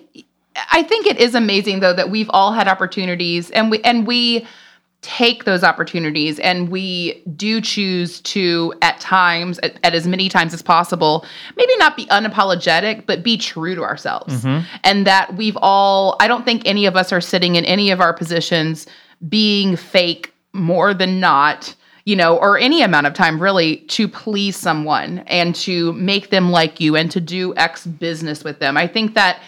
I 0.72 0.84
think 0.84 1.06
it 1.06 1.18
is 1.18 1.36
amazing 1.36 1.80
though 1.82 1.94
that 1.94 2.10
we've 2.10 2.30
all 2.32 2.54
had 2.54 2.68
opportunities 2.68 3.52
and 3.52 3.70
we 3.72 3.82
and 3.82 4.08
we 4.08 4.48
take 5.02 5.44
those 5.44 5.64
opportunities 5.64 6.40
and 6.40 6.70
we 6.70 7.22
do 7.36 7.62
choose 7.62 8.22
to 8.22 8.74
at 8.82 9.00
times 9.00 9.60
at, 9.60 9.78
at 9.84 9.94
as 9.94 10.08
many 10.08 10.28
times 10.30 10.52
as 10.52 10.64
possible 10.64 11.24
maybe 11.58 11.78
not 11.78 11.96
be 11.96 12.08
unapologetic 12.08 13.06
but 13.06 13.22
be 13.22 13.38
true 13.38 13.76
to 13.76 13.84
ourselves 13.84 14.44
mm-hmm. 14.44 14.66
and 14.84 15.06
that 15.06 15.36
we've 15.36 15.58
all 15.62 16.16
i 16.20 16.28
don't 16.28 16.44
think 16.44 16.64
any 16.66 16.88
of 16.88 16.96
us 16.96 17.14
are 17.14 17.22
sitting 17.22 17.56
in 17.56 17.64
any 17.66 17.92
of 17.92 18.02
our 18.02 18.14
positions 18.14 18.88
being 19.30 19.76
fake 19.76 20.34
more 20.54 20.92
than 20.92 21.20
not 21.20 21.76
you 22.06 22.16
know, 22.16 22.38
or 22.38 22.58
any 22.58 22.84
amount 22.84 23.08
of 23.08 23.14
time 23.14 23.42
really 23.42 23.78
to 23.78 24.08
please 24.08 24.56
someone 24.56 25.20
and 25.26 25.56
to 25.56 25.92
make 25.94 26.30
them 26.30 26.52
like 26.52 26.80
you 26.80 26.96
and 26.96 27.10
to 27.12 27.20
do 27.20 27.56
X 27.58 27.86
business 27.86 28.44
with 28.44 28.60
them. 28.60 28.78
I 28.78 28.88
think 28.88 29.16
that 29.16 29.42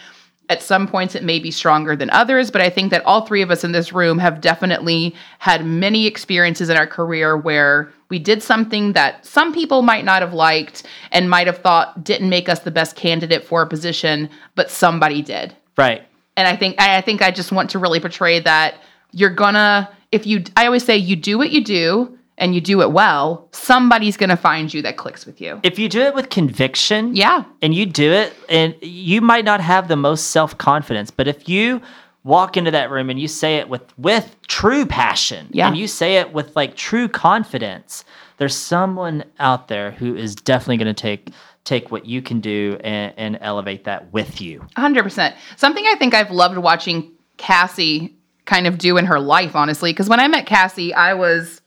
at 0.49 0.63
some 0.63 0.87
points 0.87 1.13
it 1.13 1.23
may 1.23 1.37
be 1.39 1.51
stronger 1.51 1.95
than 1.95 2.09
others, 2.09 2.49
but 2.49 2.61
I 2.61 2.69
think 2.69 2.89
that 2.91 3.05
all 3.05 3.25
three 3.25 3.41
of 3.43 3.51
us 3.51 3.63
in 3.63 3.73
this 3.73 3.93
room 3.93 4.17
have 4.17 4.41
definitely 4.41 5.13
had 5.39 5.65
many 5.65 6.07
experiences 6.07 6.69
in 6.69 6.77
our 6.77 6.87
career 6.87 7.37
where 7.37 7.91
we 8.09 8.17
did 8.17 8.41
something 8.41 8.93
that 8.93 9.25
some 9.25 9.53
people 9.53 9.81
might 9.83 10.05
not 10.05 10.21
have 10.21 10.33
liked 10.33 10.83
and 11.11 11.29
might 11.29 11.45
have 11.47 11.57
thought 11.59 12.03
didn't 12.03 12.29
make 12.29 12.49
us 12.49 12.59
the 12.61 12.71
best 12.71 12.95
candidate 12.95 13.43
for 13.43 13.61
a 13.61 13.67
position, 13.67 14.29
but 14.55 14.71
somebody 14.71 15.21
did 15.21 15.55
Right. 15.77 16.01
and 16.37 16.47
I 16.47 16.55
think 16.55 16.81
I 16.81 17.01
think 17.01 17.21
I 17.21 17.29
just 17.29 17.51
want 17.51 17.69
to 17.71 17.79
really 17.79 17.99
portray 17.99 18.39
that 18.39 18.75
you're 19.11 19.29
gonna 19.29 19.89
if 20.11 20.25
you 20.25 20.43
I 20.55 20.65
always 20.65 20.83
say 20.85 20.97
you 20.97 21.15
do 21.15 21.37
what 21.37 21.51
you 21.51 21.63
do 21.63 22.17
and 22.37 22.53
you 22.53 22.61
do 22.61 22.81
it 22.81 22.91
well, 22.91 23.47
somebody's 23.51 24.17
gonna 24.17 24.37
find 24.37 24.73
you 24.73 24.81
that 24.83 24.97
clicks 24.97 25.25
with 25.25 25.41
you. 25.41 25.59
If 25.63 25.79
you 25.79 25.89
do 25.89 26.01
it 26.01 26.13
with 26.13 26.29
conviction, 26.29 27.15
Yeah. 27.15 27.43
and 27.61 27.73
you 27.73 27.85
do 27.85 28.11
it, 28.11 28.33
and 28.49 28.75
you 28.81 29.21
might 29.21 29.45
not 29.45 29.59
have 29.61 29.87
the 29.87 29.95
most 29.95 30.27
self 30.31 30.57
confidence, 30.57 31.11
but 31.11 31.27
if 31.27 31.49
you 31.49 31.81
walk 32.23 32.57
into 32.57 32.71
that 32.71 32.91
room 32.91 33.09
and 33.09 33.19
you 33.19 33.27
say 33.27 33.55
it 33.57 33.69
with 33.69 33.81
with 33.97 34.35
true 34.47 34.85
passion, 34.85 35.47
Yeah. 35.51 35.67
and 35.67 35.77
you 35.77 35.87
say 35.87 36.17
it 36.17 36.33
with 36.33 36.55
like 36.55 36.75
true 36.75 37.07
confidence, 37.07 38.03
there's 38.37 38.55
someone 38.55 39.23
out 39.39 39.67
there 39.67 39.91
who 39.91 40.15
is 40.15 40.35
definitely 40.35 40.77
going 40.77 40.93
to 40.93 41.01
take 41.01 41.29
take 41.63 41.91
what 41.91 42.05
you 42.05 42.21
can 42.21 42.39
do 42.39 42.77
and, 42.81 43.13
and 43.17 43.37
elevate 43.41 43.83
that 43.83 44.13
with 44.13 44.39
you. 44.39 44.65
100%. 44.77 45.33
Something 45.57 45.83
I 45.85 45.95
think 45.95 46.13
I've 46.13 46.31
loved 46.31 46.57
watching 46.57 47.11
Cassie 47.35 48.15
kind 48.45 48.67
of 48.67 48.77
do 48.77 48.95
in 48.95 49.05
her 49.05 49.19
life, 49.19 49.53
honestly, 49.53 49.91
because 49.91 50.07
when 50.07 50.21
I 50.21 50.29
met 50.29 50.45
Cassie, 50.45 50.93
I 50.93 51.13
was 51.13 51.59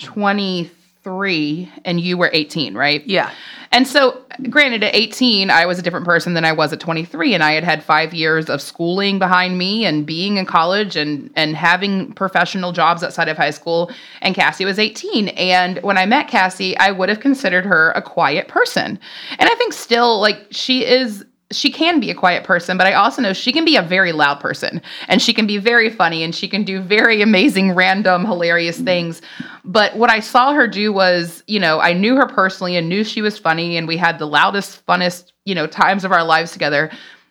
23 0.00 1.72
and 1.84 2.00
you 2.00 2.16
were 2.16 2.30
18, 2.32 2.74
right? 2.74 3.06
Yeah. 3.06 3.30
And 3.70 3.86
so, 3.86 4.22
granted, 4.48 4.82
at 4.82 4.94
18, 4.94 5.50
I 5.50 5.66
was 5.66 5.78
a 5.78 5.82
different 5.82 6.06
person 6.06 6.32
than 6.32 6.44
I 6.44 6.52
was 6.52 6.72
at 6.72 6.80
23, 6.80 7.34
and 7.34 7.42
I 7.42 7.52
had 7.52 7.64
had 7.64 7.84
five 7.84 8.14
years 8.14 8.48
of 8.48 8.62
schooling 8.62 9.18
behind 9.18 9.58
me 9.58 9.84
and 9.84 10.06
being 10.06 10.38
in 10.38 10.46
college 10.46 10.96
and 10.96 11.30
and 11.36 11.54
having 11.54 12.12
professional 12.14 12.72
jobs 12.72 13.02
outside 13.02 13.28
of 13.28 13.36
high 13.36 13.50
school. 13.50 13.90
And 14.22 14.34
Cassie 14.34 14.64
was 14.64 14.78
18, 14.78 15.28
and 15.28 15.82
when 15.82 15.98
I 15.98 16.06
met 16.06 16.28
Cassie, 16.28 16.76
I 16.78 16.90
would 16.92 17.10
have 17.10 17.20
considered 17.20 17.66
her 17.66 17.90
a 17.90 18.00
quiet 18.00 18.48
person, 18.48 18.98
and 19.38 19.50
I 19.50 19.54
think 19.56 19.74
still 19.74 20.18
like 20.20 20.46
she 20.50 20.86
is. 20.86 21.24
She 21.50 21.70
can 21.70 21.98
be 21.98 22.10
a 22.10 22.14
quiet 22.14 22.44
person, 22.44 22.76
but 22.76 22.86
I 22.86 22.92
also 22.92 23.22
know 23.22 23.32
she 23.32 23.52
can 23.52 23.64
be 23.64 23.76
a 23.76 23.82
very 23.82 24.12
loud 24.12 24.38
person 24.38 24.82
and 25.08 25.22
she 25.22 25.32
can 25.32 25.46
be 25.46 25.56
very 25.56 25.88
funny 25.88 26.22
and 26.22 26.34
she 26.34 26.46
can 26.46 26.62
do 26.62 26.80
very 26.80 27.22
amazing, 27.22 27.74
random, 27.74 28.26
hilarious 28.26 28.78
things. 28.78 29.22
But 29.64 29.96
what 29.96 30.10
I 30.10 30.20
saw 30.20 30.52
her 30.52 30.68
do 30.68 30.92
was, 30.92 31.42
you 31.46 31.58
know, 31.58 31.80
I 31.80 31.94
knew 31.94 32.16
her 32.16 32.26
personally 32.26 32.76
and 32.76 32.88
knew 32.88 33.02
she 33.02 33.22
was 33.22 33.38
funny 33.38 33.78
and 33.78 33.88
we 33.88 33.96
had 33.96 34.18
the 34.18 34.26
loudest, 34.26 34.84
funnest, 34.84 35.32
you 35.46 35.54
know, 35.54 35.66
times 35.66 36.04
of 36.04 36.12
our 36.12 36.24
lives 36.24 36.52
together. 36.52 36.90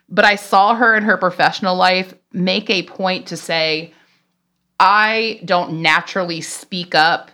But 0.10 0.26
I 0.26 0.36
saw 0.36 0.74
her 0.74 0.96
in 0.96 1.04
her 1.04 1.18
professional 1.18 1.76
life 1.76 2.16
make 2.32 2.70
a 2.72 2.84
point 2.84 3.28
to 3.28 3.38
say, 3.38 3.94
I 4.80 5.42
don't 5.46 5.82
naturally 5.82 6.42
speak 6.42 6.96
up 6.96 7.32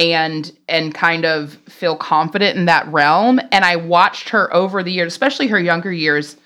and 0.00 0.50
and 0.68 0.94
kind 0.94 1.24
of 1.24 1.54
feel 1.68 1.94
confident 1.94 2.56
in 2.56 2.64
that 2.64 2.86
realm 2.88 3.38
and 3.52 3.64
I 3.64 3.76
watched 3.76 4.30
her 4.30 4.52
over 4.54 4.82
the 4.82 4.90
years, 4.90 5.12
especially 5.12 5.46
her 5.48 5.60
younger 5.60 5.92
years, 5.92 6.36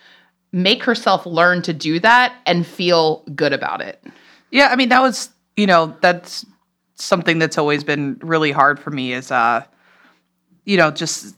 make 0.53 0.83
herself 0.83 1.25
learn 1.25 1.63
to 1.63 1.73
do 1.73 2.01
that 2.01 2.35
and 2.47 2.67
feel 2.67 3.23
good 3.35 3.53
about 3.53 3.81
it. 3.81 4.03
Yeah, 4.51 4.69
I 4.69 4.77
mean 4.77 4.89
that 4.89 5.01
was 5.01 5.31
you 5.57 5.67
know 5.67 5.97
that's 6.01 6.45
something 6.97 7.39
that's 7.39 7.57
always 7.57 7.85
been 7.85 8.19
really 8.23 8.53
hard 8.53 8.79
for 8.79 8.91
me 8.91 9.13
is 9.13 9.31
uh 9.31 9.65
you 10.65 10.77
know 10.77 10.91
just 10.91 11.35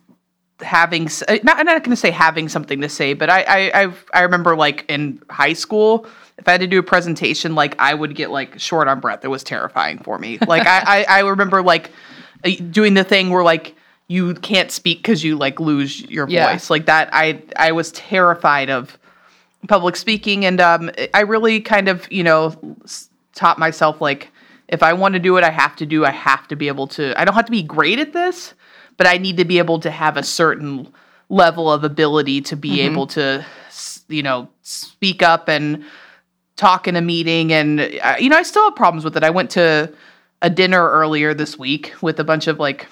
having 0.61 1.09
uh, 1.29 1.37
not 1.43 1.59
I'm 1.59 1.67
not 1.67 1.85
going 1.85 1.91
to 1.91 1.97
say 1.97 2.11
having 2.11 2.49
something 2.49 2.81
to 2.81 2.89
say, 2.89 3.13
but 3.13 3.29
I 3.29 3.43
I 3.43 3.83
I've, 3.83 4.05
I 4.15 4.23
remember 4.23 4.57
like 4.57 4.87
in 4.89 5.23
high 5.29 5.53
school 5.53 6.07
if 6.39 6.47
I 6.49 6.53
had 6.53 6.61
to 6.61 6.67
do 6.67 6.79
a 6.79 6.83
presentation 6.83 7.55
like 7.55 7.75
I 7.79 7.95
would 7.95 8.15
get 8.15 8.31
like 8.31 8.59
short 8.61 8.89
on 8.89 9.01
breath. 9.01 9.25
It 9.25 9.29
was 9.29 9.43
terrifying 9.43 9.99
for 9.99 10.19
me. 10.19 10.39
Like 10.47 10.67
I 10.67 10.83
I, 10.87 11.05
I 11.09 11.21
remember 11.21 11.63
like 11.63 11.91
uh, 12.45 12.51
doing 12.71 12.95
the 12.95 13.05
thing 13.05 13.31
where 13.31 13.43
like 13.45 13.75
you 14.09 14.35
can't 14.35 14.71
speak 14.71 14.99
because 14.99 15.25
you 15.25 15.37
like 15.37 15.59
lose 15.59 16.01
your 16.03 16.29
Yeah. 16.29 16.53
voice 16.53 16.71
like 16.71 16.87
that. 16.87 17.09
I 17.13 17.43
I 17.57 17.73
was 17.73 17.91
terrified 17.93 18.71
of 18.71 18.99
public 19.69 19.97
speaking 19.97 20.45
and 20.45 20.61
um 20.61 20.91
i 21.13 21.21
really 21.23 21.61
kind 21.61 21.89
of 21.89 22.07
you 22.13 22.23
know 22.23 22.55
taught 23.35 23.59
myself 23.59 24.01
like 24.01 24.31
if 24.69 24.81
i 24.81 24.93
want 24.93 25.15
to 25.15 25.19
do 25.19 25.37
it 25.37 25.43
i 25.43 25.51
have 25.51 25.75
to 25.75 25.85
do 25.85 26.05
i 26.05 26.11
have 26.11 26.47
to 26.47 26.55
be 26.55 26.69
able 26.69 26.87
to 26.87 27.19
i 27.21 27.25
don't 27.25 27.35
have 27.35 27.47
to 27.47 27.51
be 27.51 27.65
great 27.65 27.99
at 27.99 28.13
this 28.13 28.55
but 28.97 29.09
i 29.09 29.19
need 29.19 29.37
to 29.37 29.45
be 29.45 29.59
able 29.59 29.81
to 29.81 29.91
have 29.91 30.17
a 30.17 30.23
certain 30.23 30.87
level 31.31 31.73
of 31.73 31.83
ability 31.83 32.41
to 32.41 32.55
be 32.55 32.81
able 32.81 33.09
to 33.09 33.45
you 34.09 34.23
know 34.23 34.47
speak 34.63 35.21
up 35.21 35.49
and 35.49 35.85
talk 36.57 36.89
in 36.89 36.97
a 36.97 37.03
meeting 37.03 37.53
and 37.53 37.81
uh, 37.81 38.17
you 38.19 38.29
know 38.29 38.37
i 38.37 38.43
still 38.43 38.65
have 38.65 38.77
problems 38.77 39.05
with 39.05 39.17
it 39.17 39.23
i 39.23 39.31
went 39.31 39.51
to 39.51 39.93
a 40.43 40.51
dinner 40.51 40.91
earlier 40.91 41.35
this 41.35 41.59
week 41.59 41.95
with 42.03 42.19
a 42.19 42.25
bunch 42.25 42.47
of 42.47 42.59
like 42.59 42.87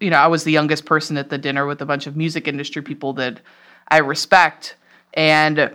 you 0.00 0.10
know 0.10 0.18
i 0.18 0.26
was 0.26 0.44
the 0.44 0.52
youngest 0.52 0.84
person 0.84 1.16
at 1.16 1.30
the 1.30 1.38
dinner 1.38 1.66
with 1.66 1.80
a 1.80 1.86
bunch 1.86 2.06
of 2.06 2.16
music 2.16 2.46
industry 2.46 2.82
people 2.82 3.12
that 3.12 3.40
i 3.88 3.98
respect 3.98 4.76
and 5.14 5.74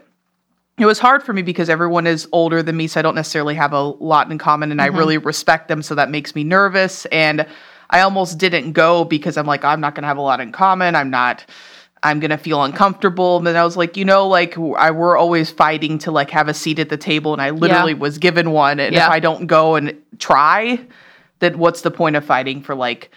it 0.78 0.86
was 0.86 0.98
hard 0.98 1.22
for 1.22 1.34
me 1.34 1.44
because 1.44 1.70
everyone 1.70 2.08
is 2.08 2.28
older 2.32 2.64
than 2.64 2.76
me, 2.76 2.88
so 2.88 3.00
I 3.00 3.04
don't 3.04 3.16
necessarily 3.16 3.54
have 3.56 3.74
a 3.74 3.82
lot 3.82 4.32
in 4.32 4.38
common, 4.40 4.72
and 4.72 4.82
I 4.82 4.88
really 4.88 5.18
respect 5.20 5.68
them, 5.68 5.84
so 5.84 5.94
that 5.96 6.10
makes 6.10 6.34
me 6.34 6.44
nervous. 6.44 7.06
And 7.08 7.46
I 7.92 8.02
almost 8.02 8.40
didn't 8.40 8.72
go 8.72 9.04
because 9.04 9.38
I'm 9.38 9.46
like, 9.46 9.64
I'm 9.64 9.80
not 9.80 9.94
gonna 9.94 10.08
have 10.08 10.18
a 10.18 10.22
lot 10.22 10.40
in 10.40 10.52
common. 10.52 10.96
I'm 10.96 11.12
not. 11.12 11.46
I'm 12.04 12.20
gonna 12.20 12.38
feel 12.38 12.62
uncomfortable. 12.64 13.38
And 13.38 13.48
then 13.48 13.56
I 13.56 13.64
was 13.64 13.78
like, 13.78 13.96
you 13.96 14.04
know, 14.06 14.28
like 14.28 14.58
I 14.58 14.92
we're 14.92 15.18
always 15.18 15.50
fighting 15.50 15.98
to 16.00 16.12
like 16.12 16.30
have 16.32 16.50
a 16.50 16.54
seat 16.54 16.78
at 16.80 16.90
the 16.90 16.98
table, 16.98 17.34
and 17.34 17.42
I 17.42 17.50
literally 17.52 17.94
was 17.94 18.18
given 18.18 18.52
one. 18.52 18.80
And 18.80 18.94
Yeah. 18.94 19.06
if 19.06 19.12
I 19.12 19.20
don't 19.20 19.48
go 19.48 19.76
and 19.76 19.94
try, 20.20 20.80
then 21.40 21.58
what's 21.58 21.82
the 21.82 21.92
point 21.92 22.16
of 22.18 22.26
fighting 22.26 22.62
for 22.62 22.76
like, 22.76 23.10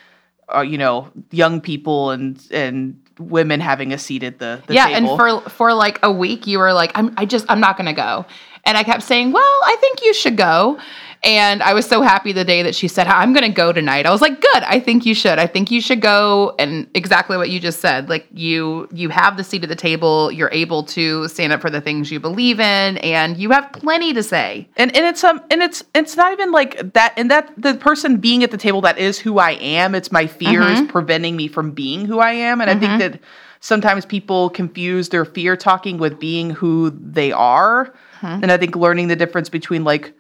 uh, 0.55 0.61
you 0.61 0.79
know, 0.79 1.09
young 1.33 1.61
people 1.61 2.11
and 2.13 2.41
and 2.53 2.97
women 3.19 3.61
having 3.61 3.93
a 3.93 3.99
seat 3.99 4.23
at 4.23 4.39
the, 4.39 4.63
the 4.67 4.75
yeah, 4.75 4.87
table? 4.87 5.11
and 5.11 5.43
for 5.45 5.51
for 5.51 5.75
like 5.75 5.99
a 6.03 6.13
week 6.13 6.47
you 6.47 6.59
were 6.59 6.73
like 6.73 6.93
I'm 6.95 7.13
I 7.17 7.25
just 7.27 7.45
I'm 7.49 7.61
not 7.61 7.77
to 7.79 7.93
go. 7.93 8.25
And 8.65 8.77
I 8.77 8.83
kept 8.83 9.05
saying, 9.05 9.31
"Well, 9.31 9.43
I 9.65 9.77
think 9.81 10.03
you 10.03 10.13
should 10.13 10.37
go." 10.37 10.79
And 11.23 11.63
I 11.63 11.75
was 11.75 11.87
so 11.87 12.03
happy 12.03 12.33
the 12.33 12.45
day 12.45 12.63
that 12.63 12.75
she 12.75 12.89
said, 12.89 13.07
"I'm 13.07 13.33
going 13.33 13.45
to 13.45 13.55
go 13.55 13.73
tonight." 13.73 14.07
I 14.07 14.11
was 14.11 14.21
like, 14.21 14.41
"Good. 14.41 14.63
I 14.63 14.79
think 14.79 15.07
you 15.07 15.15
should. 15.15 15.39
I 15.39 15.47
think 15.47 15.71
you 15.71 15.81
should 15.81 16.01
go." 16.01 16.55
And 16.59 16.89
exactly 16.95 17.37
what 17.37 17.51
you 17.51 17.59
just 17.59 17.81
said. 17.81 18.09
Like 18.09 18.27
you 18.33 18.89
you 18.93 19.09
have 19.09 19.37
the 19.37 19.45
seat 19.45 19.63
at 19.63 19.69
the 19.69 19.77
table, 19.77 20.31
you're 20.31 20.53
able 20.53 20.83
to 20.85 21.29
stand 21.29 21.53
up 21.53 21.61
for 21.61 21.71
the 21.71 21.81
things 21.81 22.11
you 22.11 22.21
believe 22.21 22.61
in, 22.61 22.99
and 22.99 23.37
you 23.37 23.51
have 23.51 23.73
plenty 23.73 24.13
to 24.13 24.23
say. 24.23 24.69
and 24.77 24.95
and 24.97 25.07
it's 25.07 25.25
um 25.25 25.41
and 25.51 25.63
it's 25.63 25.83
it's 25.95 26.17
not 26.17 26.33
even 26.33 26.53
like 26.53 26.93
that 26.93 27.15
and 27.17 27.31
that 27.31 27.53
the 27.57 27.75
person 27.75 28.19
being 28.19 28.45
at 28.45 28.51
the 28.51 28.59
table 28.59 28.81
that 28.83 28.99
is 28.99 29.19
who 29.19 29.39
I 29.39 29.53
am. 29.53 29.95
It's 29.95 30.13
my 30.13 30.27
fears 30.27 30.79
mm-hmm. 30.79 30.87
preventing 30.87 31.37
me 31.37 31.49
from 31.49 31.73
being 31.73 32.05
who 32.05 32.19
I 32.21 32.33
am, 32.33 32.61
and 32.61 32.71
I 32.71 32.75
think 32.75 32.93
mm-hmm. 32.93 33.13
that 33.13 33.21
sometimes 33.61 34.07
people 34.07 34.51
confuse 34.51 35.09
their 35.09 35.25
fear 35.25 35.57
talking 35.57 35.99
with 35.99 36.21
being 36.21 36.51
who 36.51 36.91
they 36.91 37.33
are, 37.33 37.93
mm-hmm. 38.21 38.43
and 38.43 38.53
I 38.53 38.57
think 38.59 38.77
learning 38.77 39.09
the 39.09 39.17
difference 39.17 39.49
between 39.49 39.83
like 39.85 40.13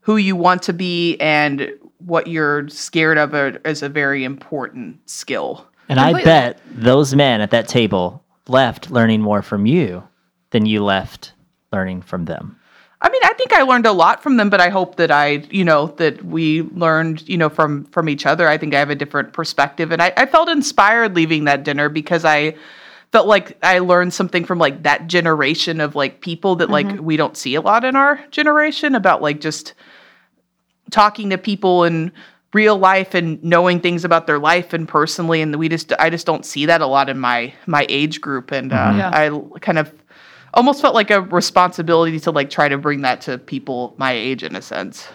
who 0.00 0.16
you 0.16 0.36
want 0.36 0.62
to 0.64 0.72
be 0.72 1.16
and 1.18 1.72
what 1.98 2.26
you're 2.26 2.68
scared 2.68 3.18
of 3.18 3.34
are, 3.34 3.60
is 3.64 3.82
a 3.82 3.88
very 3.88 4.24
important 4.24 4.98
skill. 5.08 5.66
And 5.88 6.00
I 6.00 6.22
bet 6.22 6.60
those 6.70 7.14
men 7.14 7.40
at 7.40 7.50
that 7.50 7.68
table 7.68 8.22
left 8.48 8.90
learning 8.90 9.20
more 9.20 9.42
from 9.42 9.66
you 9.66 10.02
than 10.50 10.66
you 10.66 10.84
left 10.84 11.32
learning 11.72 12.02
from 12.02 12.24
them. 12.24 12.56
I 13.02 13.08
mean, 13.08 13.22
I 13.24 13.32
think 13.32 13.52
I 13.52 13.62
learned 13.62 13.86
a 13.86 13.92
lot 13.92 14.22
from 14.22 14.36
them, 14.36 14.50
but 14.50 14.60
I 14.60 14.68
hope 14.68 14.96
that 14.96 15.10
I, 15.10 15.42
you 15.50 15.64
know, 15.64 15.86
that 15.96 16.22
we 16.22 16.62
learned, 16.62 17.26
you 17.26 17.38
know, 17.38 17.48
from 17.48 17.86
from 17.86 18.08
each 18.08 18.26
other. 18.26 18.46
I 18.46 18.58
think 18.58 18.74
I 18.74 18.78
have 18.78 18.90
a 18.90 18.94
different 18.94 19.32
perspective, 19.32 19.90
and 19.90 20.02
I, 20.02 20.12
I 20.16 20.26
felt 20.26 20.50
inspired 20.50 21.16
leaving 21.16 21.44
that 21.44 21.64
dinner 21.64 21.88
because 21.88 22.26
I 22.26 22.56
felt 23.10 23.26
like 23.26 23.56
I 23.62 23.78
learned 23.78 24.12
something 24.12 24.44
from 24.44 24.58
like 24.58 24.82
that 24.82 25.06
generation 25.06 25.80
of 25.80 25.94
like 25.94 26.20
people 26.20 26.56
that 26.56 26.68
like 26.68 26.86
mm-hmm. 26.86 27.04
we 27.04 27.16
don't 27.16 27.36
see 27.36 27.54
a 27.54 27.60
lot 27.60 27.84
in 27.84 27.96
our 27.96 28.22
generation 28.30 28.94
about 28.94 29.22
like 29.22 29.40
just 29.40 29.74
talking 30.90 31.30
to 31.30 31.38
people 31.38 31.84
in 31.84 32.12
real 32.52 32.76
life 32.78 33.14
and 33.14 33.42
knowing 33.44 33.80
things 33.80 34.04
about 34.04 34.26
their 34.26 34.38
life 34.38 34.72
and 34.72 34.88
personally 34.88 35.40
and 35.40 35.54
we 35.56 35.68
just 35.68 35.92
I 36.00 36.10
just 36.10 36.26
don't 36.26 36.44
see 36.44 36.66
that 36.66 36.80
a 36.80 36.86
lot 36.86 37.08
in 37.08 37.18
my 37.18 37.54
my 37.66 37.86
age 37.88 38.20
group 38.20 38.50
and 38.50 38.72
uh, 38.72 38.92
Yeah. 38.96 39.10
I 39.12 39.26
l- 39.28 39.50
kind 39.60 39.78
of 39.78 39.94
almost 40.54 40.80
felt 40.82 40.96
like 40.96 41.12
a 41.12 41.20
responsibility 41.22 42.18
to 42.20 42.32
like 42.32 42.50
try 42.50 42.68
to 42.68 42.76
bring 42.76 43.02
that 43.02 43.20
to 43.22 43.38
people 43.38 43.94
my 43.98 44.10
age 44.12 44.42
in 44.42 44.56
a 44.56 44.62
sense. 44.62 45.06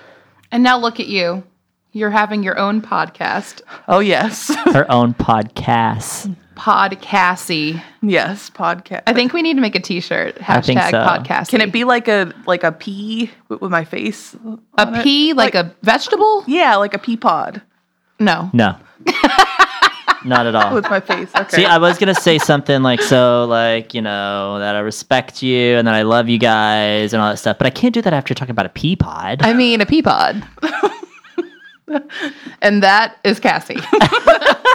And 0.52 0.64
now 0.64 0.78
look 0.78 1.00
at 1.02 1.08
you. 1.08 1.44
You're 1.92 2.10
having 2.12 2.42
your 2.44 2.58
own 2.58 2.82
podcast. 2.82 3.62
Oh 3.90 4.00
yes. 4.00 4.54
Her 4.74 4.90
own 4.90 5.14
podcast. 5.14 6.34
Podcasty. 6.56 7.82
yes, 8.02 8.50
podcast. 8.50 9.04
I 9.08 9.14
think 9.14 9.34
we 9.34 9.42
need 9.42 9.56
to 9.56 9.62
make 9.62 9.76
a 9.76 9.80
t-shirt. 9.80 10.38
Hashtag 10.38 10.58
I 10.58 10.62
think 10.62 10.82
so. 10.82 10.98
podcast. 10.98 11.50
Can 11.50 11.62
it 11.62 11.72
be 11.72 11.84
like 11.84 12.08
a 12.08 12.34
like 12.46 12.64
a 12.64 12.72
pea 12.72 13.30
with, 13.50 13.62
with 13.62 13.72
my 13.72 13.84
face? 13.86 14.36
a 14.36 14.82
on 14.82 14.96
it? 14.96 15.04
pea 15.04 15.34
like, 15.34 15.56
a 15.56 15.76
vegetable? 15.84 16.44
Yeah, 16.48 16.76
like 16.78 16.94
a 16.94 17.00
pea 17.00 17.18
pod 17.18 17.62
No. 18.20 18.50
No. 18.54 18.78
Not 20.26 20.48
at 20.48 20.56
all. 20.56 20.74
with 20.74 20.90
my 20.90 21.00
face. 21.00 21.30
Okay. 21.36 21.58
See, 21.58 21.66
I 21.66 21.78
was 21.78 22.00
gonna 22.00 22.16
say 22.16 22.40
something 22.40 22.82
like 22.82 23.02
so, 23.02 23.46
like 23.46 23.94
you 23.94 24.02
know 24.02 24.58
that 24.58 24.76
I 24.76 24.80
respect 24.80 25.44
you 25.44 25.76
and 25.78 25.88
that 25.88 25.94
I 25.94 26.02
love 26.02 26.28
you 26.28 26.40
guys 26.40 27.14
and 27.14 27.22
all 27.22 27.30
that 27.30 27.38
stuff, 27.38 27.60
but 27.60 27.68
I 27.68 27.70
can't 27.70 27.94
do 27.94 28.02
that 28.02 28.14
after 28.14 28.34
talking 28.34 28.52
about 28.52 28.66
a 28.66 28.70
pea 28.70 28.96
pod. 28.96 29.44
I 29.44 29.54
mean 29.54 29.82
a 29.82 29.86
pea 29.86 30.02
pod. 30.02 30.44
and 32.62 32.82
that 32.82 33.18
is 33.24 33.40
Cassie. 33.40 33.76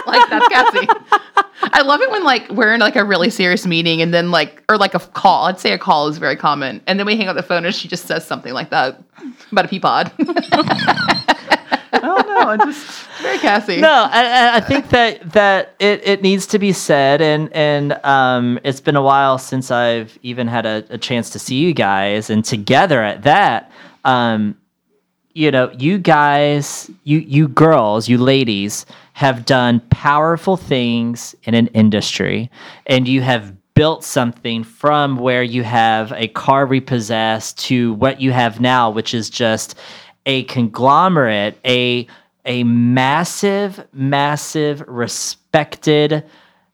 like 0.07 0.29
that's 0.29 0.47
Cassie. 0.47 0.87
I 1.63 1.81
love 1.83 2.01
it 2.01 2.09
when 2.11 2.23
like 2.23 2.49
we're 2.49 2.73
in 2.73 2.79
like 2.79 2.95
a 2.95 3.03
really 3.03 3.29
serious 3.29 3.65
meeting 3.65 4.01
and 4.01 4.13
then 4.13 4.31
like 4.31 4.63
or 4.69 4.77
like 4.77 4.93
a 4.93 4.99
call. 4.99 5.45
I'd 5.45 5.59
say 5.59 5.73
a 5.73 5.77
call 5.77 6.07
is 6.07 6.17
very 6.17 6.35
common. 6.35 6.81
And 6.87 6.97
then 6.99 7.05
we 7.05 7.15
hang 7.15 7.27
up 7.27 7.35
the 7.35 7.43
phone 7.43 7.65
and 7.65 7.73
she 7.73 7.87
just 7.87 8.05
says 8.07 8.25
something 8.25 8.53
like 8.53 8.69
that 8.71 9.01
about 9.51 9.65
a 9.65 9.67
pea 9.67 9.79
pod. 9.79 10.11
I 11.93 11.99
don't 11.99 12.27
know. 12.27 12.47
I 12.49 12.57
just 12.57 13.07
very 13.21 13.37
Cassie. 13.37 13.77
no, 13.81 14.07
I, 14.09 14.23
I- 14.25 14.55
I 14.55 14.59
think 14.61 14.89
that 14.89 15.33
that 15.33 15.75
it, 15.79 16.01
it 16.07 16.21
needs 16.21 16.47
to 16.47 16.57
be 16.59 16.71
said, 16.73 17.21
and 17.21 17.51
and 17.53 17.93
um, 18.05 18.59
it's 18.63 18.79
been 18.81 18.95
a 18.95 19.01
while 19.01 19.37
since 19.37 19.69
I've 19.71 20.17
even 20.23 20.47
had 20.47 20.65
a, 20.65 20.83
a 20.89 20.97
chance 20.97 21.29
to 21.31 21.39
see 21.39 21.55
you 21.55 21.73
guys, 21.73 22.29
and 22.29 22.43
together 22.43 23.03
at 23.03 23.23
that, 23.23 23.71
um, 24.03 24.57
you 25.33 25.51
know, 25.51 25.71
you 25.77 25.97
guys, 25.97 26.89
you 27.03 27.19
you 27.19 27.47
girls, 27.47 28.09
you 28.09 28.17
ladies 28.17 28.85
have 29.13 29.45
done 29.45 29.81
powerful 29.89 30.57
things 30.57 31.35
in 31.43 31.53
an 31.53 31.67
industry, 31.67 32.49
and 32.85 33.07
you 33.07 33.21
have 33.21 33.53
built 33.73 34.03
something 34.03 34.63
from 34.63 35.17
where 35.17 35.43
you 35.43 35.63
have 35.63 36.11
a 36.13 36.27
car 36.29 36.65
repossessed 36.65 37.57
to 37.57 37.93
what 37.93 38.21
you 38.21 38.31
have 38.31 38.59
now, 38.59 38.89
which 38.89 39.13
is 39.13 39.29
just 39.29 39.75
a 40.25 40.43
conglomerate, 40.43 41.57
a 41.65 42.07
a 42.45 42.63
massive, 42.63 43.85
massive, 43.93 44.83
respected, 44.87 46.23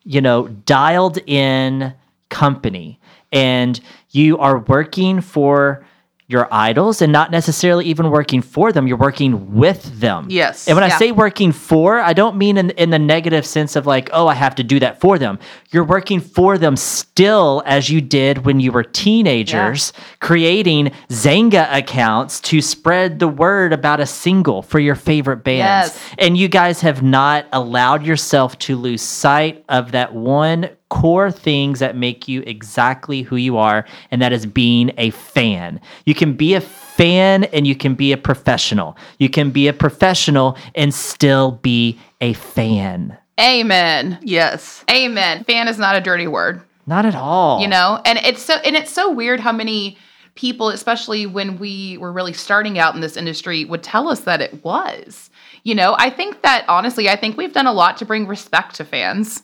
you 0.04 0.22
know, 0.22 0.48
dialed 0.48 1.18
in 1.28 1.94
company. 2.30 3.00
And 3.32 3.80
you 4.12 4.38
are 4.38 4.60
working 4.60 5.22
for 5.22 5.86
your 6.30 6.54
idols 6.54 7.02
and 7.02 7.14
not 7.14 7.32
necessarily 7.32 7.86
even 7.86 8.12
working 8.12 8.42
for 8.42 8.74
them. 8.74 8.86
You're 8.86 8.98
working 8.98 9.56
with 9.56 10.00
them. 10.00 10.28
Yes. 10.30 10.68
And 10.68 10.76
when 10.76 10.84
I 10.84 10.90
say 10.90 11.14
working 11.14 11.54
for, 11.54 12.00
I 12.00 12.12
don't 12.12 12.36
mean 12.36 12.58
in, 12.58 12.72
in 12.72 12.90
the 12.90 13.00
negative 13.00 13.46
sense 13.46 13.78
of 13.78 13.86
like, 13.86 14.10
oh, 14.12 14.28
I 14.28 14.34
have 14.34 14.54
to 14.56 14.64
do 14.64 14.78
that 14.82 15.00
for 15.00 15.18
them. 15.18 15.40
You're 15.72 15.86
working 15.86 16.20
for 16.20 16.58
them 16.58 16.76
still 16.76 17.64
as 17.66 17.90
you 17.90 18.02
did 18.02 18.46
when 18.46 18.60
you 18.60 18.74
were 18.74 18.84
teenagers, 18.84 19.94
creating 20.20 20.92
Xanga 21.08 21.74
accounts 21.74 22.42
to 22.42 22.62
spread 22.62 23.20
the 23.20 23.30
word 23.30 23.72
about 23.72 24.02
a 24.02 24.06
single 24.06 24.62
for 24.62 24.80
your 24.80 24.96
favorite 24.96 25.46
bands. 25.46 25.96
Yes. 25.96 26.14
And 26.18 26.38
you 26.38 26.50
guys 26.50 26.82
have 26.82 27.02
not 27.02 27.46
allowed 27.54 28.06
yourself 28.06 28.60
to 28.60 28.76
lose 28.76 29.02
sight 29.02 29.64
of 29.70 29.94
that 29.94 30.14
one 30.14 30.70
core 30.90 31.32
things 31.32 31.80
that 31.80 31.96
make 31.96 32.28
you 32.28 32.42
exactly 32.48 33.22
who 33.22 33.36
you 33.36 33.58
are, 33.58 33.86
and 34.12 34.22
that 34.22 34.34
is 34.34 34.46
being 34.46 34.92
a 34.98 35.10
fan. 35.12 35.80
You 36.06 36.16
can 36.16 36.34
be 36.34 36.54
a 36.54 36.62
fan 36.62 37.44
and 37.46 37.68
you 37.68 37.76
can 37.76 37.94
be 37.96 38.12
a 38.12 38.18
professional. 38.18 38.98
You 39.20 39.30
can 39.30 39.52
be 39.52 39.68
a 39.68 39.74
professional 39.74 40.58
and 40.76 40.94
still 40.94 41.52
be 41.52 42.00
a 42.22 42.34
fan. 42.34 43.18
Amen. 43.40 44.18
yes. 44.24 44.84
Amen. 44.90 45.44
Fan 45.44 45.68
is 45.68 45.78
not 45.78 45.96
a 45.96 46.02
dirty 46.02 46.28
word. 46.28 46.62
Not 46.88 47.06
at 47.06 47.16
all. 47.16 47.60
you 47.60 47.68
know 47.68 48.02
and 48.06 48.18
it's 48.20 48.42
so 48.42 48.56
and 48.64 48.76
it's 48.76 48.92
so 48.92 49.12
weird 49.12 49.42
how 49.42 49.52
many 49.52 49.98
people 50.36 50.70
especially 50.70 51.26
when 51.26 51.60
we 51.60 51.98
were 51.98 52.14
really 52.14 52.32
starting 52.32 52.80
out 52.80 52.96
in 52.96 53.02
this 53.02 53.18
industry 53.18 53.66
would 53.66 53.84
tell 53.84 54.08
us 54.08 54.22
that 54.22 54.40
it 54.40 54.64
was 54.64 55.30
you 55.64 55.76
know 55.76 55.96
i 56.00 56.10
think 56.10 56.44
that 56.44 56.64
honestly 56.70 57.10
i 57.10 57.16
think 57.18 57.36
we've 57.36 57.52
done 57.52 57.68
a 57.68 57.74
lot 57.74 57.98
to 57.98 58.06
bring 58.06 58.26
respect 58.26 58.76
to 58.76 58.86
fans 58.86 59.44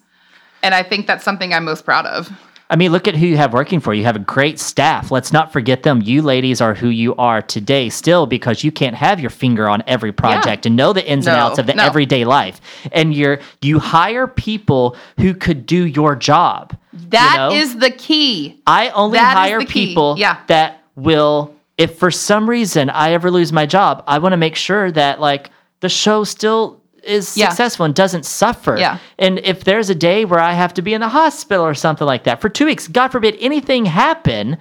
and 0.63 0.73
i 0.73 0.81
think 0.81 1.05
that's 1.05 1.23
something 1.23 1.53
i'm 1.53 1.65
most 1.65 1.85
proud 1.85 2.05
of 2.07 2.31
I 2.69 2.75
mean, 2.75 2.91
look 2.91 3.07
at 3.07 3.15
who 3.15 3.27
you 3.27 3.37
have 3.37 3.53
working 3.53 3.79
for 3.79 3.93
you. 3.93 3.99
You 3.99 4.05
have 4.05 4.15
a 4.15 4.19
great 4.19 4.57
staff. 4.57 5.11
Let's 5.11 5.31
not 5.31 5.53
forget 5.53 5.83
them. 5.83 6.01
You 6.01 6.23
ladies 6.23 6.59
are 6.59 6.73
who 6.73 6.87
you 6.87 7.13
are 7.17 7.39
today 7.39 7.89
still 7.89 8.25
because 8.25 8.63
you 8.63 8.71
can't 8.71 8.95
have 8.95 9.19
your 9.19 9.29
finger 9.29 9.69
on 9.69 9.83
every 9.85 10.11
project 10.11 10.65
and 10.65 10.75
know 10.75 10.91
the 10.91 11.07
ins 11.07 11.27
and 11.27 11.35
outs 11.35 11.59
of 11.59 11.67
the 11.67 11.75
no. 11.75 11.83
everyday 11.83 12.25
life. 12.25 12.59
And 12.91 13.13
you're 13.13 13.41
you 13.61 13.77
hire 13.77 14.25
people 14.27 14.95
who 15.19 15.35
could 15.35 15.67
do 15.67 15.85
your 15.85 16.15
job. 16.15 16.75
That 16.93 17.49
you 17.51 17.59
is 17.59 17.77
the 17.77 17.91
key 17.91 18.59
I 18.65 18.89
only 18.89 19.19
That 19.19 19.37
hire 19.37 19.63
people 19.65 20.15
Yeah. 20.17 20.39
that 20.47 20.81
will, 20.95 21.53
if 21.77 21.99
for 21.99 22.09
some 22.09 22.49
reason 22.49 22.89
I 22.89 23.11
ever 23.11 23.29
lose 23.29 23.53
my 23.53 23.67
job, 23.67 24.03
I 24.07 24.17
want 24.17 24.33
to 24.33 24.37
make 24.37 24.55
sure 24.55 24.91
that 24.91 25.19
like 25.19 25.51
the 25.81 25.89
show 25.89 26.23
still 26.23 26.81
is 27.03 27.35
Yeah. 27.37 27.49
successful 27.49 27.85
and 27.85 27.93
doesn't 27.95 28.25
suffer. 28.25 28.77
Yeah. 28.77 28.97
And 29.19 29.39
if 29.43 29.63
there's 29.63 29.89
a 29.89 29.95
day 29.95 30.25
where 30.25 30.39
I 30.39 30.53
have 30.53 30.73
to 30.75 30.81
be 30.81 30.93
in 30.93 31.01
the 31.01 31.09
hospital 31.09 31.65
or 31.65 31.73
something 31.73 32.07
like 32.07 32.23
that 32.23 32.41
for 32.41 32.49
two 32.49 32.65
weeks, 32.65 32.87
God 32.87 33.09
forbid 33.11 33.37
anything 33.39 33.85
happen, 33.85 34.57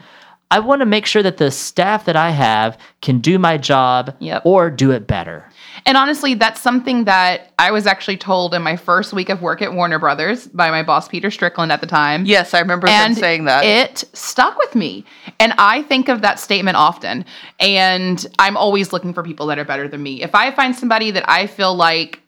I 0.50 0.58
want 0.58 0.80
to 0.80 0.86
make 0.86 1.06
sure 1.06 1.22
that 1.22 1.38
the 1.38 1.50
staff 1.50 2.04
that 2.04 2.14
I 2.16 2.28
have 2.30 2.76
can 3.00 3.20
do 3.20 3.38
my 3.38 3.56
job 3.56 4.14
Yep. 4.18 4.42
or 4.44 4.70
do 4.70 4.90
it 4.90 5.06
better. 5.06 5.46
And 5.86 5.96
honestly, 5.96 6.34
that's 6.34 6.60
something 6.60 7.04
that 7.04 7.52
I 7.58 7.70
was 7.70 7.86
actually 7.86 8.18
told 8.18 8.52
in 8.52 8.60
my 8.60 8.76
first 8.76 9.14
week 9.14 9.30
of 9.30 9.40
work 9.40 9.62
at 9.62 9.72
Warner 9.72 9.98
Brothers 9.98 10.46
by 10.48 10.70
my 10.70 10.82
boss, 10.82 11.08
Peter 11.08 11.30
Strickland, 11.30 11.72
at 11.72 11.80
the 11.80 11.86
time. 11.86 12.26
Yes, 12.26 12.52
I 12.52 12.60
remember 12.60 12.86
him 12.86 13.14
saying 13.14 13.46
that. 13.46 13.64
It 13.64 14.04
stuck 14.12 14.58
with 14.58 14.74
me. 14.74 15.06
And 15.40 15.54
I 15.56 15.82
think 15.84 16.08
of 16.10 16.20
that 16.20 16.38
statement 16.38 16.76
often. 16.76 17.24
And 17.58 18.24
I'm 18.38 18.56
always 18.58 18.92
looking 18.92 19.14
for 19.14 19.22
people 19.22 19.46
that 19.46 19.58
are 19.58 19.64
better 19.64 19.88
than 19.88 20.02
me. 20.02 20.22
If 20.22 20.34
I 20.34 20.50
find 20.50 20.76
somebody 20.76 21.10
that 21.12 21.24
I 21.28 21.46
feel 21.46 21.74
like 21.74 22.21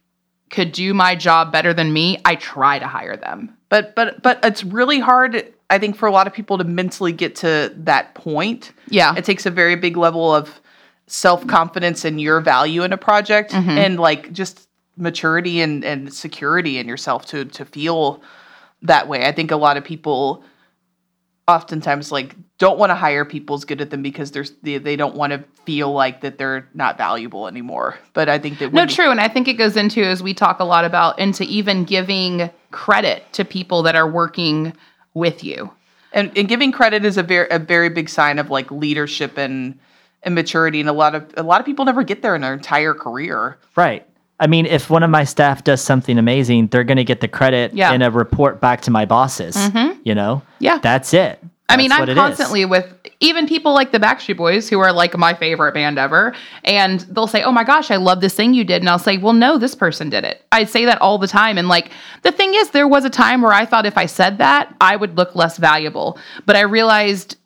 could 0.54 0.72
do 0.72 0.94
my 0.94 1.14
job 1.16 1.50
better 1.52 1.72
than 1.74 1.92
me, 1.92 2.18
I 2.24 2.34
try 2.36 2.78
to 2.78 2.86
hire 2.86 3.16
them. 3.16 3.38
but 3.68 3.94
but 3.96 4.22
but 4.22 4.38
it's 4.44 4.62
really 4.64 5.00
hard 5.00 5.32
I 5.70 5.78
think 5.78 5.96
for 5.96 6.06
a 6.06 6.12
lot 6.12 6.26
of 6.26 6.32
people 6.32 6.58
to 6.58 6.64
mentally 6.64 7.12
get 7.12 7.36
to 7.36 7.72
that 7.84 8.14
point. 8.14 8.72
Yeah. 8.88 9.14
It 9.16 9.24
takes 9.24 9.46
a 9.46 9.50
very 9.50 9.76
big 9.76 9.96
level 9.96 10.34
of 10.34 10.60
self-confidence 11.06 12.04
in 12.04 12.18
your 12.18 12.40
value 12.40 12.82
in 12.82 12.92
a 12.92 12.96
project 12.98 13.52
Mm-hmm. 13.52 13.70
and 13.70 14.00
like 14.00 14.32
just 14.32 14.68
maturity 14.96 15.60
and 15.60 15.84
and 15.84 16.12
security 16.12 16.78
in 16.78 16.86
yourself 16.88 17.26
to 17.26 17.44
to 17.46 17.64
feel 17.64 18.22
that 18.82 19.08
way. 19.08 19.26
I 19.26 19.32
think 19.32 19.50
a 19.50 19.56
lot 19.56 19.76
of 19.76 19.84
people 19.84 20.44
oftentimes 21.46 22.10
like 22.10 22.34
don't 22.58 22.78
want 22.78 22.90
to 22.90 22.94
hire 22.94 23.24
people 23.24 23.54
as 23.54 23.64
good 23.64 23.80
at 23.80 23.90
them 23.90 24.02
because 24.02 24.30
there's 24.30 24.52
they, 24.62 24.78
they 24.78 24.96
don't 24.96 25.14
want 25.14 25.32
to 25.32 25.42
feel 25.64 25.92
like 25.92 26.20
that 26.22 26.38
they're 26.38 26.68
not 26.74 26.96
valuable 26.96 27.46
anymore. 27.48 27.98
But 28.14 28.28
I 28.28 28.38
think 28.38 28.58
that 28.60 28.72
No, 28.72 28.80
when 28.82 28.88
you- 28.88 28.94
true. 28.94 29.10
And 29.10 29.20
I 29.20 29.28
think 29.28 29.48
it 29.48 29.54
goes 29.54 29.76
into, 29.76 30.02
as 30.02 30.22
we 30.22 30.32
talk 30.34 30.60
a 30.60 30.64
lot 30.64 30.84
about, 30.84 31.18
into 31.18 31.44
even 31.44 31.84
giving 31.84 32.50
credit 32.70 33.24
to 33.34 33.44
people 33.44 33.82
that 33.82 33.94
are 33.94 34.08
working 34.10 34.72
with 35.14 35.44
you. 35.44 35.70
and, 36.12 36.30
and 36.36 36.48
giving 36.48 36.72
credit 36.72 37.04
is 37.04 37.16
a 37.18 37.22
very 37.22 37.48
a 37.50 37.58
very 37.58 37.88
big 37.88 38.08
sign 38.08 38.38
of 38.38 38.50
like 38.50 38.70
leadership 38.70 39.36
and 39.36 39.78
and 40.22 40.34
maturity 40.34 40.80
and 40.80 40.88
a 40.88 40.92
lot 40.92 41.14
of 41.14 41.32
a 41.36 41.42
lot 41.42 41.60
of 41.60 41.66
people 41.66 41.84
never 41.84 42.02
get 42.02 42.22
there 42.22 42.34
in 42.34 42.40
their 42.40 42.54
entire 42.54 42.94
career 42.94 43.58
Right. 43.76 44.06
I 44.40 44.46
mean, 44.48 44.66
if 44.66 44.90
one 44.90 45.02
of 45.04 45.10
my 45.10 45.22
staff 45.24 45.62
does 45.62 45.80
something 45.80 46.18
amazing, 46.18 46.66
they're 46.68 46.82
going 46.84 46.96
to 46.96 47.04
get 47.04 47.20
the 47.20 47.28
credit 47.28 47.72
Yeah. 47.74 47.92
in 47.92 48.02
a 48.02 48.10
report 48.10 48.60
back 48.60 48.80
to 48.82 48.90
my 48.90 49.04
bosses. 49.04 49.54
Mm-hmm. 49.56 49.93
You 50.04 50.14
know? 50.14 50.42
Yeah. 50.60 50.78
That's 50.78 51.12
it. 51.12 51.42
I 51.68 51.76
mean, 51.76 51.92
I'm 51.92 52.02
it 52.02 52.10
is. 52.10 52.14
constantly 52.14 52.64
with 52.66 52.94
even 53.20 53.46
people 53.46 53.72
like 53.72 53.90
the 53.90 53.98
Backstreet 53.98 54.36
Boys, 54.36 54.68
who 54.68 54.80
are 54.80 54.92
like 54.92 55.16
my 55.16 55.32
favorite 55.32 55.72
band 55.72 55.98
ever, 55.98 56.34
and 56.62 57.00
they'll 57.00 57.26
say, 57.26 57.42
"Oh 57.42 57.52
my 57.52 57.64
gosh, 57.64 57.90
I 57.90 57.96
love 57.96 58.20
this 58.20 58.34
thing 58.34 58.52
you 58.52 58.64
did," 58.64 58.82
and 58.82 58.88
I'll 58.88 58.98
say, 58.98 59.16
"Well, 59.16 59.32
no, 59.32 59.56
this 59.56 59.74
person 59.74 60.10
did 60.10 60.24
it." 60.24 60.44
I 60.52 60.64
say 60.64 60.84
that 60.84 61.00
all 61.00 61.16
the 61.16 61.26
time, 61.26 61.56
and 61.56 61.66
like 61.66 61.90
the 62.22 62.32
thing 62.32 62.52
is, 62.54 62.70
there 62.70 62.86
was 62.86 63.06
a 63.06 63.10
time 63.10 63.40
where 63.40 63.52
I 63.52 63.64
thought 63.64 63.86
if 63.86 63.96
I 63.96 64.04
said 64.06 64.38
that, 64.38 64.74
I 64.80 64.94
would 64.96 65.16
look 65.16 65.34
less 65.34 65.56
valuable, 65.56 66.18
but 66.44 66.54
I 66.54 66.60
realized 66.60 67.38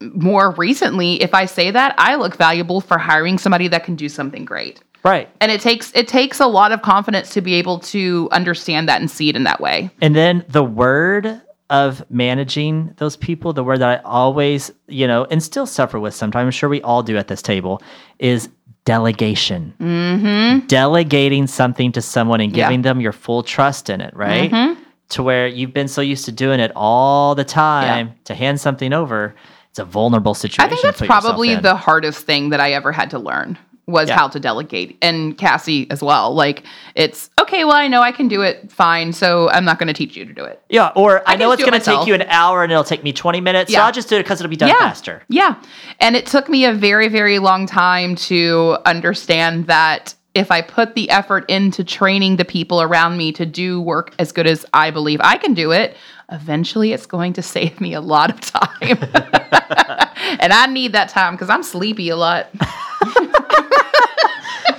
more 0.00 0.50
recently, 0.52 1.22
if 1.22 1.32
I 1.32 1.46
say 1.46 1.70
that, 1.70 1.94
I 1.96 2.16
look 2.16 2.36
valuable 2.36 2.82
for 2.82 2.98
hiring 2.98 3.38
somebody 3.38 3.68
that 3.68 3.84
can 3.84 3.96
do 3.96 4.10
something 4.10 4.44
great. 4.44 4.82
Right. 5.02 5.28
And 5.40 5.50
it 5.50 5.60
takes 5.60 5.92
it 5.94 6.08
takes 6.08 6.40
a 6.40 6.46
lot 6.46 6.72
of 6.72 6.82
confidence 6.82 7.30
to 7.30 7.40
be 7.40 7.54
able 7.54 7.78
to 7.80 8.28
understand 8.32 8.88
that 8.88 9.00
and 9.00 9.10
see 9.10 9.28
it 9.28 9.36
in 9.36 9.44
that 9.44 9.60
way. 9.60 9.88
And 10.02 10.14
then 10.14 10.44
the 10.48 10.64
word 10.64 11.40
of 11.70 12.04
managing 12.10 12.94
those 12.98 13.16
people, 13.16 13.52
the 13.52 13.64
word 13.64 13.78
that 13.80 14.00
I 14.00 14.02
always, 14.08 14.70
you 14.86 15.06
know, 15.06 15.24
and 15.30 15.42
still 15.42 15.66
suffer 15.66 15.98
with 15.98 16.14
sometimes, 16.14 16.44
I'm 16.44 16.50
sure 16.52 16.68
we 16.68 16.82
all 16.82 17.02
do 17.02 17.16
at 17.16 17.28
this 17.28 17.42
table, 17.42 17.82
is 18.18 18.48
delegation. 18.84 19.74
Mm-hmm. 19.80 20.66
Delegating 20.68 21.46
something 21.48 21.90
to 21.92 22.00
someone 22.00 22.40
and 22.40 22.56
Yeah. 22.56 22.66
giving 22.66 22.82
them 22.82 23.00
your 23.00 23.12
full 23.12 23.42
trust 23.42 23.90
in 23.90 24.00
it, 24.00 24.14
right? 24.16 24.50
Mhm. 24.50 24.76
To 25.10 25.22
where 25.22 25.46
you've 25.48 25.72
been 25.74 25.88
so 25.88 26.00
used 26.00 26.24
to 26.26 26.32
doing 26.32 26.60
it 26.60 26.70
all 26.76 27.34
the 27.34 27.44
time 27.44 28.14
to 28.24 28.34
hand 28.34 28.60
something 28.60 28.92
over. 28.92 29.34
It's 29.70 29.78
a 29.80 29.84
vulnerable 29.84 30.34
situation. 30.34 30.64
I 30.64 30.68
think 30.68 30.82
that's 30.82 31.00
probably 31.06 31.54
the 31.56 31.74
hardest 31.74 32.24
thing 32.24 32.50
that 32.50 32.60
I 32.60 32.72
ever 32.72 32.92
had 32.92 33.10
to 33.10 33.18
learn 33.18 33.58
was 33.86 34.08
Yeah. 34.08 34.16
how 34.16 34.28
to 34.28 34.40
delegate 34.40 34.98
and 35.00 35.38
Cassie 35.38 35.88
as 35.90 36.02
well. 36.02 36.34
Like 36.34 36.64
it's 36.94 37.30
okay, 37.40 37.64
well 37.64 37.76
I 37.76 37.86
know 37.88 38.02
I 38.02 38.12
can 38.12 38.26
do 38.26 38.42
it 38.42 38.70
fine, 38.70 39.12
so 39.12 39.48
I'm 39.50 39.64
not 39.64 39.78
going 39.78 39.86
to 39.88 39.92
teach 39.92 40.16
you 40.16 40.24
to 40.24 40.32
do 40.32 40.44
it. 40.44 40.60
Yeah, 40.68 40.90
or 40.96 41.22
I, 41.26 41.32
can 41.32 41.40
know 41.40 41.52
it's 41.52 41.60
do 41.60 41.66
it 41.66 41.70
going 41.70 41.80
to 41.80 41.84
take 41.84 42.06
you 42.06 42.14
an 42.14 42.22
hour 42.22 42.62
and 42.62 42.72
it'll 42.72 42.84
take 42.84 43.04
me 43.04 43.12
20 43.12 43.40
minutes, 43.40 43.70
yeah. 43.70 43.78
so 43.78 43.84
I'll 43.84 43.92
just 43.92 44.08
do 44.08 44.16
it 44.16 44.24
because 44.24 44.40
it'll 44.40 44.50
be 44.50 44.56
done 44.56 44.70
yeah. 44.70 44.78
faster. 44.78 45.22
Yeah. 45.28 45.62
And 46.00 46.16
it 46.16 46.26
took 46.26 46.48
me 46.48 46.64
a 46.64 46.72
very, 46.72 47.08
very 47.08 47.38
long 47.38 47.66
time 47.66 48.16
to 48.16 48.78
understand 48.84 49.68
that 49.68 50.14
if 50.34 50.50
I 50.50 50.60
put 50.60 50.94
the 50.94 51.08
effort 51.08 51.48
into 51.48 51.82
training 51.82 52.36
the 52.36 52.44
people 52.44 52.82
around 52.82 53.16
me 53.16 53.32
to 53.32 53.46
do 53.46 53.80
work 53.80 54.14
as 54.18 54.32
good 54.32 54.46
as 54.46 54.66
I 54.74 54.90
believe 54.90 55.18
I 55.22 55.38
can 55.38 55.54
do 55.54 55.70
it, 55.72 55.96
eventually 56.30 56.92
it's 56.92 57.06
going 57.06 57.32
to 57.34 57.42
save 57.54 57.80
me 57.80 57.94
a 57.94 58.00
lot 58.00 58.30
of 58.30 58.40
time. 58.40 58.98
and 60.40 60.52
I 60.52 60.66
need 60.66 60.92
that 60.92 61.08
time 61.08 61.34
because 61.34 61.48
I'm 61.48 61.62
sleepy 61.62 62.10
a 62.10 62.16
lot. 62.16 62.48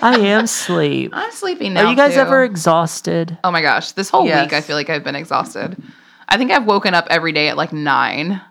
I 0.01 0.19
am 0.19 0.47
sleep. 0.47 1.11
I'm 1.13 1.31
sleepy 1.31 1.69
now. 1.69 1.85
Are 1.85 1.89
you 1.89 1.95
guys 1.95 2.13
too. 2.13 2.19
ever 2.19 2.43
exhausted? 2.43 3.37
Oh 3.43 3.51
my 3.51 3.61
gosh, 3.61 3.91
this 3.91 4.09
whole 4.09 4.25
Yes. 4.25 4.45
week 4.45 4.53
I 4.53 4.61
feel 4.61 4.75
like 4.75 4.89
I've 4.89 5.03
been 5.03 5.15
exhausted. 5.15 5.81
I 6.29 6.37
think 6.37 6.51
I've 6.51 6.65
woken 6.65 6.93
up 6.93 7.07
every 7.09 7.31
day 7.31 7.49
at 7.49 7.57
like 7.57 7.73
nine. 7.73 8.41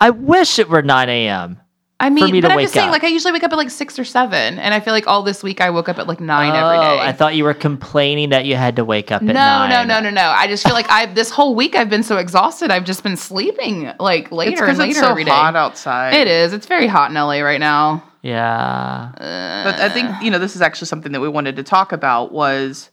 I 0.00 0.10
wish 0.10 0.58
it 0.58 0.68
were 0.68 0.82
9 0.82 1.08
a.m. 1.08 1.60
I 2.00 2.10
mean, 2.10 2.30
me 2.30 2.40
but 2.40 2.52
I'm 2.52 2.60
just 2.60 2.74
saying, 2.74 2.90
up. 2.90 2.92
like 2.92 3.02
I 3.02 3.08
usually 3.08 3.32
wake 3.32 3.42
up 3.42 3.50
at 3.50 3.56
like 3.56 3.70
six 3.70 3.98
or 3.98 4.04
seven, 4.04 4.60
and 4.60 4.72
I 4.72 4.78
feel 4.78 4.92
like 4.92 5.08
all 5.08 5.24
this 5.24 5.42
week 5.42 5.60
I 5.60 5.70
woke 5.70 5.88
up 5.88 5.98
at 5.98 6.06
like 6.06 6.20
nine 6.20 6.54
every 6.54 6.78
oh, 6.78 6.80
day. 6.80 6.98
Oh. 7.00 7.04
I 7.04 7.10
thought 7.10 7.34
you 7.34 7.42
were 7.42 7.54
complaining 7.54 8.28
that 8.30 8.44
you 8.44 8.54
had 8.54 8.76
to 8.76 8.84
wake 8.84 9.10
up 9.10 9.20
at 9.22 9.26
no, 9.26 9.32
9. 9.34 9.70
no, 9.70 9.82
no, 9.82 10.00
no, 10.00 10.10
no. 10.10 10.22
I 10.30 10.46
just 10.46 10.62
feel 10.62 10.74
like 10.74 10.88
I 10.90 11.06
this 11.06 11.28
whole 11.28 11.56
week 11.56 11.74
I've 11.74 11.90
been 11.90 12.04
so 12.04 12.18
exhausted. 12.18 12.70
I've 12.70 12.84
just 12.84 13.02
been 13.02 13.16
sleeping 13.16 13.90
like 13.98 14.26
It's 14.26 14.32
later 14.32 14.50
and 14.50 14.60
because 14.60 14.78
later 14.78 14.90
it's 14.90 15.00
so 15.00 15.08
every 15.10 15.24
day. 15.24 15.32
hot 15.32 15.56
outside. 15.56 16.14
It 16.14 16.28
is. 16.28 16.52
It's 16.52 16.66
very 16.66 16.86
hot 16.86 17.10
in 17.10 17.16
LA 17.16 17.40
right 17.40 17.58
now. 17.58 18.04
Yeah. 18.22 19.10
But 19.16 19.80
I 19.80 19.88
think, 19.88 20.10
you 20.22 20.30
know, 20.30 20.38
this 20.38 20.56
is 20.56 20.62
actually 20.62 20.86
something 20.88 21.12
that 21.12 21.20
we 21.20 21.28
wanted 21.28 21.56
to 21.56 21.62
talk 21.62 21.92
about 21.92 22.32
was, 22.32 22.90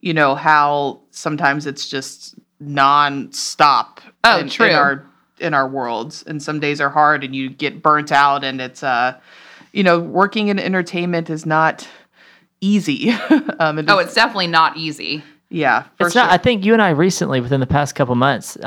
you 0.00 0.12
know, 0.14 0.34
how 0.34 1.00
sometimes 1.10 1.66
it's 1.66 1.88
just 1.88 2.34
non-stop 2.60 4.00
Oh, 4.24 4.40
in, 4.40 4.48
true. 4.48 4.66
in 4.66 4.74
our 4.74 5.06
in 5.38 5.54
our 5.54 5.68
worlds. 5.68 6.24
And 6.26 6.42
some 6.42 6.60
days 6.60 6.80
are 6.80 6.88
hard 6.90 7.22
and 7.22 7.34
you 7.36 7.48
get 7.50 7.82
burnt 7.82 8.10
out 8.10 8.42
and 8.44 8.60
it's 8.60 8.82
uh 8.82 9.18
you 9.72 9.82
know, 9.82 10.00
working 10.00 10.48
in 10.48 10.58
entertainment 10.58 11.28
is 11.28 11.44
not 11.44 11.86
easy. 12.60 13.10
um 13.60 13.78
it 13.78 13.86
Oh, 13.88 13.98
it's 13.98 14.14
definitely 14.14 14.46
not 14.46 14.76
easy. 14.76 15.22
Yeah, 15.48 15.84
for 15.96 16.06
It's 16.06 16.14
not. 16.16 16.30
I 16.30 16.38
think 16.38 16.64
you 16.64 16.72
and 16.72 16.82
I 16.82 16.90
recently, 16.90 17.40
within 17.40 17.60
the 17.60 17.66
past 17.66 17.94
couple 17.94 18.14
months, 18.16 18.56
uh, 18.56 18.66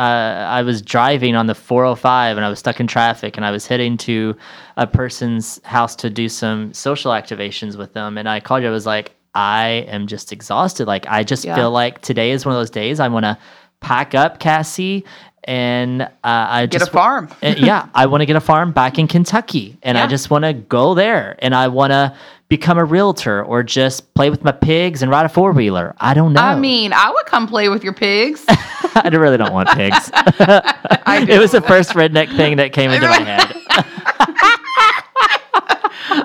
I 0.49 0.61
was 0.61 0.81
driving 0.81 1.35
on 1.35 1.47
the 1.47 1.55
405 1.55 2.37
and 2.37 2.45
I 2.45 2.49
was 2.49 2.59
stuck 2.59 2.79
in 2.79 2.87
traffic 2.87 3.35
and 3.37 3.45
I 3.45 3.51
was 3.51 3.67
heading 3.67 3.97
to 3.97 4.35
a 4.77 4.87
person's 4.87 5.61
house 5.65 5.95
to 5.97 6.09
do 6.09 6.29
some 6.29 6.73
social 6.73 7.11
activations 7.11 7.77
with 7.77 7.93
them. 7.93 8.17
And 8.17 8.29
I 8.29 8.39
called 8.39 8.63
you. 8.63 8.69
I 8.69 8.71
was 8.71 8.85
like, 8.85 9.11
I 9.35 9.85
am 9.89 10.07
just 10.07 10.31
exhausted. 10.31 10.87
Like, 10.87 11.05
I 11.07 11.23
just 11.23 11.43
Yeah. 11.45 11.55
feel 11.55 11.71
like 11.71 12.01
today 12.01 12.31
is 12.31 12.45
one 12.45 12.55
of 12.55 12.59
those 12.59 12.69
days 12.69 12.99
I 12.99 13.09
want 13.09 13.25
to 13.25 13.37
pack 13.81 14.15
up, 14.15 14.39
Cassie, 14.39 15.05
and 15.45 16.01
uh, 16.01 16.07
I 16.23 16.65
just 16.65 16.71
get 16.71 16.79
just 16.79 16.89
a 16.89 16.93
farm. 16.93 17.29
Yeah, 17.41 17.87
I 17.95 18.05
want 18.07 18.21
to 18.21 18.25
get 18.25 18.35
a 18.35 18.41
farm 18.41 18.71
back 18.71 18.99
in 18.99 19.07
Kentucky, 19.07 19.77
and 19.83 19.97
I 19.97 20.05
just 20.07 20.29
want 20.29 20.43
to 20.43 20.53
go 20.53 20.93
there, 20.95 21.35
and 21.39 21.55
I 21.55 21.67
want 21.69 21.91
to 21.91 22.13
become 22.49 22.79
a 22.79 22.83
realtor 22.83 23.43
or 23.43 23.61
just 23.61 24.13
play 24.15 24.29
with 24.31 24.43
my 24.43 24.51
pigs 24.51 25.01
and 25.03 25.11
ride 25.11 25.25
a 25.25 25.29
four 25.29 25.51
wheeler. 25.51 25.95
I 25.99 26.15
don't 26.15 26.33
know. 26.33 26.41
I 26.41 26.59
mean, 26.59 26.91
I 26.93 27.11
would 27.11 27.25
come 27.27 27.47
play 27.47 27.69
with 27.69 27.83
your 27.83 27.93
pigs. 27.93 28.43
I 28.49 29.07
really 29.11 29.37
don't 29.37 29.53
want 29.53 29.69
pigs. 29.69 30.09
it 30.13 31.39
was 31.39 31.51
the 31.51 31.61
first 31.61 31.91
redneck 31.91 32.35
thing 32.35 32.57
that 32.57 32.73
came 32.73 32.89
into 32.91 33.07
my 33.07 33.19
head. 33.21 33.55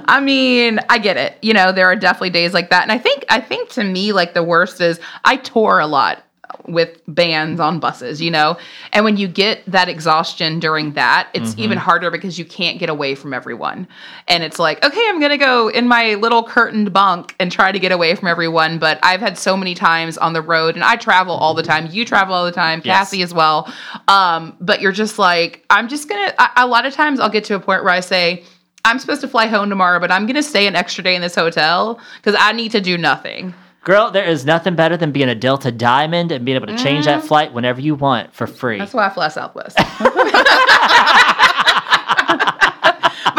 I 0.06 0.20
mean, 0.20 0.80
I 0.88 0.98
get 0.98 1.18
it. 1.18 1.38
You 1.42 1.52
know, 1.52 1.72
there 1.72 1.86
are 1.86 1.96
definitely 1.96 2.30
days 2.30 2.54
like 2.54 2.70
that. 2.70 2.82
And 2.82 2.92
I 2.92 2.98
think 2.98 3.24
I 3.28 3.40
think 3.40 3.68
to 3.70 3.84
me 3.84 4.12
like 4.12 4.32
the 4.32 4.42
worst 4.42 4.80
is 4.80 4.98
I 5.24 5.36
tour 5.36 5.78
a 5.78 5.86
lot 5.86 6.24
with 6.66 7.00
bands 7.08 7.60
on 7.60 7.80
buses, 7.80 8.20
you 8.20 8.30
know. 8.30 8.56
And 8.92 9.04
when 9.04 9.16
you 9.16 9.28
get 9.28 9.62
that 9.66 9.88
exhaustion 9.88 10.60
during 10.60 10.92
that, 10.94 11.28
it's 11.34 11.56
even 11.58 11.78
harder 11.78 12.10
because 12.10 12.38
you 12.38 12.44
can't 12.44 12.78
get 12.78 12.88
away 12.88 13.14
from 13.14 13.32
everyone. 13.34 13.86
And 14.28 14.42
it's 14.42 14.58
like, 14.58 14.84
okay, 14.84 15.04
I'm 15.08 15.18
going 15.18 15.30
to 15.30 15.38
go 15.38 15.68
in 15.68 15.88
my 15.88 16.14
little 16.14 16.42
curtained 16.42 16.92
bunk 16.92 17.34
and 17.38 17.50
try 17.50 17.72
to 17.72 17.78
get 17.78 17.92
away 17.92 18.14
from 18.14 18.28
everyone, 18.28 18.78
but 18.78 18.98
I've 19.02 19.20
had 19.20 19.38
so 19.38 19.56
many 19.56 19.74
times 19.74 20.16
on 20.18 20.32
the 20.32 20.42
road 20.42 20.74
and 20.74 20.84
I 20.84 20.96
travel 20.96 21.34
all 21.34 21.54
the 21.54 21.62
time. 21.62 21.88
You 21.90 22.04
travel 22.04 22.34
all 22.34 22.44
the 22.44 22.52
time, 22.52 22.80
Yes. 22.84 22.98
Cassie 22.98 23.22
as 23.22 23.32
well. 23.34 23.72
Um, 24.08 24.56
but 24.60 24.80
you're 24.80 24.92
just 24.92 25.18
like, 25.18 25.64
I'm 25.70 25.88
just 25.88 26.08
going 26.08 26.28
to 26.30 26.50
a 26.56 26.66
lot 26.66 26.86
of 26.86 26.94
times 26.94 27.20
I'll 27.20 27.30
get 27.30 27.44
to 27.44 27.54
a 27.54 27.60
point 27.60 27.82
where 27.84 27.92
I 27.92 28.00
say, 28.00 28.44
I'm 28.84 28.98
supposed 28.98 29.22
to 29.22 29.28
fly 29.28 29.46
home 29.46 29.70
tomorrow, 29.70 29.98
but 29.98 30.10
I'm 30.10 30.26
going 30.26 30.36
to 30.36 30.42
stay 30.42 30.66
an 30.66 30.76
extra 30.76 31.02
day 31.02 31.14
in 31.14 31.22
this 31.22 31.34
hotel 31.34 31.98
because 32.16 32.36
I 32.38 32.52
need 32.52 32.72
to 32.72 32.80
do 32.80 32.98
nothing. 32.98 33.54
Girl, 33.84 34.10
there 34.10 34.24
is 34.24 34.46
nothing 34.46 34.74
better 34.76 34.96
than 34.96 35.12
being 35.12 35.28
a 35.28 35.34
Delta 35.34 35.70
Diamond 35.70 36.32
and 36.32 36.42
being 36.44 36.56
able 36.56 36.68
to 36.68 36.76
change 36.78 37.04
that 37.04 37.22
flight 37.22 37.52
whenever 37.52 37.82
you 37.82 37.94
want 37.94 38.34
for 38.34 38.46
free. 38.46 38.76
Mm-hmm. 38.76 38.80
That's 38.80 38.94
why 38.94 39.06
I 39.06 39.10
fly 39.10 39.28
Southwest. 39.28 39.76
but 39.76 39.86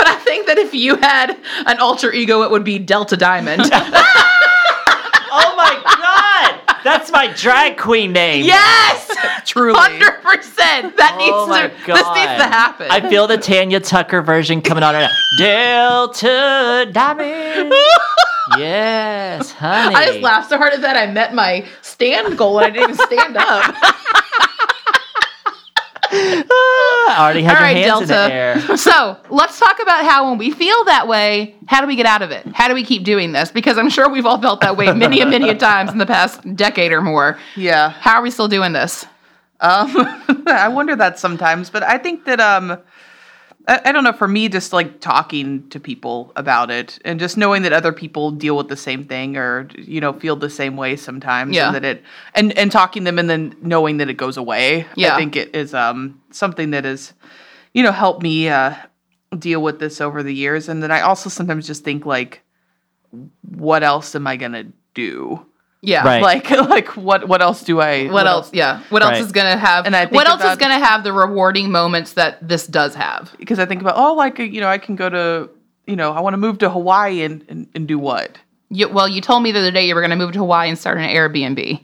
I 0.08 0.16
think 0.24 0.46
that 0.48 0.58
if 0.60 0.74
you 0.76 0.96
had 0.98 1.38
an 1.66 1.80
alter 1.80 2.14
ego, 2.14 2.44
it 2.44 2.52
would 2.52 2.64
be 2.64 2.78
Delta 2.78 3.18
Diamond. 3.18 3.62
oh 3.74 5.54
my 5.58 5.82
god, 5.84 6.78
that's 6.84 7.12
my 7.12 7.28
drag 7.34 7.78
queen 7.78 8.14
name. 8.14 8.46
yes, 8.46 9.12
Truly. 9.46 9.74
hundred 9.80 10.22
percent. 10.22 10.96
That 10.98 11.16
needs 11.18 11.32
Oh 11.34 11.48
my 11.48 11.68
to. 11.70 11.74
god, 11.88 11.96
This 11.98 12.08
needs 12.10 12.42
to 12.44 12.48
happen. 12.48 12.88
I 12.92 13.02
feel 13.10 13.26
the 13.28 13.38
Tanya 13.38 13.80
Tucker 13.80 14.22
version 14.22 14.62
coming 14.62 14.84
on 14.84 14.94
right 14.94 15.10
now. 15.40 16.08
Delta 16.08 16.88
Diamond. 16.92 17.74
yes, 18.58 19.52
honey. 19.52 19.96
I 19.96 20.06
just 20.06 20.20
laughed 20.20 20.50
so 20.50 20.58
hard 20.58 20.74
at 20.74 20.82
that. 20.82 20.96
I 20.98 21.12
met 21.12 21.34
my 21.34 21.66
stand 21.82 22.38
goal 22.38 22.60
and 22.60 22.68
I 22.68 22.70
didn't 22.70 22.92
even 22.92 23.06
stand 23.06 23.38
up. 23.38 23.76
I 26.12 27.16
already 27.20 27.42
had 27.44 27.56
All 27.56 27.62
your 27.62 27.68
right, 27.68 27.78
hands 27.78 28.02
in 28.02 28.08
the 28.08 28.14
Delta. 28.14 28.34
air. 28.34 28.78
So 28.78 29.18
let's 29.30 29.60
talk 29.60 29.80
about 29.82 30.06
how 30.06 30.30
when 30.30 30.38
we 30.38 30.52
feel 30.52 30.84
that 30.86 31.08
way, 31.08 31.56
how 31.68 31.82
do 31.82 31.88
we 31.88 31.96
get 31.96 32.06
out 32.06 32.22
of 32.22 32.32
it? 32.32 32.46
How 32.54 32.68
do 32.68 32.74
we 32.74 32.84
keep 32.84 33.04
doing 33.04 33.32
this? 33.32 33.52
Because 33.52 33.78
I'm 33.78 33.90
sure 33.90 34.10
we've 34.10 34.26
all 34.26 34.40
felt 34.40 34.62
that 34.62 34.78
way 34.78 34.92
many 34.94 35.20
and 35.22 35.30
many 35.32 35.50
a 35.50 35.56
times 35.56 35.92
in 35.92 35.98
the 35.98 36.06
past 36.06 36.42
decade 36.56 36.92
or 36.92 37.02
more. 37.02 37.38
Yeah. 37.56 37.90
How 37.90 38.16
are 38.16 38.22
we 38.22 38.32
still 38.32 38.48
doing 38.48 38.72
this? 38.74 39.06
Um, 39.62 39.90
I 40.48 40.68
wonder 40.68 40.96
that 40.96 41.18
sometimes, 41.18 41.70
but 41.70 41.82
I 41.82 41.98
think 41.98 42.26
that 42.26 42.40
um, 42.40 42.78
I, 43.68 43.82
I 43.86 43.92
don't 43.92 44.04
know. 44.04 44.14
For 44.14 44.28
me, 44.28 44.48
just 44.50 44.74
like 44.74 45.00
talking 45.00 45.68
to 45.70 45.80
people 45.80 46.32
about 46.36 46.70
it, 46.72 47.00
and 47.06 47.20
just 47.20 47.38
knowing 47.38 47.64
that 47.64 47.74
other 47.74 47.92
people 47.92 48.32
deal 48.32 48.56
with 48.58 48.68
the 48.68 48.78
same 48.78 49.06
thing, 49.06 49.38
or 49.38 49.68
you 49.78 50.00
know, 50.02 50.14
feel 50.14 50.36
the 50.36 50.50
same 50.50 50.78
way 50.78 50.96
sometimes, 50.96 51.56
Yeah. 51.56 51.68
and 51.68 51.76
that 51.76 51.86
it 51.86 52.04
and 52.34 52.58
and 52.58 52.72
talking 52.72 53.04
to 53.04 53.06
them, 53.06 53.20
and 53.20 53.30
then 53.30 53.56
knowing 53.62 53.98
that 53.98 54.10
it 54.10 54.16
goes 54.18 54.38
away. 54.38 54.86
Yeah. 54.96 55.14
I 55.16 55.18
think 55.18 55.36
it 55.36 55.56
is 55.56 55.74
um 55.74 56.22
something 56.32 56.72
that 56.72 56.86
is, 56.86 57.14
you 57.74 57.84
know, 57.84 57.92
helped 57.92 58.22
me 58.24 58.50
uh 58.50 58.76
deal 59.38 59.62
with 59.62 59.80
this 59.80 60.00
over 60.00 60.24
the 60.24 60.34
years, 60.34 60.70
and 60.70 60.82
then 60.84 60.92
I 60.92 61.02
also 61.02 61.30
sometimes 61.30 61.68
just 61.68 61.84
think 61.84 62.06
like, 62.06 62.42
what 63.42 63.84
else 63.84 64.16
am 64.16 64.28
I 64.28 64.36
gonna 64.38 64.66
do? 64.94 65.46
Yeah. 65.86 66.04
Right. 66.04 66.22
Like 66.22 66.50
like 66.70 66.88
what 66.98 67.28
what 67.28 67.42
else 67.42 67.64
do 67.64 67.80
I? 67.80 68.08
What, 68.08 68.28
else? 68.28 68.50
Yeah. 68.54 68.82
What 68.90 69.04
else 69.04 69.20
is 69.20 69.32
going 69.32 69.52
to 69.52 69.58
have? 69.58 69.86
And 69.86 69.96
I 69.96 70.06
think 70.06 70.16
what 70.16 70.28
else 70.28 70.44
is 70.44 70.58
going 70.58 70.72
to 70.78 70.86
have 70.86 71.04
the 71.04 71.14
rewarding 71.14 71.72
moments 71.72 72.14
that 72.14 72.46
this 72.46 72.66
does 72.68 72.96
have? 72.96 73.34
because 73.38 73.60
I 73.60 73.66
think 73.66 73.82
about 73.82 73.96
oh 73.98 74.14
like 74.16 74.40
you 74.40 74.60
know 74.62 74.68
I 74.68 74.78
can 74.78 74.96
go 74.96 75.10
to 75.10 75.50
you 75.86 75.96
know 75.96 76.12
I 76.12 76.20
want 76.22 76.34
to 76.34 76.38
move 76.38 76.58
to 76.60 76.70
Hawaii 76.70 77.22
and, 77.24 77.46
and 77.48 77.68
and 77.76 77.88
do 77.88 78.00
what 78.00 78.38
You, 78.70 78.90
well, 78.90 79.08
you 79.08 79.22
told 79.22 79.44
me 79.44 79.52
the 79.52 79.60
other 79.60 79.72
day 79.72 79.88
you 79.88 79.94
were 79.96 80.02
going 80.02 80.10
to 80.12 80.16
move 80.16 80.32
to 80.34 80.40
Hawaii 80.40 80.70
and 80.70 80.78
start 80.78 80.98
an 80.98 81.08
Airbnb. 81.10 81.80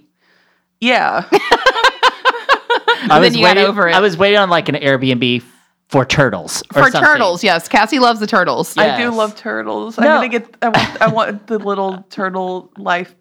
yeah 0.79 1.27
I 1.31 3.19
then 3.19 3.21
was 3.21 3.35
you 3.35 3.41
got 3.43 3.55
waiting, 3.57 3.69
over 3.69 3.87
it. 3.87 3.95
I 3.95 3.99
was 3.99 4.15
waiting 4.17 4.37
on 4.39 4.49
like 4.49 4.69
an 4.69 4.75
Airbnb 4.75 5.43
for 5.89 6.05
turtles. 6.05 6.63
or 6.73 6.83
For 6.85 6.91
something. 6.91 7.01
turtles, 7.01 7.43
yes. 7.43 7.67
Cassie 7.67 7.99
loves 7.99 8.19
the 8.19 8.27
turtles. 8.27 8.75
Yeah. 8.77 8.95
I 8.95 9.01
do 9.01 9.09
love 9.09 9.35
turtles 9.35 9.97
No. 9.97 10.07
I'm 10.07 10.17
gonna 10.17 10.29
get 10.29 10.55
I 10.61 10.69
want 10.69 11.01
I 11.01 11.07
want 11.09 11.47
the 11.47 11.59
little 11.59 12.03
turtle 12.09 12.71
life 12.77 13.13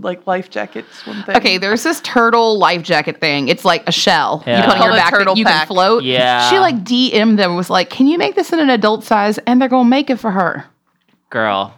like 0.00 0.26
life 0.26 0.50
jackets 0.50 1.06
one 1.06 1.22
thing 1.24 1.36
Okay, 1.36 1.58
there's 1.58 1.82
this 1.82 2.00
turtle 2.02 2.58
life 2.58 2.82
jacket 2.82 3.20
thing. 3.20 3.48
It's 3.48 3.64
like 3.64 3.88
a 3.88 3.92
shell 3.92 4.42
Yeah. 4.46 4.58
you 4.58 4.64
put 4.72 4.76
on 4.76 4.82
your 4.82 4.92
a 4.92 4.96
back 4.96 5.10
that 5.12 5.18
turtle 5.18 5.36
you 5.38 5.44
pack. 5.44 5.66
can 5.66 5.74
float. 5.74 6.04
Yeah. 6.04 6.48
She 6.50 6.58
like 6.58 6.76
DM'd 6.84 7.38
them 7.38 7.56
was 7.56 7.70
like, 7.70 7.90
"Can 7.90 8.06
you 8.06 8.18
make 8.18 8.34
this 8.34 8.52
in 8.52 8.60
an 8.60 8.70
adult 8.70 9.04
size?" 9.04 9.38
And 9.46 9.60
they're 9.60 9.68
gonna 9.68 9.88
make 9.88 10.10
it 10.10 10.16
for 10.16 10.30
her. 10.30 10.66
girl. 11.30 11.74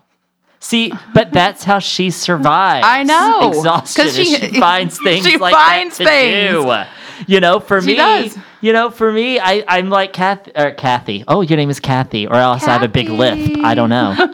See, 0.63 0.93
but 1.15 1.33
that's 1.33 1.65
how 1.65 1.79
she 1.79 2.11
survives. 2.11 2.85
I 2.87 3.03
know. 3.03 3.49
Exhausted. 3.49 4.03
'Cause 4.03 4.15
She, 4.15 4.27
she- 4.37 4.61
finds 4.61 4.99
things 5.03 5.25
she 5.27 5.39
like 5.39 5.55
finds 5.55 5.97
that 5.99 6.05
to 6.05 6.11
things. 6.11 6.65
do. 6.65 7.33
You 7.33 7.41
know, 7.41 7.61
for 7.61 7.81
She 7.81 7.89
me, 7.89 7.95
does. 7.97 8.37
you 8.61 8.73
know, 8.75 8.91
for 8.91 9.11
me, 9.13 9.39
I, 9.41 9.65
I'm 9.69 9.89
like 9.91 10.13
Kath, 10.13 10.49
or 10.55 10.71
Kathy. 10.73 11.25
Oh, 11.29 11.41
your 11.43 11.57
name 11.57 11.71
is 11.71 11.81
Kathy, 11.81 12.27
or 12.27 12.35
else 12.35 12.65
I 12.65 12.73
have 12.73 12.83
a 12.83 12.89
big 12.89 13.07
Kathy. 13.09 13.17
lisp. 13.55 13.65
I 13.65 13.75
don't 13.75 13.89
know. 13.91 14.15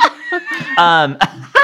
Um, 0.79 1.17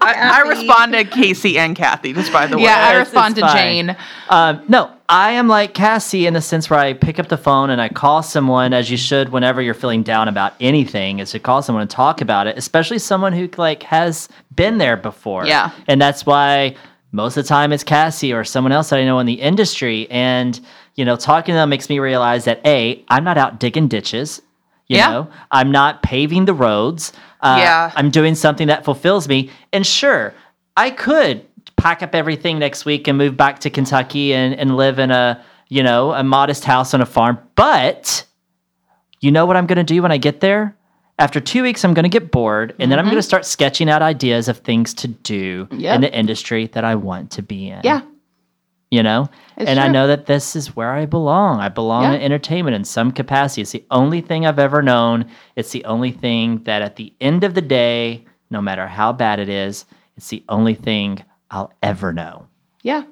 I, 0.00 0.14
I 0.14 0.48
respond 0.48 0.92
to 0.94 1.04
Casey 1.04 1.58
and 1.58 1.76
Kathy, 1.76 2.12
just 2.12 2.32
by 2.32 2.46
the 2.46 2.56
way. 2.56 2.64
Yeah, 2.64 2.76
I 2.78 2.90
It's- 2.90 3.06
respond 3.06 3.32
it's 3.38 3.40
to 3.46 3.46
fine. 3.52 3.56
Jane. 3.86 3.96
Um, 4.28 4.62
no, 4.68 4.90
I 5.08 5.32
am 5.32 5.46
like 5.48 5.74
Cassie 5.74 6.26
in 6.26 6.34
the 6.34 6.40
sense 6.40 6.70
where 6.70 6.78
I 6.78 6.92
pick 6.94 7.18
up 7.18 7.28
the 7.28 7.36
phone 7.36 7.70
and 7.70 7.80
I 7.80 7.88
call 7.88 8.22
someone, 8.22 8.72
as 8.72 8.90
you 8.90 8.96
should 8.96 9.28
whenever 9.30 9.60
you're 9.60 9.74
feeling 9.74 10.02
down 10.02 10.28
about 10.28 10.54
anything, 10.60 11.18
is 11.18 11.32
to 11.32 11.38
call 11.38 11.62
someone 11.62 11.82
and 11.82 11.90
talk 11.90 12.20
about 12.20 12.46
it, 12.46 12.56
especially 12.56 12.98
someone 12.98 13.32
who 13.32 13.48
like 13.56 13.82
has 13.84 14.28
been 14.54 14.78
there 14.78 14.96
before. 14.96 15.46
Yeah. 15.46 15.70
and 15.88 16.00
that's 16.00 16.24
why 16.24 16.76
most 17.12 17.36
of 17.36 17.42
the 17.44 17.48
time 17.48 17.72
it's 17.72 17.82
Cassie 17.84 18.32
or 18.32 18.44
someone 18.44 18.70
else 18.72 18.90
that 18.90 19.00
I 19.00 19.04
know 19.04 19.18
in 19.18 19.26
the 19.26 19.40
industry, 19.40 20.08
and 20.10 20.58
you 20.94 21.04
know, 21.04 21.16
talking 21.16 21.52
to 21.52 21.56
them 21.56 21.68
makes 21.70 21.88
me 21.88 21.98
realize 21.98 22.44
that 22.44 22.60
a 22.66 23.04
I'm 23.08 23.24
not 23.24 23.36
out 23.36 23.58
digging 23.60 23.88
ditches. 23.88 24.40
You 24.90 24.96
Yeah. 24.96 25.10
know, 25.10 25.28
I'm 25.52 25.70
not 25.70 26.02
paving 26.02 26.46
the 26.46 26.52
roads. 26.54 27.12
Uh, 27.40 27.56
Yeah. 27.60 27.92
I'm 27.94 28.10
doing 28.10 28.34
something 28.34 28.66
that 28.66 28.84
fulfills 28.84 29.28
me. 29.28 29.50
And 29.72 29.86
sure, 29.86 30.34
I 30.76 30.90
could 30.90 31.42
pack 31.76 32.02
up 32.02 32.12
everything 32.14 32.58
next 32.58 32.84
week 32.84 33.06
and 33.06 33.16
move 33.16 33.36
back 33.36 33.60
to 33.60 33.70
Kentucky 33.70 34.34
and, 34.34 34.52
and 34.54 34.76
live 34.76 34.98
in 34.98 35.12
a, 35.12 35.40
you 35.68 35.84
know, 35.84 36.12
a 36.12 36.24
modest 36.24 36.64
house 36.64 36.92
on 36.92 37.00
a 37.00 37.06
farm. 37.06 37.38
But 37.54 38.24
you 39.20 39.30
know 39.30 39.46
what 39.46 39.56
I'm 39.56 39.66
going 39.66 39.76
to 39.76 39.84
do 39.94 40.02
when 40.02 40.10
I 40.10 40.18
get 40.18 40.40
there? 40.40 40.74
After 41.20 41.38
two 41.38 41.62
weeks, 41.62 41.84
I'm 41.84 41.94
going 41.94 42.04
to 42.04 42.08
get 42.08 42.30
bored, 42.32 42.74
and 42.78 42.90
then 42.90 42.98
I'm 42.98 43.04
going 43.04 43.16
to 43.18 43.22
start 43.22 43.44
sketching 43.44 43.90
out 43.90 44.00
ideas 44.02 44.48
of 44.48 44.56
things 44.58 44.92
to 44.94 45.08
do 45.08 45.68
Yep. 45.70 45.94
in 45.94 46.00
the 46.00 46.12
industry 46.18 46.66
that 46.68 46.82
I 46.82 46.94
want 46.96 47.30
to 47.32 47.42
be 47.42 47.68
in 47.68 47.80
Yeah. 47.84 48.00
You 48.90 49.02
know? 49.02 49.28
It's 49.56 49.68
and 49.68 49.78
i 49.78 49.88
know 49.88 50.06
that 50.06 50.26
this 50.26 50.56
is 50.56 50.74
where 50.76 50.92
i 50.92 51.06
belong. 51.06 51.60
I 51.60 51.68
belong 51.68 52.04
Yeah. 52.04 52.12
in 52.14 52.22
entertainment 52.22 52.74
in 52.74 52.84
some 52.84 53.12
capacity. 53.12 53.62
It's 53.62 53.72
the 53.72 53.84
only 53.90 54.20
thing 54.20 54.46
i've 54.46 54.58
ever 54.58 54.82
known. 54.82 55.26
It's 55.56 55.70
the 55.72 55.84
only 55.84 56.10
thing 56.12 56.62
that 56.64 56.82
at 56.82 56.96
the 56.96 57.12
end 57.20 57.44
of 57.44 57.54
the 57.54 57.60
day 57.62 58.24
no 58.50 58.60
matter 58.60 58.86
how 58.88 59.12
bad 59.12 59.38
it 59.38 59.48
is 59.48 59.84
it's 60.16 60.28
the 60.28 60.42
only 60.48 60.74
thing 60.74 61.22
i'll 61.50 61.72
ever 61.82 62.12
know. 62.12 62.46
Yeah. 62.82 63.04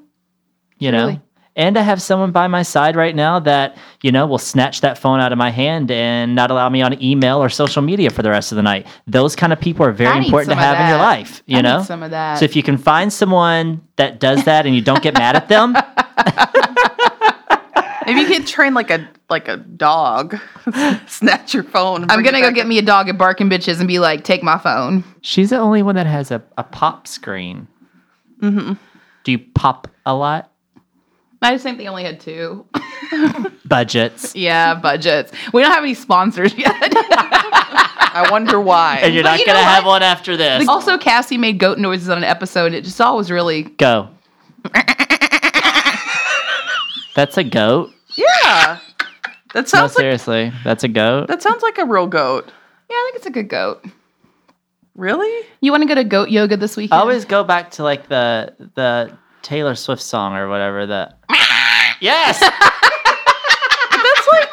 you 0.79 0.91
know? 0.93 1.05
Truly. 1.07 1.20
And 1.59 1.77
I 1.77 1.83
have 1.83 2.01
someone 2.01 2.31
by 2.31 2.47
my 2.47 2.63
side 2.63 2.95
right 2.95 3.15
now 3.15 3.41
that, 3.41 3.77
you 4.01 4.13
know, 4.13 4.27
will 4.27 4.39
snatch 4.39 4.81
that 4.81 4.97
phone 4.97 5.19
out 5.19 5.33
of 5.33 5.39
my 5.39 5.51
hand 5.51 5.91
and 5.91 6.37
not 6.37 6.53
allow 6.53 6.69
me 6.69 6.81
on 6.83 7.03
email 7.03 7.43
or 7.43 7.49
social 7.49 7.83
media 7.83 8.11
for 8.11 8.23
the 8.23 8.31
rest 8.31 8.53
of 8.53 8.57
the 8.57 8.63
night. 8.63 8.87
Those 9.09 9.35
kind 9.35 9.53
of 9.53 9.61
people 9.61 9.85
are 9.85 9.91
very 9.93 10.09
I 10.09 10.19
important 10.19 10.51
to 10.51 10.57
some 10.57 10.59
of 10.61 10.65
have 10.65 10.81
in 10.81 10.89
your 10.89 10.99
life, 10.99 11.43
you 11.47 11.59
I 11.59 11.63
need 11.63 11.69
know? 11.69 11.83
some 11.83 12.05
of 12.05 12.13
that. 12.13 12.39
So 12.39 12.45
if 12.45 12.55
you 12.55 12.63
can 12.63 12.79
find 12.79 13.13
someone 13.13 13.83
that 13.97 14.21
does 14.21 14.45
that 14.45 14.67
and 14.67 14.75
you 14.75 14.81
don't 14.81 15.03
get 15.03 15.15
mad 15.15 15.35
at 15.35 15.49
them, 15.49 15.77
Maybe 18.07 18.21
you 18.21 18.27
could 18.27 18.47
train 18.47 18.73
like 18.73 18.91
a 18.91 19.07
like 19.29 19.49
a 19.49 19.59
dog. 19.59 20.39
Snatch 21.07 21.53
your 21.53 21.65
phone. 21.65 22.11
I'm 22.11 22.23
gonna 22.23 22.41
go 22.41 22.51
get 22.51 22.67
me 22.67 22.79
a 22.79 22.83
dog 22.83 23.11
at 23.11 23.19
Barking 23.19 23.51
Bitches 23.51 23.81
and 23.81 23.89
be 23.89 23.99
like, 23.99 24.25
take 24.25 24.43
my 24.43 24.57
phone. 24.57 25.05
she's 25.21 25.51
the 25.51 25.59
only 25.59 25.83
one 25.83 25.95
that 25.97 26.07
has 26.07 26.31
a, 26.31 26.43
a 26.57 26.65
pop 26.65 27.07
screen. 27.07 27.69
Mm-hmm. 28.41 28.75
Do 29.25 29.33
you 29.33 29.39
pop 29.39 29.89
a 30.07 30.15
lot? 30.15 30.51
I 31.41 31.53
just 31.53 31.62
think 31.62 31.78
they 31.78 31.86
only 31.86 32.05
had 32.05 32.20
two. 32.20 32.66
Budgets. 33.64 34.34
yeah, 34.34 34.74
budgets. 34.74 35.30
We 35.53 35.62
don't 35.62 35.70
have 35.72 35.82
any 35.84 35.95
sponsors 35.95 36.53
yet. 36.57 36.74
I 36.74 38.26
wonder 38.30 38.61
why. 38.61 38.99
And 39.03 39.14
you're 39.14 39.22
But 39.22 39.30
not 39.32 39.39
you 39.41 39.47
going 39.47 39.59
to 39.59 39.62
have 39.64 39.84
one 39.86 40.03
after 40.03 40.36
this. 40.36 40.66
also, 40.68 40.99
Cassie 40.99 41.39
made 41.39 41.59
goat 41.59 41.78
noises 41.78 42.09
on 42.09 42.18
an 42.18 42.24
episode. 42.24 42.72
It 42.72 42.82
just 42.84 43.01
all 43.01 43.16
was 43.16 43.30
really. 43.30 43.62
Go. 43.62 44.09
That's 47.14 47.36
a 47.36 47.45
goat. 47.45 47.91
yeah. 48.16 48.78
That 49.55 49.62
No, 49.62 49.64
sounds 49.64 49.95
like 49.97 50.03
seriously. 50.03 50.53
That's 50.64 50.84
a 50.84 50.89
goat. 50.89 51.28
that 51.28 51.43
sounds 51.43 51.62
like 51.62 51.78
a 51.78 51.84
real 51.84 52.07
goat. 52.07 52.47
Yeah, 52.89 52.95
I 52.97 53.03
think 53.07 53.16
it's 53.16 53.26
a 53.26 53.30
good 53.30 53.49
goat. 53.49 53.84
Really? 54.95 55.47
You 55.61 55.70
want 55.72 55.82
to 55.82 55.89
go 55.89 55.95
to 55.95 56.05
goat 56.05 56.30
yoga 56.30 56.57
this 56.57 56.76
weekend? 56.76 56.93
I 56.93 56.97
weekend? 56.99 57.11
always 57.11 57.24
go 57.24 57.45
back 57.45 57.72
to 57.72 57.82
like 57.82 58.09
the 58.09 58.55
the 58.74 59.16
Taylor 59.43 59.74
Swift 59.74 60.03
song 60.03 60.34
or 60.36 60.49
whatever 60.49 60.86
that. 60.86 61.18
Yes. 62.01 62.39
That's 62.41 62.53
like 62.53 64.49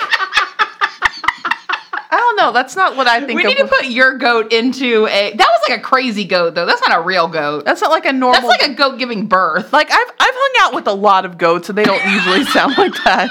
I 2.12 2.18
don't 2.18 2.36
know. 2.38 2.52
That's 2.52 2.76
not 2.76 2.96
what 2.96 3.06
I 3.08 3.20
think 3.24 3.36
We 3.38 3.44
of. 3.44 3.50
need 3.50 3.58
to 3.58 3.68
put 3.68 3.86
your 3.86 4.18
goat 4.18 4.52
into 4.54 5.06
a. 5.08 5.34
That 5.36 5.48
was 5.48 5.70
like 5.70 5.80
a 5.80 5.82
crazy 5.84 6.24
goat, 6.26 6.56
though. 6.56 6.66
That's 6.66 6.82
not 6.88 6.98
a 6.98 7.02
real 7.04 7.28
goat. 7.28 7.66
that's 7.66 7.82
not 7.82 7.92
like 7.92 8.06
a 8.06 8.14
normal. 8.14 8.42
That's 8.50 8.62
like 8.62 8.72
a 8.72 8.74
goat 8.74 8.98
giving 8.98 9.28
birth. 9.28 9.72
like 9.74 9.92
I've 9.92 10.10
I've 10.20 10.34
hung 10.34 10.54
out 10.68 10.74
with 10.76 10.88
a 10.88 10.94
lot 10.94 11.26
of 11.26 11.38
goats 11.38 11.70
and 11.70 11.78
they 11.78 11.84
don't 11.84 12.04
usually 12.12 12.44
sound 12.52 12.78
like 12.78 12.94
that. 13.04 13.30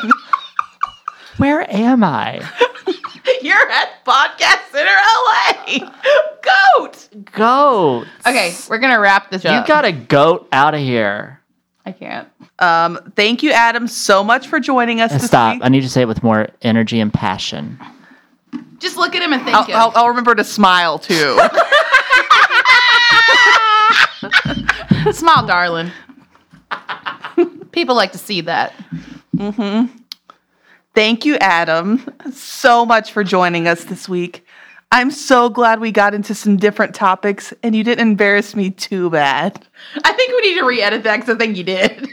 Where 1.38 1.68
am 1.74 2.04
I? 2.04 2.40
You're 3.42 3.70
at 3.70 4.04
Podcast 4.04 4.70
Center 4.70 4.92
LA. 4.92 5.90
Goat. 6.76 7.08
Goat. 7.32 8.06
Okay, 8.26 8.54
we're 8.68 8.78
gonna 8.78 9.00
wrap 9.00 9.30
this 9.30 9.42
You 9.44 9.50
up. 9.50 9.66
You 9.66 9.74
got 9.74 9.84
a 9.84 9.92
goat 9.92 10.46
out 10.52 10.74
of 10.74 10.80
here. 10.80 11.40
I 11.86 11.92
can't. 11.92 12.28
Um, 12.58 13.12
thank 13.14 13.42
you, 13.42 13.52
Adam, 13.52 13.86
so 13.88 14.24
much 14.24 14.48
for 14.48 14.58
joining 14.58 15.00
us. 15.00 15.12
This 15.12 15.26
Stop. 15.26 15.56
Week. 15.56 15.64
I 15.64 15.68
need 15.68 15.82
to 15.82 15.88
say 15.88 16.02
it 16.02 16.08
with 16.08 16.22
more 16.22 16.48
energy 16.62 17.00
and 17.00 17.12
passion. 17.12 17.78
Just 18.78 18.96
look 18.96 19.14
at 19.14 19.22
him 19.22 19.32
and 19.32 19.42
thank 19.42 19.56
I'll, 19.56 19.64
him. 19.64 19.76
I'll, 19.76 19.92
I'll 19.94 20.08
remember 20.08 20.34
to 20.34 20.44
smile 20.44 20.98
too. 20.98 21.38
Smile, 25.12 25.46
darling. 25.46 25.90
People 27.72 27.94
like 27.94 28.12
to 28.12 28.18
see 28.18 28.40
that. 28.42 28.72
Thank 30.94 31.24
you, 31.24 31.36
Adam, 31.36 32.04
so 32.32 32.86
much 32.86 33.12
for 33.12 33.24
joining 33.24 33.68
us 33.68 33.84
this 33.84 34.08
week. 34.08 34.43
I'm 34.94 35.10
so 35.10 35.50
glad 35.50 35.80
we 35.80 35.90
got 35.90 36.14
into 36.14 36.36
some 36.36 36.56
different 36.56 36.94
topics 36.94 37.52
and 37.64 37.74
you 37.74 37.82
didn't 37.82 38.06
embarrass 38.06 38.54
me 38.54 38.70
too 38.70 39.10
bad. 39.10 39.66
I 40.04 40.12
think 40.12 40.30
we 40.30 40.40
need 40.42 40.60
to 40.60 40.64
re-edit 40.64 41.02
that 41.02 41.16
because 41.16 41.34
I 41.34 41.36
think 41.36 41.56
you 41.56 41.64
did. 41.64 42.08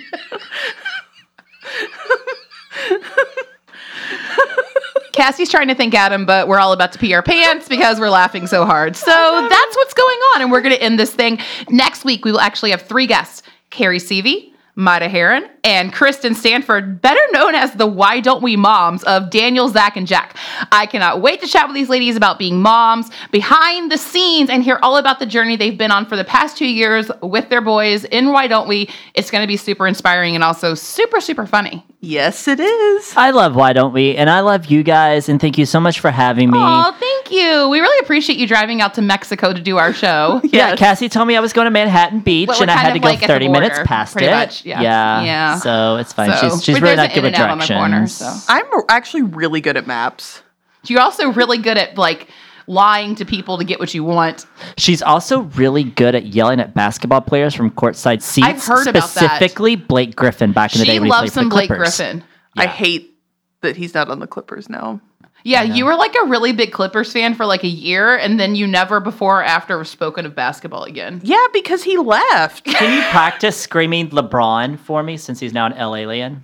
Cassie's 5.13 5.51
trying 5.51 5.67
to 5.67 5.75
thank 5.75 5.93
Adam, 5.93 6.25
but 6.25 6.47
we're 6.47 6.57
all 6.57 6.73
about 6.73 6.91
to 6.93 6.97
pee 6.97 7.13
our 7.13 7.21
pants 7.21 7.69
because 7.69 7.99
we're 7.99 8.09
laughing 8.09 8.47
so 8.47 8.65
hard. 8.65 8.95
So 8.95 9.11
that's 9.47 9.75
what's 9.75 9.93
going 9.93 10.17
on, 10.33 10.41
and 10.41 10.51
we're 10.51 10.61
going 10.61 10.73
to 10.73 10.81
end 10.81 10.97
this 10.97 11.13
thing. 11.13 11.37
Next 11.69 12.03
week, 12.03 12.25
we 12.25 12.31
will 12.31 12.39
actually 12.39 12.71
have 12.71 12.81
three 12.81 13.05
guests 13.05 13.43
Carrie 13.69 13.99
Seavey, 13.99 14.50
Maida 14.81 15.07
Herron, 15.07 15.47
and 15.63 15.93
Kristen 15.93 16.33
Stanford, 16.33 17.01
better 17.01 17.21
known 17.31 17.55
as 17.55 17.73
the 17.73 17.85
Why 17.85 18.19
Don't 18.19 18.41
We 18.41 18.55
Moms 18.55 19.03
of 19.03 19.29
Daniel, 19.29 19.69
Zach, 19.69 19.95
and 19.95 20.07
Jack. 20.07 20.35
I 20.71 20.87
cannot 20.87 21.21
wait 21.21 21.39
to 21.41 21.47
chat 21.47 21.67
with 21.67 21.75
these 21.75 21.89
ladies 21.89 22.15
about 22.15 22.39
being 22.39 22.61
moms 22.61 23.11
behind 23.31 23.91
the 23.91 23.97
scenes 23.97 24.49
and 24.49 24.63
hear 24.63 24.79
all 24.81 24.97
about 24.97 25.19
the 25.19 25.25
journey 25.25 25.55
they've 25.55 25.77
been 25.77 25.91
on 25.91 26.05
for 26.05 26.15
the 26.15 26.23
past 26.23 26.57
two 26.57 26.67
years 26.67 27.11
with 27.21 27.49
their 27.49 27.61
boys 27.61 28.05
in 28.05 28.31
Why 28.31 28.47
Don't 28.47 28.67
We. 28.67 28.89
It's 29.13 29.29
going 29.29 29.43
to 29.43 29.47
be 29.47 29.57
super 29.57 29.87
inspiring 29.87 30.35
and 30.35 30.43
also 30.43 30.73
super, 30.73 31.21
super 31.21 31.45
funny. 31.45 31.85
Yes, 32.03 32.47
it 32.47 32.59
is. 32.59 33.13
I 33.15 33.29
love 33.29 33.55
Why 33.55 33.73
Don't 33.73 33.93
We? 33.93 34.15
And 34.15 34.27
I 34.27 34.39
love 34.39 34.65
you 34.65 34.81
guys. 34.81 35.29
And 35.29 35.39
thank 35.39 35.59
you 35.59 35.67
so 35.67 35.79
much 35.79 35.99
for 35.99 36.09
having 36.09 36.49
me. 36.49 36.57
Oh, 36.59 36.95
thank 36.99 37.31
you. 37.31 37.69
We 37.69 37.79
really 37.79 38.03
appreciate 38.03 38.39
you 38.39 38.47
driving 38.47 38.81
out 38.81 38.95
to 38.95 39.03
Mexico 39.03 39.53
to 39.53 39.61
do 39.61 39.77
our 39.77 39.93
show. 39.93 40.41
Yeah, 40.51 40.75
Cassie 40.75 41.07
told 41.07 41.27
me 41.27 41.37
I 41.37 41.39
was 41.39 41.53
going 41.53 41.65
to 41.65 41.71
Manhattan 41.71 42.19
Beach 42.19 42.47
Well, 42.49 42.61
and 42.61 42.69
I 42.71 42.75
had 42.75 42.93
to 42.93 42.99
go 42.99 43.07
like 43.07 43.19
at 43.23 43.27
the 43.27 43.33
30 43.33 43.47
minutes 43.49 43.79
past 43.85 44.13
pretty 44.13 44.27
it. 44.27 44.31
much, 44.31 44.65
yeah. 44.65 44.81
yeah. 44.81 45.23
Yeah. 45.23 45.55
So 45.59 45.95
it's 45.97 46.11
fine. 46.11 46.31
So, 46.37 46.49
she's 46.49 46.63
she's 46.63 46.81
really 46.81 46.97
not 46.97 47.09
good 47.09 47.19
in 47.19 47.23
with 47.25 47.35
and 47.35 47.51
on 47.51 47.59
the 47.59 47.65
directions. 47.65 48.17
corner, 48.19 48.35
so. 48.35 48.53
I'm 48.53 48.65
actually 48.89 49.21
really 49.23 49.61
good 49.61 49.77
at 49.77 49.87
maps. 49.87 50.41
You're 50.87 50.99
also 51.01 51.31
really 51.31 51.59
good 51.59 51.77
at 51.77 51.97
like 51.97 52.27
lying 52.67 53.15
to 53.15 53.25
people 53.25 53.57
to 53.57 53.63
get 53.63 53.79
what 53.79 53.93
you 53.93 54.03
want. 54.03 54.45
She's 54.77 55.01
also 55.01 55.41
really 55.41 55.83
good 55.83 56.15
at 56.15 56.27
yelling 56.27 56.59
at 56.59 56.73
basketball 56.73 57.21
players 57.21 57.53
from 57.53 57.71
courtside 57.71 58.21
seats. 58.21 58.47
I've 58.47 58.63
heard 58.65 58.87
about 58.87 59.09
that. 59.09 59.09
specifically 59.09 59.75
Blake 59.75 60.15
Griffin 60.15 60.51
back 60.51 60.73
in 60.75 60.79
the 60.79 60.85
day 60.85 60.93
She 60.93 60.99
when 60.99 61.05
he 61.07 61.11
loves 61.11 61.21
played 61.21 61.33
some 61.33 61.43
for 61.45 61.49
the 61.49 61.55
Blake 61.55 61.67
Clippers. 61.67 61.97
Griffin. 61.97 62.23
I 62.57 62.63
Yeah. 62.63 62.69
hate 62.69 63.17
that 63.61 63.75
he's 63.75 63.93
not 63.93 64.09
on 64.09 64.19
the 64.19 64.27
Clippers 64.27 64.69
now. 64.69 64.99
Yeah, 65.43 65.63
you 65.63 65.85
were 65.85 65.95
like 65.95 66.13
a 66.23 66.27
really 66.27 66.51
big 66.53 66.71
Clippers 66.71 67.11
fan 67.11 67.33
for 67.33 67.47
like 67.47 67.63
a 67.63 67.67
year, 67.67 68.15
and 68.15 68.39
then 68.39 68.53
you 68.53 68.67
never 68.67 68.99
before 68.99 69.39
or 69.39 69.43
after 69.43 69.79
have 69.79 69.87
spoken 69.87 70.23
of 70.27 70.35
basketball 70.35 70.83
again. 70.83 71.19
Yeah, 71.23 71.43
because 71.51 71.81
he 71.83 71.97
left. 71.97 72.63
Can 72.65 72.95
you 72.95 73.01
practice 73.09 73.57
screaming 73.57 74.09
LeBron 74.11 74.77
for 74.77 75.01
me 75.01 75.17
since 75.17 75.39
he's 75.39 75.51
now 75.51 75.65
an 75.65 75.73
LA 75.73 75.95
alien? 75.95 76.43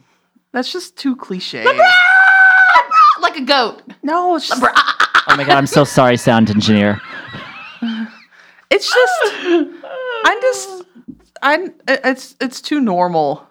That's 0.51 0.71
just 0.73 0.97
too 0.97 1.15
cliche. 1.15 1.63
Like 3.19 3.37
a 3.37 3.41
goat. 3.41 3.81
No, 4.03 4.35
it's 4.35 4.47
just, 4.47 4.63
Oh 5.27 5.35
my 5.35 5.43
god, 5.43 5.57
I'm 5.57 5.67
so 5.67 5.83
sorry, 5.83 6.17
sound 6.17 6.49
engineer. 6.49 7.01
it's 8.69 8.91
just 8.93 9.33
I'm 10.25 10.41
just 10.41 10.83
I'm 11.41 11.73
it's 11.87 12.35
it's 12.39 12.61
too 12.61 12.79
normal 12.79 13.45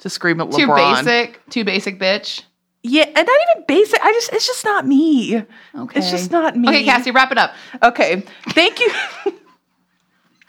to 0.00 0.10
scream 0.10 0.40
at 0.40 0.50
Too 0.50 0.66
LeBron. 0.66 1.04
basic. 1.04 1.40
Too 1.50 1.64
basic, 1.64 1.98
bitch. 1.98 2.42
Yeah, 2.82 3.04
and 3.04 3.14
not 3.14 3.28
even 3.56 3.64
basic. 3.66 4.00
I 4.02 4.12
just 4.12 4.32
it's 4.32 4.46
just 4.46 4.64
not 4.64 4.86
me. 4.86 5.42
Okay. 5.74 5.98
It's 5.98 6.10
just 6.10 6.30
not 6.30 6.56
me. 6.56 6.68
Okay, 6.68 6.84
Cassie, 6.84 7.10
wrap 7.10 7.30
it 7.32 7.38
up. 7.38 7.52
Okay. 7.82 8.22
Thank 8.50 8.80
you. 8.80 8.90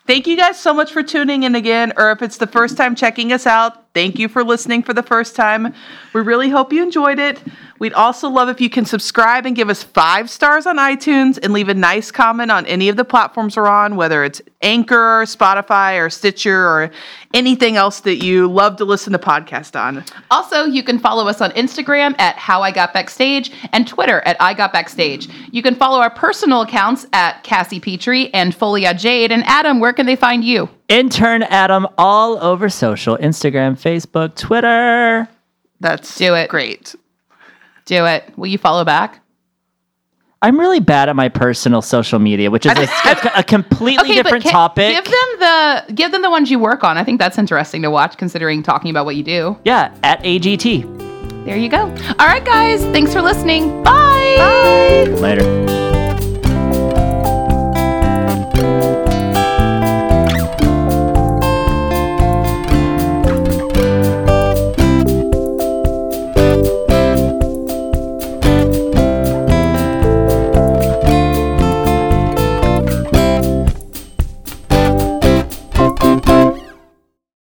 Thank 0.07 0.27
you 0.27 0.35
guys 0.35 0.59
so 0.59 0.73
much 0.73 0.91
for 0.91 1.03
tuning 1.03 1.43
in 1.43 1.55
again, 1.55 1.93
or 1.95 2.11
if 2.11 2.21
it's 2.21 2.37
the 2.37 2.47
first 2.47 2.75
time 2.75 2.95
checking 2.95 3.31
us 3.31 3.45
out, 3.45 3.90
Thank 3.93 4.19
you 4.19 4.29
for 4.29 4.43
listening 4.43 4.83
for 4.83 4.93
the 4.93 5.03
first 5.03 5.35
time. 5.35 5.73
We 6.13 6.21
really 6.21 6.49
hope 6.49 6.71
you 6.71 6.81
enjoyed 6.81 7.19
it. 7.19 7.43
We'd 7.77 7.93
also 7.93 8.29
love 8.29 8.47
if 8.47 8.61
you 8.61 8.69
can 8.69 8.85
subscribe 8.85 9.45
and 9.45 9.55
give 9.55 9.69
us 9.69 9.83
five 9.83 10.29
stars 10.29 10.65
on 10.65 10.77
iTunes 10.77 11.37
and 11.41 11.51
leave 11.51 11.67
a 11.67 11.73
nice 11.73 12.09
comment 12.09 12.51
on 12.51 12.65
any 12.67 12.87
of 12.87 12.95
the 12.95 13.03
platforms 13.03 13.57
we're 13.57 13.67
on, 13.67 13.97
whether 13.97 14.23
it's 14.23 14.41
Anchor, 14.61 15.23
Spotify, 15.23 15.99
or 15.99 16.09
Stitcher, 16.09 16.55
or 16.55 16.91
anything 17.33 17.75
else 17.75 17.99
that 18.01 18.23
you 18.23 18.47
love 18.47 18.77
to 18.77 18.85
listen 18.85 19.11
to 19.13 19.19
podcast 19.19 19.77
on. 19.77 20.05
Also, 20.29 20.63
you 20.65 20.83
can 20.83 20.99
follow 20.99 21.27
us 21.27 21.41
on 21.41 21.51
Instagram 21.51 22.17
at 22.19 22.37
How 22.37 22.61
I 22.61 22.71
Got 22.71 22.93
Backstage 22.93 23.51
and 23.73 23.87
Twitter 23.87 24.21
at 24.21 24.37
I 24.39 24.53
Got 24.53 24.71
Backstage. 24.71 25.27
You 25.51 25.63
can 25.63 25.75
follow 25.75 25.99
our 25.99 26.11
personal 26.11 26.61
accounts 26.61 27.07
at 27.11 27.43
Cassie 27.43 27.79
Petrie 27.79 28.31
and 28.33 28.55
Folia 28.55 28.97
Jade. 28.97 29.31
And 29.31 29.43
Adam, 29.45 29.79
where 29.79 29.91
can 29.91 30.05
they 30.05 30.15
find 30.15 30.45
you? 30.45 30.69
Intern 30.91 31.43
Adam 31.43 31.87
all 31.97 32.37
over 32.43 32.67
social 32.69 33.17
Instagram, 33.17 33.73
Facebook, 33.79 34.35
Twitter. 34.35 35.27
That's 35.79 36.17
Do 36.17 36.35
it. 36.35 36.49
great. 36.49 36.93
Do 37.85 38.05
it. 38.05 38.25
Will 38.37 38.47
you 38.47 38.57
follow 38.57 38.83
back? 38.83 39.19
I'm 40.43 40.59
really 40.59 40.79
bad 40.79 41.07
at 41.07 41.15
my 41.15 41.29
personal 41.29 41.81
social 41.81 42.17
media, 42.19 42.49
which 42.51 42.65
is 42.65 42.71
a, 42.77 42.83
a, 43.05 43.31
a 43.39 43.43
completely 43.43 44.13
different 44.13 44.43
can- 44.43 44.51
topic. 44.51 44.93
Give 44.95 45.05
them 45.05 45.39
the 45.39 45.93
give 45.93 46.11
them 46.11 46.23
the 46.23 46.29
ones 46.31 46.49
you 46.49 46.57
work 46.59 46.83
on. 46.83 46.97
I 46.97 47.03
think 47.03 47.19
that's 47.19 47.37
interesting 47.37 47.83
to 47.83 47.91
watch, 47.91 48.17
considering 48.17 48.63
talking 48.63 48.89
about 48.91 49.05
what 49.05 49.15
you 49.15 49.23
do. 49.23 49.57
yeah, 49.65 49.95
at 50.03 50.21
AGT. 50.23 51.45
There 51.45 51.57
you 51.57 51.69
go. 51.69 51.79
All 52.19 52.27
right, 52.27 52.43
guys. 52.43 52.81
Thanks 52.85 53.13
for 53.13 53.21
listening. 53.21 53.81
Bye. 53.83 54.35
Bye. 54.37 55.11
Later. 55.19 55.90